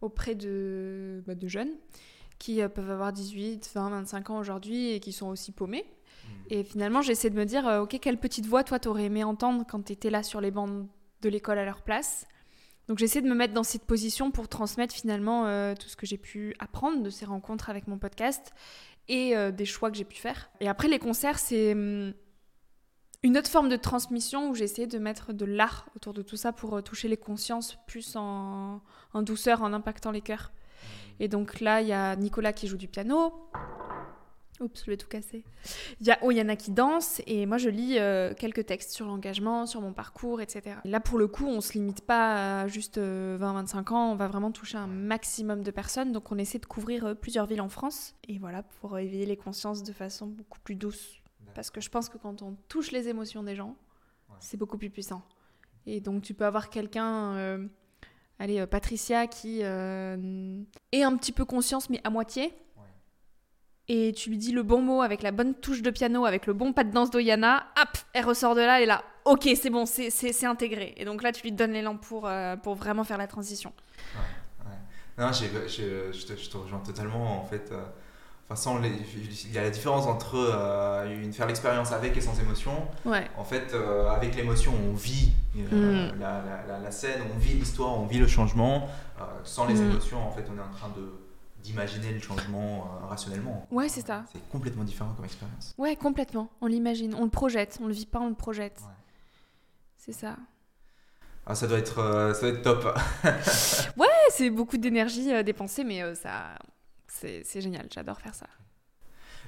auprès 0.00 0.34
de, 0.34 1.22
bah, 1.26 1.34
de 1.34 1.48
jeunes 1.48 1.72
qui 2.38 2.60
euh, 2.60 2.68
peuvent 2.68 2.90
avoir 2.90 3.12
18, 3.12 3.70
20, 3.74 3.90
25 3.90 4.30
ans 4.30 4.38
aujourd'hui 4.38 4.90
et 4.90 5.00
qui 5.00 5.12
sont 5.12 5.28
aussi 5.28 5.52
paumés. 5.52 5.84
Hmm. 6.24 6.28
Et 6.50 6.64
finalement, 6.64 7.02
j'essaie 7.02 7.30
de 7.30 7.36
me 7.36 7.44
dire, 7.44 7.66
euh, 7.66 7.80
ok, 7.82 7.98
quelle 8.00 8.18
petite 8.18 8.46
voix 8.46 8.64
toi 8.64 8.78
t'aurais 8.78 9.04
aimé 9.04 9.24
entendre 9.24 9.64
quand 9.68 9.82
t'étais 9.82 10.10
là 10.10 10.22
sur 10.22 10.40
les 10.40 10.50
bancs 10.50 10.86
de 11.22 11.28
l'école 11.28 11.58
à 11.58 11.64
leur 11.64 11.82
place. 11.82 12.26
Donc 12.86 12.98
j'essaie 12.98 13.22
de 13.22 13.28
me 13.28 13.34
mettre 13.34 13.54
dans 13.54 13.62
cette 13.62 13.84
position 13.84 14.30
pour 14.30 14.48
transmettre 14.48 14.94
finalement 14.94 15.46
euh, 15.46 15.74
tout 15.74 15.88
ce 15.88 15.96
que 15.96 16.04
j'ai 16.04 16.18
pu 16.18 16.54
apprendre 16.58 17.02
de 17.02 17.08
ces 17.08 17.24
rencontres 17.24 17.70
avec 17.70 17.88
mon 17.88 17.98
podcast 17.98 18.52
et 19.08 19.34
des 19.52 19.66
choix 19.66 19.90
que 19.90 19.98
j'ai 19.98 20.04
pu 20.04 20.16
faire. 20.16 20.50
Et 20.60 20.68
après 20.68 20.88
les 20.88 20.98
concerts, 20.98 21.38
c'est 21.38 21.72
hum, 21.72 22.14
une 23.24 23.38
autre 23.38 23.50
forme 23.50 23.70
de 23.70 23.76
transmission 23.76 24.50
où 24.50 24.54
j'essaie 24.54 24.86
de 24.86 24.98
mettre 24.98 25.32
de 25.32 25.46
l'art 25.46 25.86
autour 25.96 26.12
de 26.12 26.22
tout 26.22 26.36
ça 26.36 26.52
pour 26.52 26.80
toucher 26.82 27.08
les 27.08 27.16
consciences 27.16 27.78
plus 27.86 28.16
en, 28.16 28.82
en 29.14 29.22
douceur, 29.22 29.62
en 29.62 29.72
impactant 29.72 30.10
les 30.10 30.20
cœurs. 30.20 30.52
Et 31.20 31.28
donc 31.28 31.60
là, 31.60 31.80
il 31.80 31.88
y 31.88 31.92
a 31.92 32.16
Nicolas 32.16 32.52
qui 32.52 32.68
joue 32.68 32.76
du 32.76 32.86
piano. 32.86 33.32
Oups, 34.60 34.84
je 34.84 34.90
vais 34.90 34.96
tout 34.98 35.08
casser. 35.08 35.42
Il 36.00 36.06
y 36.06 36.12
a 36.12 36.22
Oyana 36.22 36.54
qui 36.54 36.70
danse 36.70 37.20
et 37.26 37.44
moi 37.44 37.56
je 37.56 37.68
lis 37.70 37.98
euh, 37.98 38.34
quelques 38.34 38.66
textes 38.66 38.92
sur 38.92 39.06
l'engagement, 39.06 39.66
sur 39.66 39.80
mon 39.80 39.92
parcours, 39.92 40.40
etc. 40.40 40.76
là 40.84 41.00
pour 41.00 41.18
le 41.18 41.26
coup, 41.26 41.46
on 41.46 41.60
se 41.60 41.72
limite 41.72 42.02
pas 42.02 42.60
à 42.60 42.68
juste 42.68 42.98
20-25 42.98 43.00
euh, 43.00 43.94
ans, 43.94 44.12
on 44.12 44.14
va 44.14 44.28
vraiment 44.28 44.52
toucher 44.52 44.78
un 44.78 44.86
maximum 44.86 45.62
de 45.62 45.70
personnes. 45.72 46.12
Donc 46.12 46.30
on 46.30 46.38
essaie 46.38 46.58
de 46.58 46.66
couvrir 46.66 47.04
euh, 47.06 47.14
plusieurs 47.14 47.46
villes 47.46 47.62
en 47.62 47.68
France 47.68 48.14
et 48.28 48.38
voilà 48.38 48.62
pour 48.80 48.96
éveiller 48.96 49.26
les 49.26 49.36
consciences 49.36 49.82
de 49.82 49.92
façon 49.92 50.26
beaucoup 50.26 50.60
plus 50.60 50.76
douce. 50.76 51.23
Parce 51.54 51.70
que 51.70 51.80
je 51.80 51.88
pense 51.88 52.08
que 52.08 52.18
quand 52.18 52.42
on 52.42 52.56
touche 52.68 52.90
les 52.90 53.08
émotions 53.08 53.42
des 53.42 53.54
gens, 53.54 53.76
c'est 54.40 54.56
beaucoup 54.56 54.78
plus 54.78 54.90
puissant. 54.90 55.22
Et 55.86 56.00
donc 56.00 56.22
tu 56.22 56.34
peux 56.34 56.44
avoir 56.44 56.70
quelqu'un 56.70 57.68
allez, 58.38 58.60
euh, 58.60 58.66
Patricia 58.66 59.26
qui 59.26 59.60
euh, 59.62 60.62
est 60.92 61.02
un 61.02 61.16
petit 61.16 61.32
peu 61.32 61.44
conscience, 61.44 61.90
mais 61.90 62.00
à 62.04 62.10
moitié. 62.10 62.52
Et 63.86 64.14
tu 64.14 64.30
lui 64.30 64.38
dis 64.38 64.52
le 64.52 64.62
bon 64.62 64.80
mot 64.80 65.02
avec 65.02 65.20
la 65.20 65.30
bonne 65.30 65.54
touche 65.54 65.82
de 65.82 65.90
piano, 65.90 66.24
avec 66.24 66.46
le 66.46 66.54
bon 66.54 66.72
pas 66.72 66.84
de 66.84 66.90
danse 66.90 67.10
d'Oyana, 67.10 67.66
hop, 67.78 67.90
elle 68.14 68.24
ressort 68.24 68.54
de 68.54 68.62
là, 68.62 68.78
elle 68.78 68.84
est 68.84 68.86
là, 68.86 69.04
ok, 69.26 69.46
c'est 69.60 69.68
bon, 69.68 69.84
c'est 69.84 70.46
intégré. 70.46 70.94
Et 70.96 71.04
donc 71.04 71.22
là, 71.22 71.32
tu 71.32 71.42
lui 71.42 71.52
donnes 71.52 71.72
l'élan 71.72 71.98
pour, 71.98 72.26
euh, 72.26 72.56
pour 72.56 72.76
vraiment 72.76 73.04
faire 73.04 73.18
la 73.18 73.26
transition. 73.26 73.74
Non, 75.18 75.30
je, 75.32 76.48
te, 76.48 76.56
rejoins 76.56 76.80
totalement, 76.80 77.38
en 77.38 77.44
fait. 77.44 77.70
Enfin, 78.50 78.78
il 78.82 79.52
y 79.52 79.58
a 79.58 79.62
la 79.62 79.70
différence 79.70 80.06
entre 80.06 80.36
euh, 80.36 81.32
faire 81.32 81.46
l'expérience 81.46 81.92
avec 81.92 82.14
et 82.16 82.20
sans 82.20 82.38
émotion. 82.38 82.72
Ouais. 83.06 83.26
En 83.38 83.44
fait, 83.44 83.72
euh, 83.72 84.08
avec 84.10 84.36
l'émotion, 84.36 84.72
on 84.90 84.92
vit 84.92 85.32
euh, 85.56 86.12
mm. 86.12 86.20
la, 86.20 86.42
la, 86.68 86.78
la, 86.78 86.90
scène, 86.90 87.22
on 87.34 87.38
vit 87.38 87.54
l'histoire, 87.54 87.98
on 87.98 88.06
vit 88.06 88.18
le 88.18 88.26
changement. 88.26 88.88
sans 89.44 89.66
les 89.66 89.74
mm. 89.74 89.90
émotions, 89.90 90.26
en 90.26 90.30
fait, 90.30 90.44
on 90.54 90.58
est 90.58 90.62
en 90.62 90.76
train 90.76 90.88
de 90.90 91.20
d'imaginer 91.62 92.12
le 92.12 92.20
changement 92.20 92.86
rationnellement. 93.08 93.66
Ouais, 93.70 93.88
c'est 93.88 94.06
ça. 94.06 94.24
C'est 94.30 94.50
complètement 94.50 94.84
différent 94.84 95.14
comme 95.16 95.24
expérience. 95.24 95.74
Ouais, 95.78 95.96
complètement. 95.96 96.50
On 96.60 96.66
l'imagine, 96.66 97.14
on 97.14 97.24
le 97.24 97.30
projette, 97.30 97.78
on 97.80 97.86
le 97.86 97.94
vit 97.94 98.04
pas, 98.04 98.20
on 98.20 98.28
le 98.28 98.34
projette. 98.34 98.82
C'est 99.96 100.12
ça. 100.12 100.36
Ah, 101.46 101.54
ça 101.54 101.66
doit 101.66 101.78
être, 101.78 102.34
ça 102.34 102.40
doit 102.42 102.50
être 102.50 102.60
top. 102.60 102.84
ouais, 103.96 104.06
c'est 104.28 104.50
beaucoup 104.50 104.76
d'énergie 104.76 105.42
dépensée, 105.42 105.84
mais 105.84 106.14
ça, 106.14 106.58
c'est 107.14 107.60
génial, 107.60 107.86
j'adore 107.92 108.20
faire 108.20 108.34
ça. 108.34 108.46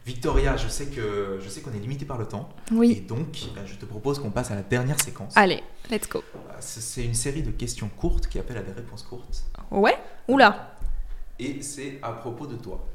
Victoria, 0.07 0.57
je 0.57 0.69
sais 0.69 0.87
que 0.87 1.39
je 1.41 1.49
sais 1.49 1.61
qu'on 1.61 1.73
est 1.73 1.81
limité 1.81 2.05
par 2.05 2.17
le 2.17 2.27
temps. 2.27 2.49
Oui. 2.71 2.93
Et 2.93 3.01
donc, 3.01 3.39
euh, 3.57 3.67
je 3.67 3.75
te 3.75 3.85
propose 3.85 4.21
qu'on 4.21 4.31
passe 4.31 4.53
à 4.53 4.55
la 4.55 4.63
dernière 4.63 5.01
séquence. 5.01 5.37
Allez, 5.37 5.65
let's 5.91 6.09
go. 6.09 6.23
Euh, 6.37 6.39
c'est 6.61 7.05
une 7.05 7.15
série 7.15 7.43
de 7.43 7.51
questions 7.51 7.89
courtes 7.89 8.29
qui 8.29 8.39
appelle 8.39 8.59
à 8.59 8.63
des 8.63 8.71
réponses 8.71 9.03
courtes. 9.03 9.43
Ouais 9.73 9.99
Oula 10.29 10.77
Et 11.41 11.61
c'est 11.61 11.99
à 12.03 12.13
propos 12.13 12.47
de 12.47 12.55
toi. 12.55 12.87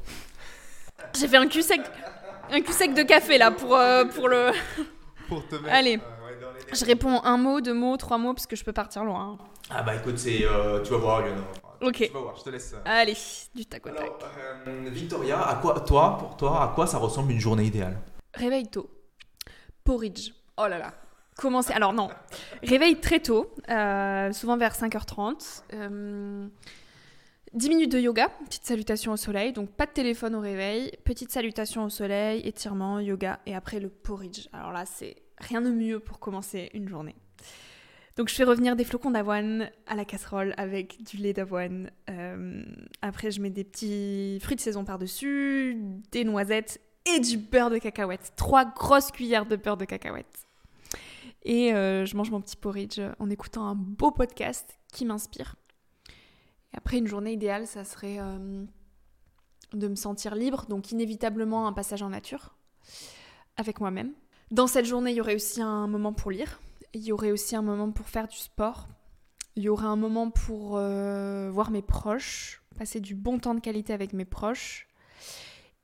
J'ai 1.14 1.28
fait 1.28 1.36
un 1.36 1.48
cul 1.48 1.60
sec, 1.60 1.82
un 2.50 2.62
cul 2.62 2.72
sec 2.72 2.94
de 2.94 3.02
café 3.02 3.36
là 3.36 3.50
pour, 3.50 3.76
euh, 3.76 4.06
pour 4.06 4.28
le. 4.28 4.50
Pour 5.28 5.46
te 5.46 5.54
mettre. 5.54 5.74
Allez. 5.74 5.98
je 6.74 6.84
réponds 6.84 7.22
un 7.24 7.38
mot, 7.38 7.60
deux 7.60 7.72
mots, 7.72 7.96
trois 7.96 8.18
mots 8.18 8.34
parce 8.34 8.46
que 8.46 8.56
je 8.56 8.64
peux 8.64 8.72
partir 8.72 9.04
loin. 9.04 9.38
Ah 9.70 9.82
bah 9.82 9.94
écoute, 9.94 10.18
c'est 10.18 10.44
tu 10.84 10.90
vas 10.90 10.98
voir, 10.98 11.22
Ok. 11.82 11.96
Tu 11.96 12.08
vas 12.12 12.20
voir, 12.20 12.36
je 12.36 12.44
te 12.44 12.50
laisse. 12.50 12.74
Allez, 12.84 13.16
du 13.54 13.66
tac 13.66 13.84
au 13.86 13.90
tac. 13.90 13.98
Alors, 13.98 14.18
euh, 14.66 14.88
Victoria, 14.90 15.42
à 15.42 15.56
quoi, 15.56 15.80
toi, 15.80 16.16
pour 16.18 16.36
toi, 16.36 16.62
à 16.62 16.68
quoi 16.68 16.86
ça 16.86 16.98
ressemble 16.98 17.32
une 17.32 17.40
journée 17.40 17.64
idéale? 17.64 17.98
Réveil 18.34 18.68
tôt. 18.68 18.88
Porridge. 19.84 20.32
Oh 20.56 20.66
là 20.68 20.78
là. 20.78 20.94
Commencer. 21.36 21.72
Alors 21.72 21.92
non. 21.92 22.08
Réveil 22.62 23.00
très 23.00 23.20
tôt, 23.20 23.52
euh, 23.68 24.32
souvent 24.32 24.56
vers 24.56 24.74
5h30. 24.74 25.62
10 25.70 25.76
euh, 25.76 26.48
minutes 27.54 27.90
de 27.90 27.98
yoga, 27.98 28.28
petite 28.44 28.64
salutation 28.64 29.12
au 29.12 29.16
soleil, 29.16 29.52
donc 29.52 29.70
pas 29.70 29.86
de 29.86 29.92
téléphone 29.92 30.34
au 30.34 30.40
réveil, 30.40 30.92
petite 31.04 31.32
salutation 31.32 31.84
au 31.84 31.88
soleil, 31.88 32.46
étirement, 32.46 33.00
yoga 33.00 33.40
et 33.46 33.56
après 33.56 33.80
le 33.80 33.88
porridge. 33.88 34.48
Alors 34.52 34.72
là, 34.72 34.84
c'est 34.86 35.16
rien 35.38 35.62
de 35.62 35.70
mieux 35.70 36.00
pour 36.00 36.20
commencer 36.20 36.70
une 36.74 36.88
journée. 36.88 37.16
Donc 38.16 38.28
je 38.28 38.34
fais 38.34 38.44
revenir 38.44 38.76
des 38.76 38.84
flocons 38.84 39.10
d'avoine 39.10 39.70
à 39.86 39.94
la 39.94 40.04
casserole 40.04 40.54
avec 40.58 41.02
du 41.02 41.16
lait 41.16 41.32
d'avoine. 41.32 41.90
Euh, 42.10 42.62
après 43.00 43.30
je 43.30 43.40
mets 43.40 43.50
des 43.50 43.64
petits 43.64 44.38
fruits 44.40 44.56
de 44.56 44.60
saison 44.60 44.84
par-dessus, 44.84 45.78
des 46.10 46.24
noisettes 46.24 46.80
et 47.06 47.20
du 47.20 47.38
beurre 47.38 47.70
de 47.70 47.78
cacahuète. 47.78 48.32
Trois 48.36 48.66
grosses 48.66 49.10
cuillères 49.10 49.46
de 49.46 49.56
beurre 49.56 49.78
de 49.78 49.86
cacahuète. 49.86 50.46
Et 51.44 51.72
euh, 51.74 52.04
je 52.04 52.16
mange 52.16 52.30
mon 52.30 52.40
petit 52.40 52.56
porridge 52.56 53.00
en 53.18 53.30
écoutant 53.30 53.66
un 53.66 53.74
beau 53.74 54.10
podcast 54.10 54.78
qui 54.92 55.04
m'inspire. 55.04 55.56
Après 56.74 56.98
une 56.98 57.06
journée 57.06 57.32
idéale, 57.32 57.66
ça 57.66 57.84
serait 57.84 58.18
euh, 58.20 58.64
de 59.72 59.88
me 59.88 59.96
sentir 59.96 60.34
libre, 60.34 60.66
donc 60.68 60.92
inévitablement 60.92 61.66
un 61.66 61.72
passage 61.72 62.02
en 62.02 62.10
nature 62.10 62.54
avec 63.56 63.80
moi-même. 63.80 64.12
Dans 64.50 64.66
cette 64.66 64.84
journée, 64.84 65.10
il 65.12 65.16
y 65.16 65.20
aurait 65.20 65.34
aussi 65.34 65.62
un 65.62 65.86
moment 65.86 66.12
pour 66.12 66.30
lire 66.30 66.60
il 66.94 67.02
y 67.02 67.12
aurait 67.12 67.30
aussi 67.30 67.56
un 67.56 67.62
moment 67.62 67.90
pour 67.90 68.08
faire 68.08 68.28
du 68.28 68.36
sport. 68.36 68.88
Il 69.56 69.62
y 69.62 69.68
aurait 69.68 69.86
un 69.86 69.96
moment 69.96 70.30
pour 70.30 70.76
euh, 70.76 71.50
voir 71.50 71.70
mes 71.70 71.82
proches, 71.82 72.62
passer 72.76 73.00
du 73.00 73.14
bon 73.14 73.38
temps 73.38 73.54
de 73.54 73.60
qualité 73.60 73.92
avec 73.92 74.12
mes 74.12 74.24
proches. 74.24 74.88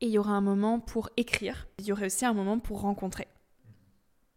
Et 0.01 0.07
il 0.07 0.13
y 0.13 0.19
aurait 0.19 0.31
un 0.31 0.41
moment 0.41 0.81
pour 0.81 1.11
écrire. 1.17 1.67
Il 1.79 1.87
y 1.87 1.93
aurait 1.93 2.07
aussi 2.07 2.25
un 2.25 2.33
moment 2.33 2.59
pour 2.59 2.81
rencontrer. 2.81 3.27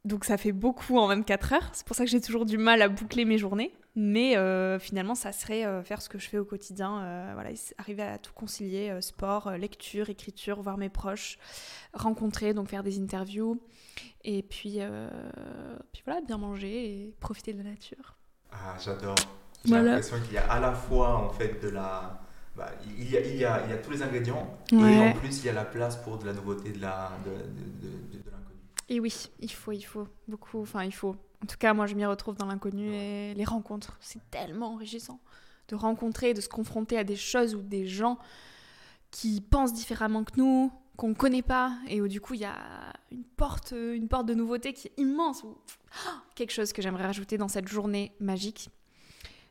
Donc 0.04 0.26
ça 0.26 0.38
fait 0.38 0.52
beaucoup 0.52 0.98
en 0.98 1.08
24 1.08 1.54
heures. 1.54 1.70
C'est 1.74 1.86
pour 1.86 1.96
ça 1.96 2.06
que 2.06 2.10
j'ai 2.10 2.22
toujours 2.22 2.46
du 2.46 2.58
mal 2.58 2.82
à 2.82 2.90
boucler 2.90 3.26
mes 3.26 3.38
journées. 3.38 3.74
Mais 3.96 4.38
euh, 4.38 4.80
finalement, 4.80 5.16
ça 5.16 5.34
serait 5.34 5.66
euh, 5.66 5.84
faire 5.84 6.02
ce 6.02 6.08
que 6.08 6.18
je 6.18 6.30
fais 6.30 6.38
au 6.38 6.46
quotidien. 6.46 7.34
voilà, 7.34 7.50
arriver 7.78 8.04
à 8.04 8.18
tout 8.18 8.34
concilier 8.34 9.00
sport, 9.02 9.52
lecture, 9.52 10.10
écriture, 10.10 10.62
voir 10.62 10.78
mes 10.78 10.90
proches, 10.90 11.38
rencontrer, 11.94 12.54
donc 12.54 12.70
faire 12.70 12.84
des 12.84 13.00
interviews. 13.00 13.62
Et 14.24 14.44
puis, 14.44 14.78
euh, 14.80 15.10
puis 15.92 16.04
voilà, 16.06 16.22
bien 16.22 16.38
manger 16.38 16.86
et 16.86 17.16
profiter 17.20 17.54
de 17.54 17.60
la 17.60 17.72
nature. 17.72 18.16
Ah, 18.52 18.76
j'adore. 18.84 19.16
J'ai 19.64 19.74
l'impression 19.74 20.20
qu'il 20.22 20.34
y 20.34 20.38
a 20.38 20.52
à 20.52 20.60
la 20.60 20.74
fois 20.74 21.16
en 21.18 21.30
fait 21.30 21.62
de 21.62 21.70
la. 21.70 22.22
Bah, 22.56 22.70
il, 22.98 23.10
y 23.10 23.16
a, 23.16 23.22
il, 23.22 23.38
y 23.38 23.46
a, 23.46 23.64
il 23.64 23.70
y 23.70 23.74
a 23.74 23.78
tous 23.78 23.92
les 23.92 24.04
ingrédients 24.04 24.58
et 24.74 24.76
en 24.76 25.14
plus 25.14 25.40
il 25.40 25.46
y 25.46 25.50
a 25.50 25.54
la 25.54 25.64
place 25.64 25.96
pour 25.96 26.18
de 26.18 26.26
la 26.26 26.34
nouveauté, 26.34 26.72
de 26.72 26.82
la 26.82 27.12
de, 27.24 27.32
de, 27.32 27.94
de, 28.12 28.18
l'inconnu. 28.18 28.31
Et 28.92 29.00
oui, 29.00 29.30
il 29.40 29.52
faut, 29.52 29.72
il 29.72 29.82
faut 29.82 30.08
beaucoup. 30.28 30.62
Enfin, 30.62 30.84
il 30.84 30.94
faut. 30.94 31.16
En 31.42 31.48
tout 31.48 31.58
cas, 31.58 31.74
moi, 31.74 31.88
je 31.88 31.96
m'y 31.96 32.06
retrouve 32.06 32.36
dans 32.36 32.46
l'inconnu 32.46 32.94
et 32.94 33.34
les 33.34 33.46
rencontres. 33.46 33.98
C'est 34.02 34.30
tellement 34.30 34.74
enrichissant 34.74 35.20
de 35.70 35.76
rencontrer, 35.76 36.34
de 36.34 36.42
se 36.42 36.50
confronter 36.50 36.98
à 36.98 37.04
des 37.04 37.16
choses 37.16 37.56
ou 37.56 37.62
des 37.62 37.88
gens 37.88 38.20
qui 39.10 39.40
pensent 39.40 39.74
différemment 39.74 40.26
que 40.26 40.34
nous, 40.36 40.70
qu'on 40.98 41.10
ne 41.10 41.14
connaît 41.14 41.42
pas 41.42 41.74
et 41.88 42.02
où 42.02 42.08
du 42.10 42.20
coup 42.20 42.34
il 42.34 42.42
y 42.42 42.46
a 42.46 42.94
une 43.12 43.24
porte, 43.24 43.72
une 43.72 44.10
porte 44.10 44.26
de 44.26 44.34
nouveauté 44.34 44.74
qui 44.74 44.90
est 44.90 45.00
immense. 45.00 45.44
Ou... 45.44 45.58
quelque 46.36 46.52
chose 46.52 46.74
que 46.74 46.82
j'aimerais 46.82 47.06
rajouter 47.06 47.38
dans 47.38 47.48
cette 47.48 47.70
journée 47.70 48.12
magique. 48.20 48.70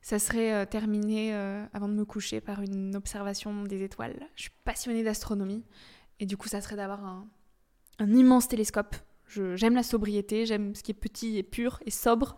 Ça 0.02 0.18
serait 0.18 0.52
euh, 0.52 0.64
terminé 0.66 1.34
euh, 1.34 1.64
avant 1.72 1.88
de 1.88 1.94
me 1.94 2.04
coucher 2.04 2.40
par 2.40 2.60
une 2.60 2.96
observation 2.96 3.64
des 3.64 3.82
étoiles. 3.82 4.18
Je 4.34 4.42
suis 4.42 4.52
passionnée 4.64 5.02
d'astronomie 5.02 5.64
et 6.20 6.26
du 6.26 6.36
coup 6.36 6.48
ça 6.48 6.60
serait 6.60 6.76
d'avoir 6.76 7.04
un, 7.04 7.28
un, 7.98 8.12
immense 8.12 8.48
télescope. 8.48 8.96
J'aime 9.54 9.74
la 9.74 9.82
sobriété, 9.82 10.46
j'aime 10.46 10.74
ce 10.74 10.82
qui 10.82 10.90
est 10.90 10.94
petit 10.94 11.38
et 11.38 11.42
pur 11.42 11.80
et 11.86 11.90
sobre. 11.90 12.36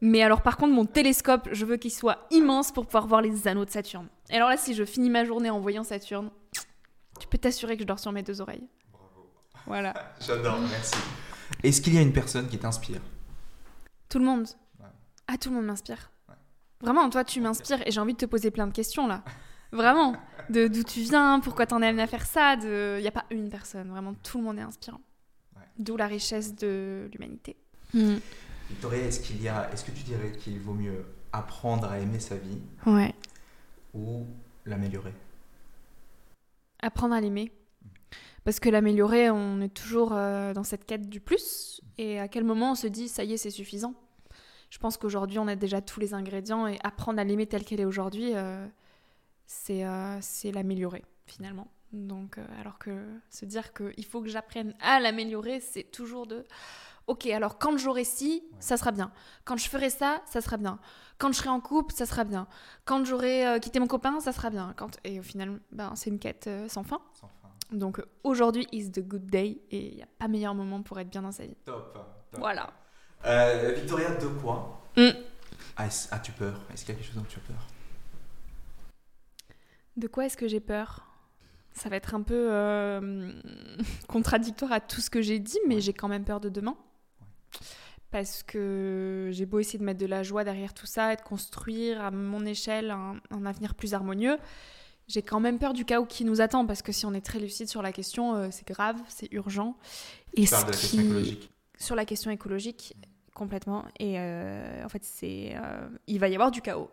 Mais 0.00 0.22
alors, 0.22 0.42
par 0.42 0.56
contre, 0.56 0.72
mon 0.72 0.86
télescope, 0.86 1.48
je 1.52 1.66
veux 1.66 1.76
qu'il 1.76 1.92
soit 1.92 2.26
immense 2.30 2.72
pour 2.72 2.86
pouvoir 2.86 3.06
voir 3.06 3.20
les 3.20 3.46
anneaux 3.46 3.66
de 3.66 3.70
Saturne. 3.70 4.08
Et 4.30 4.36
alors 4.36 4.48
là, 4.48 4.56
si 4.56 4.74
je 4.74 4.84
finis 4.84 5.10
ma 5.10 5.24
journée 5.24 5.50
en 5.50 5.60
voyant 5.60 5.84
Saturne, 5.84 6.30
tu 7.18 7.28
peux 7.28 7.36
t'assurer 7.38 7.76
que 7.76 7.82
je 7.82 7.86
dors 7.86 7.98
sur 7.98 8.10
mes 8.12 8.22
deux 8.22 8.40
oreilles. 8.40 8.66
Bravo. 8.92 9.28
Voilà. 9.66 9.94
J'adore, 10.20 10.58
merci. 10.58 10.96
Est-ce 11.62 11.82
qu'il 11.82 11.94
y 11.94 11.98
a 11.98 12.02
une 12.02 12.14
personne 12.14 12.48
qui 12.48 12.58
t'inspire? 12.58 13.00
Tout 14.08 14.18
le 14.18 14.24
monde. 14.24 14.46
Ouais. 14.78 14.86
Ah, 15.28 15.36
tout 15.36 15.50
le 15.50 15.56
monde 15.56 15.66
m'inspire. 15.66 16.10
Ouais. 16.28 16.34
Vraiment, 16.80 17.10
toi, 17.10 17.22
tu 17.22 17.42
m'inspires 17.42 17.86
et 17.86 17.90
j'ai 17.90 18.00
envie 18.00 18.14
de 18.14 18.18
te 18.18 18.26
poser 18.26 18.50
plein 18.50 18.66
de 18.66 18.72
questions 18.72 19.06
là. 19.06 19.22
Vraiment. 19.72 20.14
De 20.48 20.66
d'où 20.66 20.82
tu 20.82 21.00
viens, 21.00 21.40
pourquoi 21.40 21.66
t'en 21.66 21.82
es 21.82 21.86
amené 21.86 22.02
à 22.02 22.06
faire 22.06 22.24
ça. 22.24 22.54
Il 22.54 23.02
n'y 23.02 23.06
a 23.06 23.12
pas 23.12 23.26
une 23.30 23.50
personne. 23.50 23.90
Vraiment, 23.90 24.14
tout 24.14 24.38
le 24.38 24.44
monde 24.44 24.58
est 24.58 24.62
inspirant. 24.62 25.00
D'où 25.80 25.96
la 25.96 26.06
richesse 26.06 26.54
de 26.54 27.08
l'humanité. 27.12 27.56
Victoria, 28.68 29.02
est-ce 29.02 29.18
qu'il 29.20 29.42
y 29.42 29.48
a, 29.48 29.68
est-ce 29.72 29.82
que 29.84 29.90
tu 29.90 30.02
dirais 30.04 30.30
qu'il 30.38 30.60
vaut 30.60 30.74
mieux 30.74 31.04
apprendre 31.32 31.86
à 31.90 31.98
aimer 31.98 32.20
sa 32.20 32.36
vie 32.36 32.60
Ouais. 32.86 33.14
ou 33.94 34.26
l'améliorer? 34.66 35.14
Apprendre 36.82 37.14
à 37.14 37.20
l'aimer. 37.20 37.50
Parce 38.44 38.60
que 38.60 38.68
l'améliorer, 38.68 39.30
on 39.30 39.60
est 39.60 39.72
toujours 39.72 40.12
euh, 40.12 40.52
dans 40.52 40.64
cette 40.64 40.84
quête 40.86 41.08
du 41.08 41.20
plus. 41.20 41.80
Et 41.98 42.20
à 42.20 42.28
quel 42.28 42.44
moment 42.44 42.72
on 42.72 42.74
se 42.74 42.86
dit, 42.86 43.08
ça 43.08 43.24
y 43.24 43.32
est, 43.32 43.36
c'est 43.38 43.50
suffisant? 43.50 43.94
Je 44.70 44.78
pense 44.78 44.96
qu'aujourd'hui, 44.98 45.38
on 45.38 45.48
a 45.48 45.56
déjà 45.56 45.80
tous 45.80 45.98
les 45.98 46.14
ingrédients 46.14 46.66
et 46.66 46.78
apprendre 46.84 47.18
à 47.20 47.24
l'aimer 47.24 47.46
telle 47.46 47.64
qu'elle 47.64 47.80
est 47.80 47.84
aujourd'hui, 47.86 48.34
euh, 48.34 48.66
c'est 49.46 49.84
euh, 49.84 50.18
c'est 50.20 50.52
l'améliorer, 50.52 51.04
finalement. 51.26 51.66
Donc, 51.92 52.38
euh, 52.38 52.44
alors 52.60 52.78
que 52.78 53.04
se 53.30 53.44
dire 53.44 53.72
qu'il 53.72 54.04
faut 54.04 54.22
que 54.22 54.28
j'apprenne 54.28 54.74
à 54.80 55.00
l'améliorer, 55.00 55.60
c'est 55.60 55.84
toujours 55.84 56.26
de. 56.26 56.44
Ok, 57.06 57.26
alors 57.26 57.58
quand 57.58 57.76
j'aurai 57.76 58.04
ci, 58.04 58.44
ça 58.60 58.76
sera 58.76 58.92
bien. 58.92 59.10
Quand 59.44 59.56
je 59.56 59.68
ferai 59.68 59.90
ça, 59.90 60.22
ça 60.26 60.40
sera 60.40 60.56
bien. 60.56 60.78
Quand 61.18 61.32
je 61.32 61.38
serai 61.38 61.48
en 61.48 61.60
couple, 61.60 61.92
ça 61.92 62.06
sera 62.06 62.22
bien. 62.22 62.46
Quand 62.84 63.04
j'aurai 63.04 63.44
euh, 63.46 63.58
quitté 63.58 63.80
mon 63.80 63.88
copain, 63.88 64.20
ça 64.20 64.32
sera 64.32 64.50
bien. 64.50 64.72
Quand... 64.76 64.98
Et 65.02 65.18
au 65.18 65.22
final, 65.24 65.60
ben, 65.72 65.92
c'est 65.96 66.10
une 66.10 66.20
quête 66.20 66.46
euh, 66.46 66.68
sans 66.68 66.84
fin. 66.84 67.00
Sans 67.14 67.26
fin. 67.28 67.48
Donc 67.76 68.00
aujourd'hui 68.22 68.66
is 68.72 68.90
the 68.90 69.00
good 69.00 69.26
day 69.26 69.60
et 69.70 69.88
il 69.90 69.96
n'y 69.96 70.02
a 70.02 70.08
pas 70.18 70.28
meilleur 70.28 70.54
moment 70.54 70.82
pour 70.82 70.98
être 71.00 71.10
bien 71.10 71.22
dans 71.22 71.32
sa 71.32 71.46
vie. 71.46 71.56
Top. 71.64 71.92
top. 71.92 72.06
Voilà. 72.38 72.72
Euh, 73.26 73.72
Victoria, 73.76 74.14
deux 74.14 74.30
points. 74.30 74.78
Mm. 74.96 75.08
As- 75.76 76.08
As-tu 76.12 76.32
peur? 76.32 76.60
Est-ce 76.72 76.84
qu'il 76.84 76.94
y 76.94 76.96
a 76.96 77.00
quelque 77.00 77.12
chose 77.12 77.20
dont 77.22 77.28
tu 77.28 77.38
as 77.38 77.42
peur? 77.42 77.66
De 79.96 80.06
quoi 80.06 80.26
est-ce 80.26 80.36
que 80.36 80.46
j'ai 80.48 80.60
peur? 80.60 81.06
Ça 81.82 81.88
va 81.88 81.96
être 81.96 82.14
un 82.14 82.22
peu 82.22 82.34
euh, 82.50 83.32
contradictoire 84.08 84.72
à 84.72 84.80
tout 84.80 85.00
ce 85.00 85.08
que 85.10 85.22
j'ai 85.22 85.38
dit, 85.38 85.58
mais 85.66 85.76
Ouais. 85.76 85.80
j'ai 85.80 85.92
quand 85.92 86.08
même 86.08 86.24
peur 86.24 86.40
de 86.40 86.48
demain. 86.48 86.76
Parce 88.10 88.42
que 88.42 89.28
j'ai 89.32 89.46
beau 89.46 89.60
essayer 89.60 89.78
de 89.78 89.84
mettre 89.84 90.00
de 90.00 90.06
la 90.06 90.22
joie 90.24 90.42
derrière 90.42 90.74
tout 90.74 90.86
ça 90.86 91.12
et 91.12 91.16
de 91.16 91.20
construire 91.22 92.02
à 92.02 92.10
mon 92.10 92.44
échelle 92.44 92.90
un, 92.90 93.16
un 93.30 93.46
avenir 93.46 93.74
plus 93.76 93.94
harmonieux, 93.94 94.36
j'ai 95.06 95.22
quand 95.22 95.38
même 95.40 95.58
peur 95.58 95.72
du 95.74 95.84
chaos 95.84 96.06
qui 96.06 96.24
nous 96.24 96.40
attend. 96.40 96.66
Parce 96.66 96.82
que 96.82 96.90
si 96.90 97.06
on 97.06 97.14
est 97.14 97.20
très 97.24 97.38
lucide 97.38 97.68
sur 97.68 97.82
la 97.82 97.92
question, 97.92 98.34
euh, 98.34 98.48
c'est 98.50 98.66
grave, 98.66 98.96
c'est 99.08 99.32
urgent. 99.32 99.76
Et 100.34 100.44
Tu 100.44 100.50
parles 100.50 100.62
ce 100.62 100.66
de 100.66 100.72
la 100.72 100.76
question 100.76 100.98
qui- 100.98 101.06
écologique. 101.06 101.50
sur 101.78 101.94
la 101.96 102.04
question 102.04 102.30
écologique 102.32 102.96
complètement 103.32 103.84
et 103.98 104.16
euh, 104.18 104.84
en 104.84 104.88
fait 104.90 105.02
c'est 105.02 105.54
il 106.08 106.18
va 106.18 106.28
y 106.28 106.34
avoir 106.34 106.50
du 106.50 106.60
chaos 106.60 106.90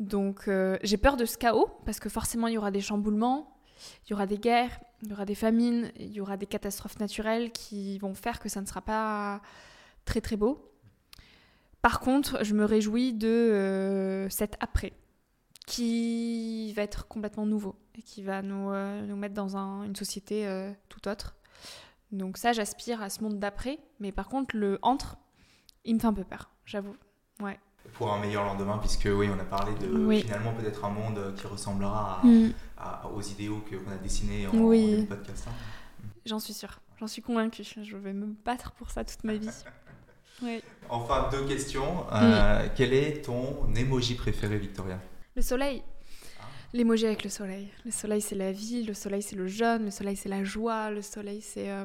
donc 0.00 0.50
j'ai 0.82 0.96
peur 0.98 1.16
de 1.16 1.24
ce 1.24 1.38
chaos 1.38 1.70
parce 1.86 1.98
que 1.98 2.08
forcément 2.10 2.46
il 2.46 2.54
y 2.54 2.58
aura 2.58 2.70
des 2.70 2.80
chamboulements 2.82 3.57
il 4.06 4.10
y 4.10 4.14
aura 4.14 4.26
des 4.26 4.38
guerres 4.38 4.78
il 5.02 5.08
y 5.10 5.12
aura 5.12 5.24
des 5.24 5.34
famines 5.34 5.90
il 5.98 6.12
y 6.12 6.20
aura 6.20 6.36
des 6.36 6.46
catastrophes 6.46 6.98
naturelles 6.98 7.52
qui 7.52 7.98
vont 7.98 8.14
faire 8.14 8.40
que 8.40 8.48
ça 8.48 8.60
ne 8.60 8.66
sera 8.66 8.80
pas 8.82 9.40
très 10.04 10.20
très 10.20 10.36
beau 10.36 10.70
par 11.82 12.00
contre 12.00 12.44
je 12.44 12.54
me 12.54 12.64
réjouis 12.64 13.12
de 13.12 13.28
euh, 13.28 14.28
cet 14.28 14.56
après 14.60 14.92
qui 15.66 16.72
va 16.72 16.82
être 16.82 17.06
complètement 17.08 17.46
nouveau 17.46 17.76
et 17.96 18.02
qui 18.02 18.22
va 18.22 18.42
nous, 18.42 18.70
euh, 18.70 19.04
nous 19.06 19.16
mettre 19.16 19.34
dans 19.34 19.56
un- 19.56 19.82
une 19.84 19.96
société 19.96 20.46
euh, 20.46 20.72
tout 20.88 21.08
autre 21.08 21.34
donc 22.10 22.38
ça, 22.38 22.54
j'aspire 22.54 23.02
à 23.02 23.10
ce 23.10 23.22
monde 23.22 23.38
d'après. 23.38 23.78
Mais 24.00 24.12
par 24.12 24.30
contre, 24.30 24.56
le 24.56 24.78
entre, 24.80 25.18
il 25.84 25.94
me 25.96 26.00
fait 26.00 26.06
un 26.06 26.14
peu 26.14 26.24
peur, 26.24 26.50
j'avoue. 26.64 26.96
Pour 27.94 28.12
un 28.12 28.20
meilleur 28.20 28.44
lendemain, 28.44 28.78
puisque 28.78 29.08
oui, 29.12 29.28
on 29.34 29.40
a 29.40 29.44
parlé 29.44 29.72
de 29.80 29.88
Oui. 30.06 30.22
finalement 30.22 30.52
peut-être 30.52 30.84
un 30.84 30.90
monde 30.90 31.34
qui 31.36 31.46
ressemblera 31.46 32.20
à, 32.22 32.26
Mm. 32.26 32.52
à- 32.76 33.08
aux 33.08 33.22
idéaux 33.22 33.62
qu'on 33.68 33.90
a 33.90 33.96
dessinés 33.96 34.46
en, 34.46 34.54
Oui. 34.56 35.04
podcast. 35.08 35.46
hein. 35.48 35.52
J'en 36.26 36.38
suis 36.38 36.52
sûre, 36.52 36.78
j'en 37.00 37.06
suis 37.06 37.22
convaincue. 37.22 37.64
Je 37.64 37.96
vais 37.96 38.12
me 38.12 38.26
battre 38.44 38.72
pour 38.72 38.90
ça 38.90 39.04
toute 39.04 39.24
ma 39.24 39.34
vie. 39.34 39.48
Oui. 40.40 40.62
Enfin, 40.88 41.28
deux 41.32 41.44
questions. 41.46 42.04
Mm. 42.04 42.06
Euh, 42.12 42.68
Quel 42.76 42.92
est 42.92 43.24
ton 43.24 43.66
emoji 43.74 44.14
préféré, 44.14 44.56
Victoria? 44.56 45.00
Le 45.34 45.42
soleil. 45.42 45.82
Ah. 46.38 46.44
L'emoji 46.72 47.06
avec 47.06 47.24
le 47.24 47.30
soleil. 47.30 47.68
Le 47.84 47.90
soleil, 47.90 48.20
c'est 48.20 48.36
la 48.36 48.52
vie. 48.52 48.84
Le 48.84 48.94
soleil, 48.94 49.20
c'est 49.20 49.34
le 49.34 49.48
jeune. 49.48 49.86
Le 49.86 49.90
soleil, 49.90 50.14
c'est 50.14 50.28
la 50.28 50.44
joie. 50.44 50.90
Le 50.92 51.02
soleil, 51.02 51.40
c'est 51.40 51.68
euh, 51.72 51.84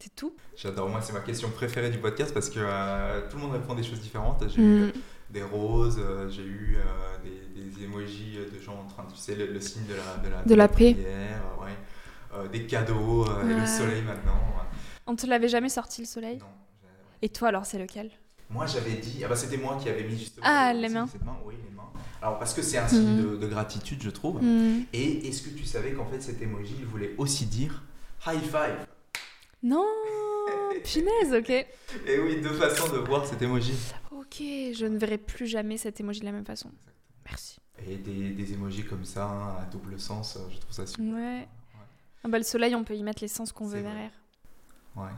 c'est 0.00 0.12
tout. 0.16 0.34
J'adore, 0.56 0.88
moi 0.88 1.02
c'est 1.02 1.12
ma 1.12 1.20
question 1.20 1.48
préférée 1.50 1.90
du 1.90 1.98
podcast 1.98 2.34
parce 2.34 2.50
que 2.50 2.58
euh, 2.58 3.28
tout 3.30 3.36
le 3.36 3.42
monde 3.44 3.52
répond 3.52 3.76
des 3.76 3.84
choses 3.84 4.00
différentes. 4.00 4.42
J'ai 4.48 4.60
eu 4.60 4.86
Mm. 4.86 4.92
Des 5.30 5.42
roses, 5.42 5.98
euh, 5.98 6.28
j'ai 6.28 6.42
eu 6.44 6.76
euh, 6.78 7.18
des, 7.24 7.60
des 7.70 7.84
emojis 7.84 8.38
de 8.54 8.60
gens 8.60 8.78
en 8.80 8.86
train 8.88 9.04
de, 9.04 9.10
tu 9.12 9.18
sais, 9.18 9.34
le, 9.34 9.46
le 9.46 9.60
signe 9.60 9.86
de 9.86 9.94
la, 9.94 10.16
de 10.28 10.28
la, 10.34 10.42
De 10.42 10.54
la 10.54 10.68
paix. 10.68 10.94
prière, 10.94 11.42
euh, 11.60 11.64
ouais. 11.64 11.72
Euh, 12.34 12.48
des 12.48 12.66
cadeaux, 12.66 13.26
euh, 13.28 13.42
et 13.48 13.54
le 13.54 13.60
Ouais. 13.60 13.66
soleil 13.66 14.02
maintenant. 14.02 14.32
ouais. 14.34 14.78
On 15.06 15.16
te 15.16 15.26
l'avait 15.26 15.48
jamais 15.48 15.68
sorti 15.68 16.00
le 16.02 16.06
soleil? 16.06 16.38
Non, 16.38 16.44
ouais. 16.46 16.90
Et 17.22 17.28
toi, 17.28 17.48
alors, 17.48 17.66
c'est 17.66 17.78
lequel? 17.78 18.10
Moi 18.50 18.66
j'avais 18.66 18.92
dit, 18.92 19.22
ah 19.24 19.28
bah 19.28 19.36
c'était 19.36 19.56
moi 19.56 19.78
qui 19.82 19.88
avais 19.88 20.04
mis 20.04 20.18
justement 20.18 20.46
Ah, 20.46 20.72
le 20.74 20.80
les 20.80 20.88
mains. 20.90 21.08
cette 21.10 21.24
main. 21.24 21.36
Oui, 21.44 21.54
les 21.64 21.74
mains. 21.74 21.90
Alors 22.20 22.38
parce 22.38 22.52
que 22.54 22.60
c'est 22.62 22.76
un 22.78 22.86
signe 22.86 23.16
Mhm. 23.16 23.30
de, 23.32 23.36
de 23.38 23.46
gratitude, 23.48 24.02
je 24.02 24.10
trouve. 24.10 24.40
Mm. 24.42 24.82
Et 24.92 25.26
est-ce 25.28 25.42
que 25.42 25.48
tu 25.50 25.64
savais 25.64 25.92
qu'en 25.92 26.04
fait 26.04 26.20
cet 26.20 26.40
emoji 26.42 26.74
il 26.78 26.84
voulait 26.84 27.14
aussi 27.16 27.46
dire 27.46 27.82
high 28.26 28.40
five? 28.42 28.86
Non 29.62 29.86
Punaise, 30.84 31.32
ok. 31.34 31.50
Et 31.50 32.18
oui, 32.20 32.40
deux 32.42 32.52
façons 32.52 32.92
de 32.92 32.98
voir 32.98 33.24
cet 33.26 33.40
emoji. 33.42 33.74
Ok, 34.24 34.36
je 34.40 34.86
ne 34.86 34.98
verrai 34.98 35.18
plus 35.18 35.46
jamais 35.46 35.76
cet 35.76 36.00
emoji 36.00 36.20
de 36.20 36.24
la 36.26 36.32
même 36.32 36.44
façon. 36.46 36.70
Merci. 37.26 37.58
Et 37.86 37.96
des, 37.96 38.30
des 38.30 38.52
emojis 38.54 38.84
comme 38.84 39.04
ça, 39.04 39.26
hein, 39.26 39.56
à 39.62 39.64
double 39.66 39.98
sens, 39.98 40.36
euh, 40.36 40.40
je 40.50 40.58
trouve 40.58 40.72
ça 40.72 40.86
super. 40.86 41.14
Ouais. 41.14 41.48
Ah 42.24 42.28
bah, 42.28 42.38
le 42.38 42.44
soleil, 42.44 42.74
on 42.74 42.84
peut 42.84 42.94
y 42.96 43.02
mettre 43.02 43.22
les 43.22 43.28
sens 43.28 43.52
qu'on 43.52 43.66
veut 43.66 43.80
vrai. 43.80 43.90
derrière. 43.90 44.10
Ouais. 44.96 45.10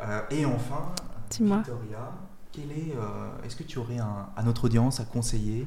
Euh, 0.00 0.20
et 0.30 0.44
enfin. 0.44 0.94
Victoria, 1.30 2.12
quel 2.52 2.70
est, 2.70 2.94
euh, 2.96 3.42
est-ce 3.44 3.56
que 3.56 3.62
tu 3.62 3.78
aurais 3.78 3.98
un- 3.98 4.28
à 4.36 4.42
notre 4.42 4.64
audience 4.64 5.00
à 5.00 5.04
conseiller? 5.04 5.66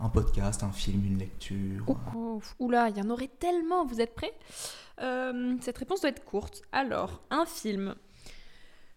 Un 0.00 0.08
podcast, 0.10 0.62
un 0.62 0.72
film, 0.72 1.04
une 1.06 1.18
lecture? 1.18 1.84
Oh, 1.86 1.96
oh, 2.14 2.42
oula, 2.58 2.90
il 2.90 2.98
y 2.98 3.00
en 3.00 3.08
aurait 3.08 3.30
tellement, 3.38 3.86
vous 3.86 4.00
êtes 4.00 4.14
prêts? 4.14 4.34
Euh, 5.00 5.56
Cette 5.62 5.78
réponse 5.78 6.00
doit 6.02 6.10
être 6.10 6.24
courte. 6.24 6.62
Alors, 6.72 7.22
un 7.30 7.46
film 7.46 7.94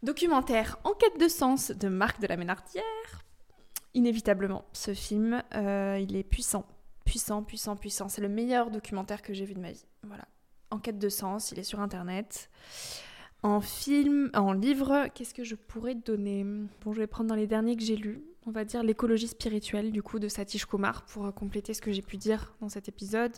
documentaire 0.03 0.77
En 0.83 0.93
quête 0.93 1.19
de 1.19 1.27
sens 1.27 1.71
de 1.71 1.87
Marc 1.87 2.19
de 2.21 2.27
la 2.27 2.37
Ménardière. 2.37 2.83
Inévitablement, 3.93 4.65
ce 4.73 4.93
film, 4.93 5.43
euh, 5.55 5.99
il 6.01 6.15
est 6.15 6.23
puissant. 6.23 6.65
Puissant, 7.05 7.43
puissant, 7.43 7.75
puissant. 7.75 8.07
C'est 8.07 8.21
le 8.21 8.29
meilleur 8.29 8.69
documentaire 8.69 9.21
que 9.21 9.33
j'ai 9.33 9.45
vu 9.45 9.53
de 9.53 9.59
ma 9.59 9.71
vie. 9.71 9.85
Voilà. 10.03 10.27
En 10.71 10.77
quête 10.77 10.99
de 10.99 11.09
sens, 11.09 11.51
il 11.51 11.59
est 11.59 11.63
sur 11.63 11.79
Internet. 11.79 12.49
En 13.41 13.61
film, 13.61 14.29
en 14.33 14.53
livre, 14.53 15.07
qu'est-ce 15.15 15.33
que 15.33 15.43
je 15.43 15.55
pourrais 15.55 15.95
donner? 15.95 16.43
Bon, 16.83 16.93
je 16.93 16.99
vais 16.99 17.07
prendre 17.07 17.29
dans 17.29 17.35
les 17.35 17.47
derniers 17.47 17.75
que 17.75 17.83
j'ai 17.83 17.95
lus. 17.95 18.21
On 18.45 18.51
va 18.51 18.65
dire 18.65 18.83
l'écologie 18.83 19.27
spirituelle, 19.27 19.91
du 19.91 20.03
coup, 20.03 20.19
de 20.19 20.27
Satish 20.27 20.65
Kumar, 20.65 21.03
pour 21.05 21.33
compléter 21.33 21.73
ce 21.73 21.81
que 21.81 21.91
j'ai 21.91 22.01
pu 22.01 22.17
dire 22.17 22.53
dans 22.61 22.69
cet 22.69 22.89
épisode. 22.89 23.35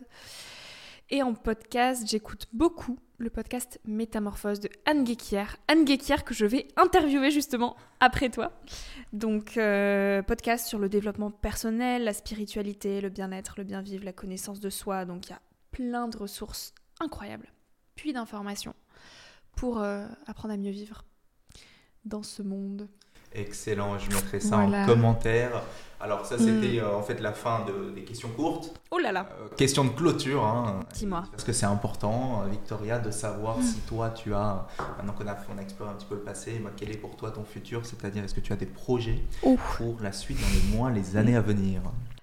Et 1.13 1.23
en 1.23 1.33
podcast, 1.33 2.07
j'écoute 2.07 2.47
beaucoup 2.53 2.97
le 3.17 3.29
podcast 3.29 3.81
Métamorphose 3.83 4.61
de 4.61 4.69
Anne 4.85 5.03
Guéquier. 5.03 5.43
Anne 5.67 5.83
Guéquier 5.83 6.15
que 6.25 6.33
je 6.33 6.45
vais 6.45 6.69
interviewer 6.77 7.31
justement 7.31 7.75
après 7.99 8.29
toi. 8.29 8.53
Donc, 9.11 9.57
euh, 9.57 10.21
podcast 10.21 10.69
sur 10.69 10.79
le 10.79 10.87
développement 10.87 11.29
personnel, 11.29 12.05
la 12.05 12.13
spiritualité, 12.13 13.01
le 13.01 13.09
bien-être, 13.09 13.55
le 13.57 13.65
bien-vivre, 13.65 14.05
la 14.05 14.13
connaissance 14.13 14.61
de 14.61 14.69
soi. 14.69 15.03
Donc, 15.03 15.27
il 15.27 15.31
y 15.31 15.33
a 15.33 15.41
plein 15.71 16.07
de 16.07 16.15
ressources 16.15 16.73
incroyables, 17.01 17.51
puis 17.95 18.13
d'informations 18.13 18.73
pour 19.57 19.81
euh, 19.81 20.07
apprendre 20.27 20.53
à 20.53 20.57
mieux 20.57 20.71
vivre 20.71 21.03
dans 22.05 22.23
ce 22.23 22.41
monde. 22.41 22.87
Excellent, 23.33 23.97
je 23.97 24.09
mettrai 24.09 24.39
ça 24.39 24.57
Voilà. 24.57 24.83
en 24.83 24.85
commentaire. 24.87 25.61
Alors 26.03 26.25
ça, 26.25 26.37
c'était 26.39 26.77
Mm. 26.77 26.83
euh, 26.83 26.95
en 26.95 27.03
fait 27.03 27.19
la 27.21 27.31
fin 27.31 27.63
de- 27.65 27.91
des 27.91 28.03
questions 28.03 28.29
courtes. 28.29 28.73
Oh 28.89 28.97
là 28.97 29.11
là 29.11 29.29
Euh, 29.39 29.47
question 29.55 29.85
de 29.85 29.89
clôture. 29.91 30.43
Hein. 30.43 30.79
Dis-moi. 30.95 31.23
Parce 31.31 31.43
que 31.43 31.53
c'est 31.53 31.67
important, 31.67 32.41
euh, 32.43 32.49
Victoria, 32.49 32.97
de 32.97 33.11
savoir 33.11 33.59
Mm. 33.59 33.61
si 33.61 33.79
toi, 33.81 34.09
tu 34.09 34.33
as, 34.33 34.65
maintenant 34.97 35.13
qu'on 35.13 35.27
a, 35.27 35.37
on 35.53 35.57
a 35.59 35.61
exploré 35.61 35.91
un 35.91 35.93
petit 35.93 36.07
peu 36.07 36.15
le 36.15 36.21
passé, 36.21 36.59
bah, 36.63 36.71
quel 36.75 36.89
est 36.89 36.97
pour 36.97 37.15
toi 37.15 37.29
ton 37.29 37.43
futur? 37.43 37.85
C'est-à-dire, 37.85 38.23
est-ce 38.23 38.33
que 38.33 38.39
tu 38.39 38.51
as 38.51 38.55
des 38.55 38.65
projets 38.65 39.21
pour 39.77 39.97
la 40.01 40.11
suite 40.11 40.39
dans 40.41 40.47
les 40.71 40.75
mois, 40.75 40.89
les 40.89 41.15
années 41.17 41.35
à 41.35 41.41
venir? 41.41 41.81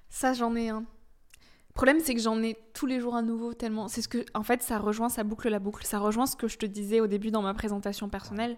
Ça, 0.09 0.33
j'en 0.33 0.57
ai 0.57 0.71
un. 0.71 0.81
Le 0.81 1.75
problème, 1.75 2.01
c'est 2.03 2.17
que 2.17 2.21
j'en 2.21 2.43
ai 2.43 2.57
tous 2.75 2.87
les 2.87 2.99
jours 2.99 3.15
un 3.15 3.23
nouveau, 3.23 3.55
tellement. 3.55 3.87
C'est 3.87 4.03
ce 4.03 4.09
que. 4.09 4.25
En 4.35 4.43
fait, 4.43 4.61
ça 4.65 4.79
rejoint, 4.79 5.09
ça 5.09 5.23
boucle 5.23 5.49
la 5.49 5.61
boucle. 5.61 5.87
Ça 5.87 6.01
rejoint 6.01 6.27
ce 6.27 6.35
que 6.35 6.49
je 6.49 6.59
te 6.59 6.67
disais 6.67 6.99
au 7.01 7.07
début 7.07 7.31
dans 7.31 7.43
ma 7.43 7.55
présentation 7.55 8.09
personnelle. 8.09 8.57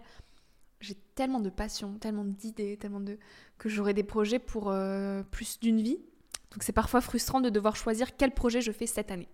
J'ai 0.81 0.95
tellement 1.15 1.39
de 1.39 1.49
passion, 1.49 1.93
tellement 1.99 2.25
d'idées, 2.25 2.75
tellement 2.77 2.99
de 2.99 3.17
que 3.57 3.69
j'aurai 3.69 3.93
des 3.93 4.03
projets 4.03 4.39
pour 4.39 4.69
euh, 4.69 5.23
plus 5.23 5.59
d'une 5.59 5.81
vie. 5.81 5.99
Donc 6.51 6.63
c'est 6.63 6.73
parfois 6.73 6.99
frustrant 6.99 7.39
de 7.39 7.49
devoir 7.49 7.75
choisir 7.75 8.17
quel 8.17 8.31
projet 8.31 8.59
je 8.59 8.71
fais 8.71 8.87
cette 8.87 9.11
année. 9.11 9.29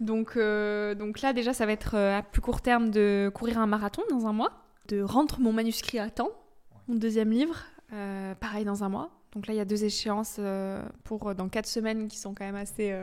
Donc, 0.00 0.36
euh, 0.36 0.94
donc 0.94 1.20
là 1.22 1.32
déjà 1.32 1.54
ça 1.54 1.64
va 1.64 1.72
être 1.72 1.94
euh, 1.94 2.18
à 2.18 2.22
plus 2.22 2.40
court 2.40 2.60
terme 2.60 2.90
de 2.90 3.30
courir 3.32 3.58
un 3.58 3.66
marathon 3.66 4.02
dans 4.10 4.26
un 4.26 4.32
mois, 4.32 4.64
de 4.88 5.00
rendre 5.00 5.40
mon 5.40 5.52
manuscrit 5.52 6.00
à 6.00 6.10
temps, 6.10 6.30
mon 6.88 6.96
deuxième 6.96 7.30
livre, 7.30 7.64
pareil 8.40 8.64
dans 8.64 8.84
un 8.84 8.88
mois. 8.88 9.10
Donc 9.32 9.46
là 9.46 9.54
il 9.54 9.56
y 9.56 9.60
a 9.60 9.64
deux 9.64 9.84
échéances 9.84 10.40
pour 11.04 11.34
dans 11.34 11.48
quatre 11.48 11.66
semaines 11.66 12.08
qui 12.08 12.18
sont 12.18 12.34
quand 12.34 12.44
même 12.44 12.56
assez 12.56 12.94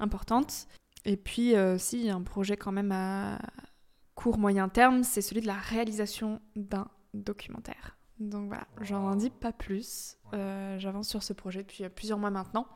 importantes. 0.00 0.66
Et 1.04 1.16
puis 1.16 1.54
si 1.78 2.10
un 2.10 2.22
projet 2.22 2.56
quand 2.56 2.72
même 2.72 2.92
à 2.92 3.38
court 4.14 4.38
moyen 4.38 4.68
terme, 4.68 5.04
c'est 5.04 5.20
celui 5.20 5.42
de 5.42 5.46
la 5.46 5.54
réalisation 5.54 6.40
d'un 6.56 6.88
documentaire. 7.14 7.96
Donc 8.18 8.48
voilà, 8.48 8.66
j'en 8.80 9.14
dis 9.14 9.30
pas 9.30 9.52
plus. 9.52 10.16
Euh, 10.32 10.78
j'avance 10.78 11.08
sur 11.08 11.22
ce 11.22 11.32
projet 11.32 11.60
depuis 11.60 11.84
euh, 11.84 11.88
plusieurs 11.88 12.18
mois 12.18 12.30
maintenant. 12.30 12.66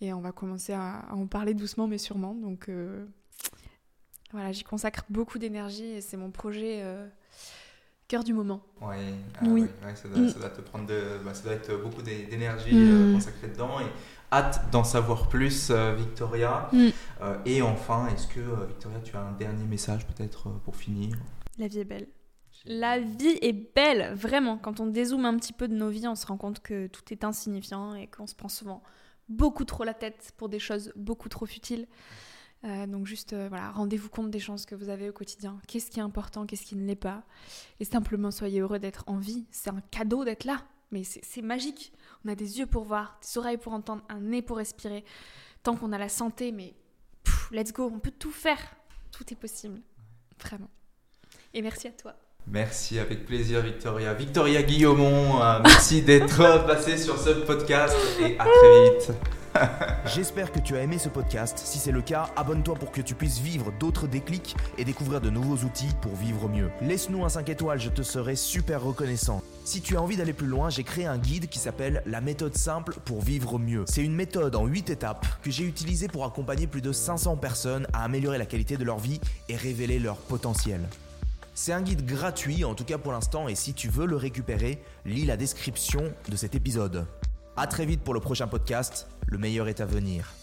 Et 0.00 0.12
on 0.12 0.20
va 0.20 0.32
commencer 0.32 0.74
à, 0.74 1.06
en 1.10 1.26
parler 1.26 1.54
doucement 1.54 1.86
mais 1.86 1.98
sûrement. 1.98 2.34
Donc 2.34 2.68
euh, 2.68 3.06
voilà, 4.32 4.52
j'y 4.52 4.64
consacre 4.64 5.04
beaucoup 5.08 5.38
d'énergie 5.38 5.86
et 5.86 6.00
c'est 6.02 6.18
mon 6.18 6.30
projet 6.30 6.84
cœur 8.06 8.22
du 8.22 8.34
moment. 8.34 8.60
Ouais, 8.82 9.14
ah 9.40 9.44
oui, 9.46 9.66
ça, 9.94 10.08
doit, 10.08 10.50
te 10.50 10.60
prendre 10.60 10.86
de, 10.86 11.18
bah, 11.24 11.32
ça 11.32 11.44
doit 11.44 11.54
être 11.54 11.74
beaucoup 11.82 12.02
d'énergie 12.02 12.74
mm. 12.74 13.14
consacrée 13.14 13.48
dedans. 13.48 13.80
Et 13.80 13.86
hâte 14.30 14.70
d'en 14.70 14.84
savoir 14.84 15.28
plus, 15.28 15.70
Victoria. 15.70 16.68
Mm. 16.72 16.88
et 17.46 17.62
enfin, 17.62 18.08
est-ce 18.08 18.26
que, 18.26 18.40
Victoria, 18.66 18.98
tu 19.02 19.16
as 19.16 19.20
un 19.20 19.32
dernier 19.32 19.64
message 19.64 20.06
peut-être 20.06 20.50
pour 20.64 20.76
finir? 20.76 21.16
La 21.58 21.68
vie 21.68 21.78
est 21.78 21.84
belle. 21.84 22.08
La 22.64 22.98
vie 22.98 23.38
est 23.42 23.52
belle, 23.74 24.14
vraiment. 24.14 24.58
Quand 24.58 24.80
on 24.80 24.86
dézoome 24.86 25.24
un 25.24 25.36
petit 25.36 25.52
peu 25.52 25.68
de 25.68 25.74
nos 25.74 25.88
vies, 25.88 26.08
on 26.08 26.14
se 26.14 26.26
rend 26.26 26.36
compte 26.36 26.60
que 26.60 26.86
tout 26.88 27.02
est 27.12 27.24
insignifiant 27.24 27.94
et 27.94 28.06
qu'on 28.08 28.26
se 28.26 28.34
prend 28.34 28.48
souvent 28.48 28.82
beaucoup 29.28 29.64
trop 29.64 29.84
la 29.84 29.94
tête 29.94 30.32
pour 30.36 30.48
des 30.48 30.58
choses 30.58 30.92
beaucoup 30.96 31.28
trop 31.28 31.46
futiles. 31.46 31.86
Euh, 32.64 32.86
donc 32.86 33.06
juste, 33.06 33.32
euh, 33.32 33.48
voilà, 33.48 33.70
rendez-vous 33.70 34.08
compte 34.08 34.30
des 34.30 34.40
chances 34.40 34.66
que 34.66 34.74
vous 34.74 34.88
avez 34.88 35.08
au 35.08 35.12
quotidien. 35.12 35.58
Qu'est-ce 35.68 35.90
qui 35.90 36.00
est 36.00 36.02
important, 36.02 36.46
qu'est-ce 36.46 36.64
qui 36.64 36.74
ne 36.74 36.86
l'est 36.86 36.96
pas? 36.96 37.24
Et 37.80 37.84
simplement, 37.84 38.30
soyez 38.30 38.60
heureux 38.60 38.78
d'être 38.78 39.04
en 39.06 39.18
vie. 39.18 39.46
C'est 39.50 39.70
un 39.70 39.80
cadeau 39.90 40.24
d'être 40.24 40.44
là. 40.44 40.64
Mais 40.92 41.02
c'est 41.04 41.42
magique. 41.42 41.92
On 42.24 42.28
a 42.28 42.36
des 42.36 42.60
yeux 42.60 42.66
pour 42.66 42.84
voir, 42.84 43.18
des 43.20 43.38
oreilles 43.38 43.58
pour 43.58 43.72
entendre, 43.72 44.04
un 44.08 44.20
nez 44.20 44.40
pour 44.40 44.56
respirer. 44.56 45.04
Tant 45.62 45.76
qu'on 45.76 45.92
a 45.92 45.98
la 45.98 46.08
santé, 46.08 46.52
mais 46.52 46.74
let's 47.50 47.72
go, 47.72 47.90
on 47.92 47.98
peut 47.98 48.12
tout 48.16 48.30
faire. 48.30 48.60
Tout 49.10 49.24
est 49.32 49.36
possible. 49.36 49.82
Vraiment. 50.40 50.70
Et 51.54 51.62
merci 51.62 51.88
à 51.88 51.92
toi. 51.92 52.16
Merci, 52.48 52.98
avec 52.98 53.26
plaisir 53.26 53.60
Victoria. 53.60 54.14
Victoria 54.14 54.62
Guillaumont, 54.62 55.42
euh, 55.42 55.58
merci 55.64 56.02
d'être 56.02 56.38
passé 56.66 56.96
sur 56.96 57.18
ce 57.18 57.30
podcast 57.30 57.96
et 58.20 58.38
à 58.38 58.44
très 58.44 58.84
vite. 58.84 59.12
J'espère 60.14 60.52
que 60.52 60.60
tu 60.60 60.76
as 60.76 60.82
aimé 60.82 60.98
ce 60.98 61.08
podcast. 61.08 61.58
Si 61.58 61.78
c'est 61.78 61.90
le 61.90 62.02
cas, 62.02 62.30
abonne-toi 62.36 62.74
pour 62.76 62.92
que 62.92 63.00
tu 63.00 63.14
puisses 63.14 63.40
vivre 63.40 63.72
d'autres 63.80 64.06
déclics 64.06 64.54
et 64.78 64.84
découvrir 64.84 65.20
de 65.20 65.30
nouveaux 65.30 65.64
outils 65.64 65.90
pour 66.02 66.14
vivre 66.14 66.48
mieux. 66.48 66.70
Laisse-nous 66.82 67.24
un 67.24 67.28
5 67.28 67.48
étoiles, 67.48 67.80
je 67.80 67.88
te 67.88 68.02
serai 68.02 68.36
super 68.36 68.82
reconnaissant. 68.82 69.42
Si 69.64 69.80
tu 69.80 69.96
as 69.96 70.02
envie 70.02 70.16
d'aller 70.16 70.32
plus 70.32 70.46
loin, 70.46 70.70
j'ai 70.70 70.84
créé 70.84 71.06
un 71.06 71.18
guide 71.18 71.48
qui 71.48 71.58
s'appelle 71.58 72.02
La 72.06 72.20
méthode 72.20 72.56
simple 72.56 72.94
pour 73.04 73.22
vivre 73.22 73.58
mieux. 73.58 73.84
C'est 73.88 74.04
une 74.04 74.14
méthode 74.14 74.54
en 74.54 74.66
8 74.66 74.90
étapes 74.90 75.26
que 75.42 75.50
j'ai 75.50 75.64
utilisée 75.64 76.06
pour 76.06 76.24
accompagner 76.24 76.68
plus 76.68 76.82
de 76.82 76.92
500 76.92 77.36
personnes 77.36 77.86
à 77.92 78.04
améliorer 78.04 78.38
la 78.38 78.46
qualité 78.46 78.76
de 78.76 78.84
leur 78.84 78.98
vie 78.98 79.20
et 79.48 79.56
révéler 79.56 79.98
leur 79.98 80.16
potentiel. 80.16 80.80
C'est 81.58 81.72
un 81.72 81.80
guide 81.80 82.04
gratuit, 82.04 82.66
en 82.66 82.74
tout 82.74 82.84
cas 82.84 82.98
pour 82.98 83.12
l'instant, 83.12 83.48
et 83.48 83.54
si 83.54 83.72
tu 83.72 83.88
veux 83.88 84.04
le 84.04 84.16
récupérer, 84.16 84.78
lis 85.06 85.24
la 85.24 85.38
description 85.38 86.12
de 86.28 86.36
cet 86.36 86.54
épisode. 86.54 87.06
A 87.56 87.66
très 87.66 87.86
vite 87.86 88.02
pour 88.02 88.12
le 88.12 88.20
prochain 88.20 88.46
podcast, 88.46 89.08
le 89.26 89.38
meilleur 89.38 89.66
est 89.66 89.80
à 89.80 89.86
venir. 89.86 90.35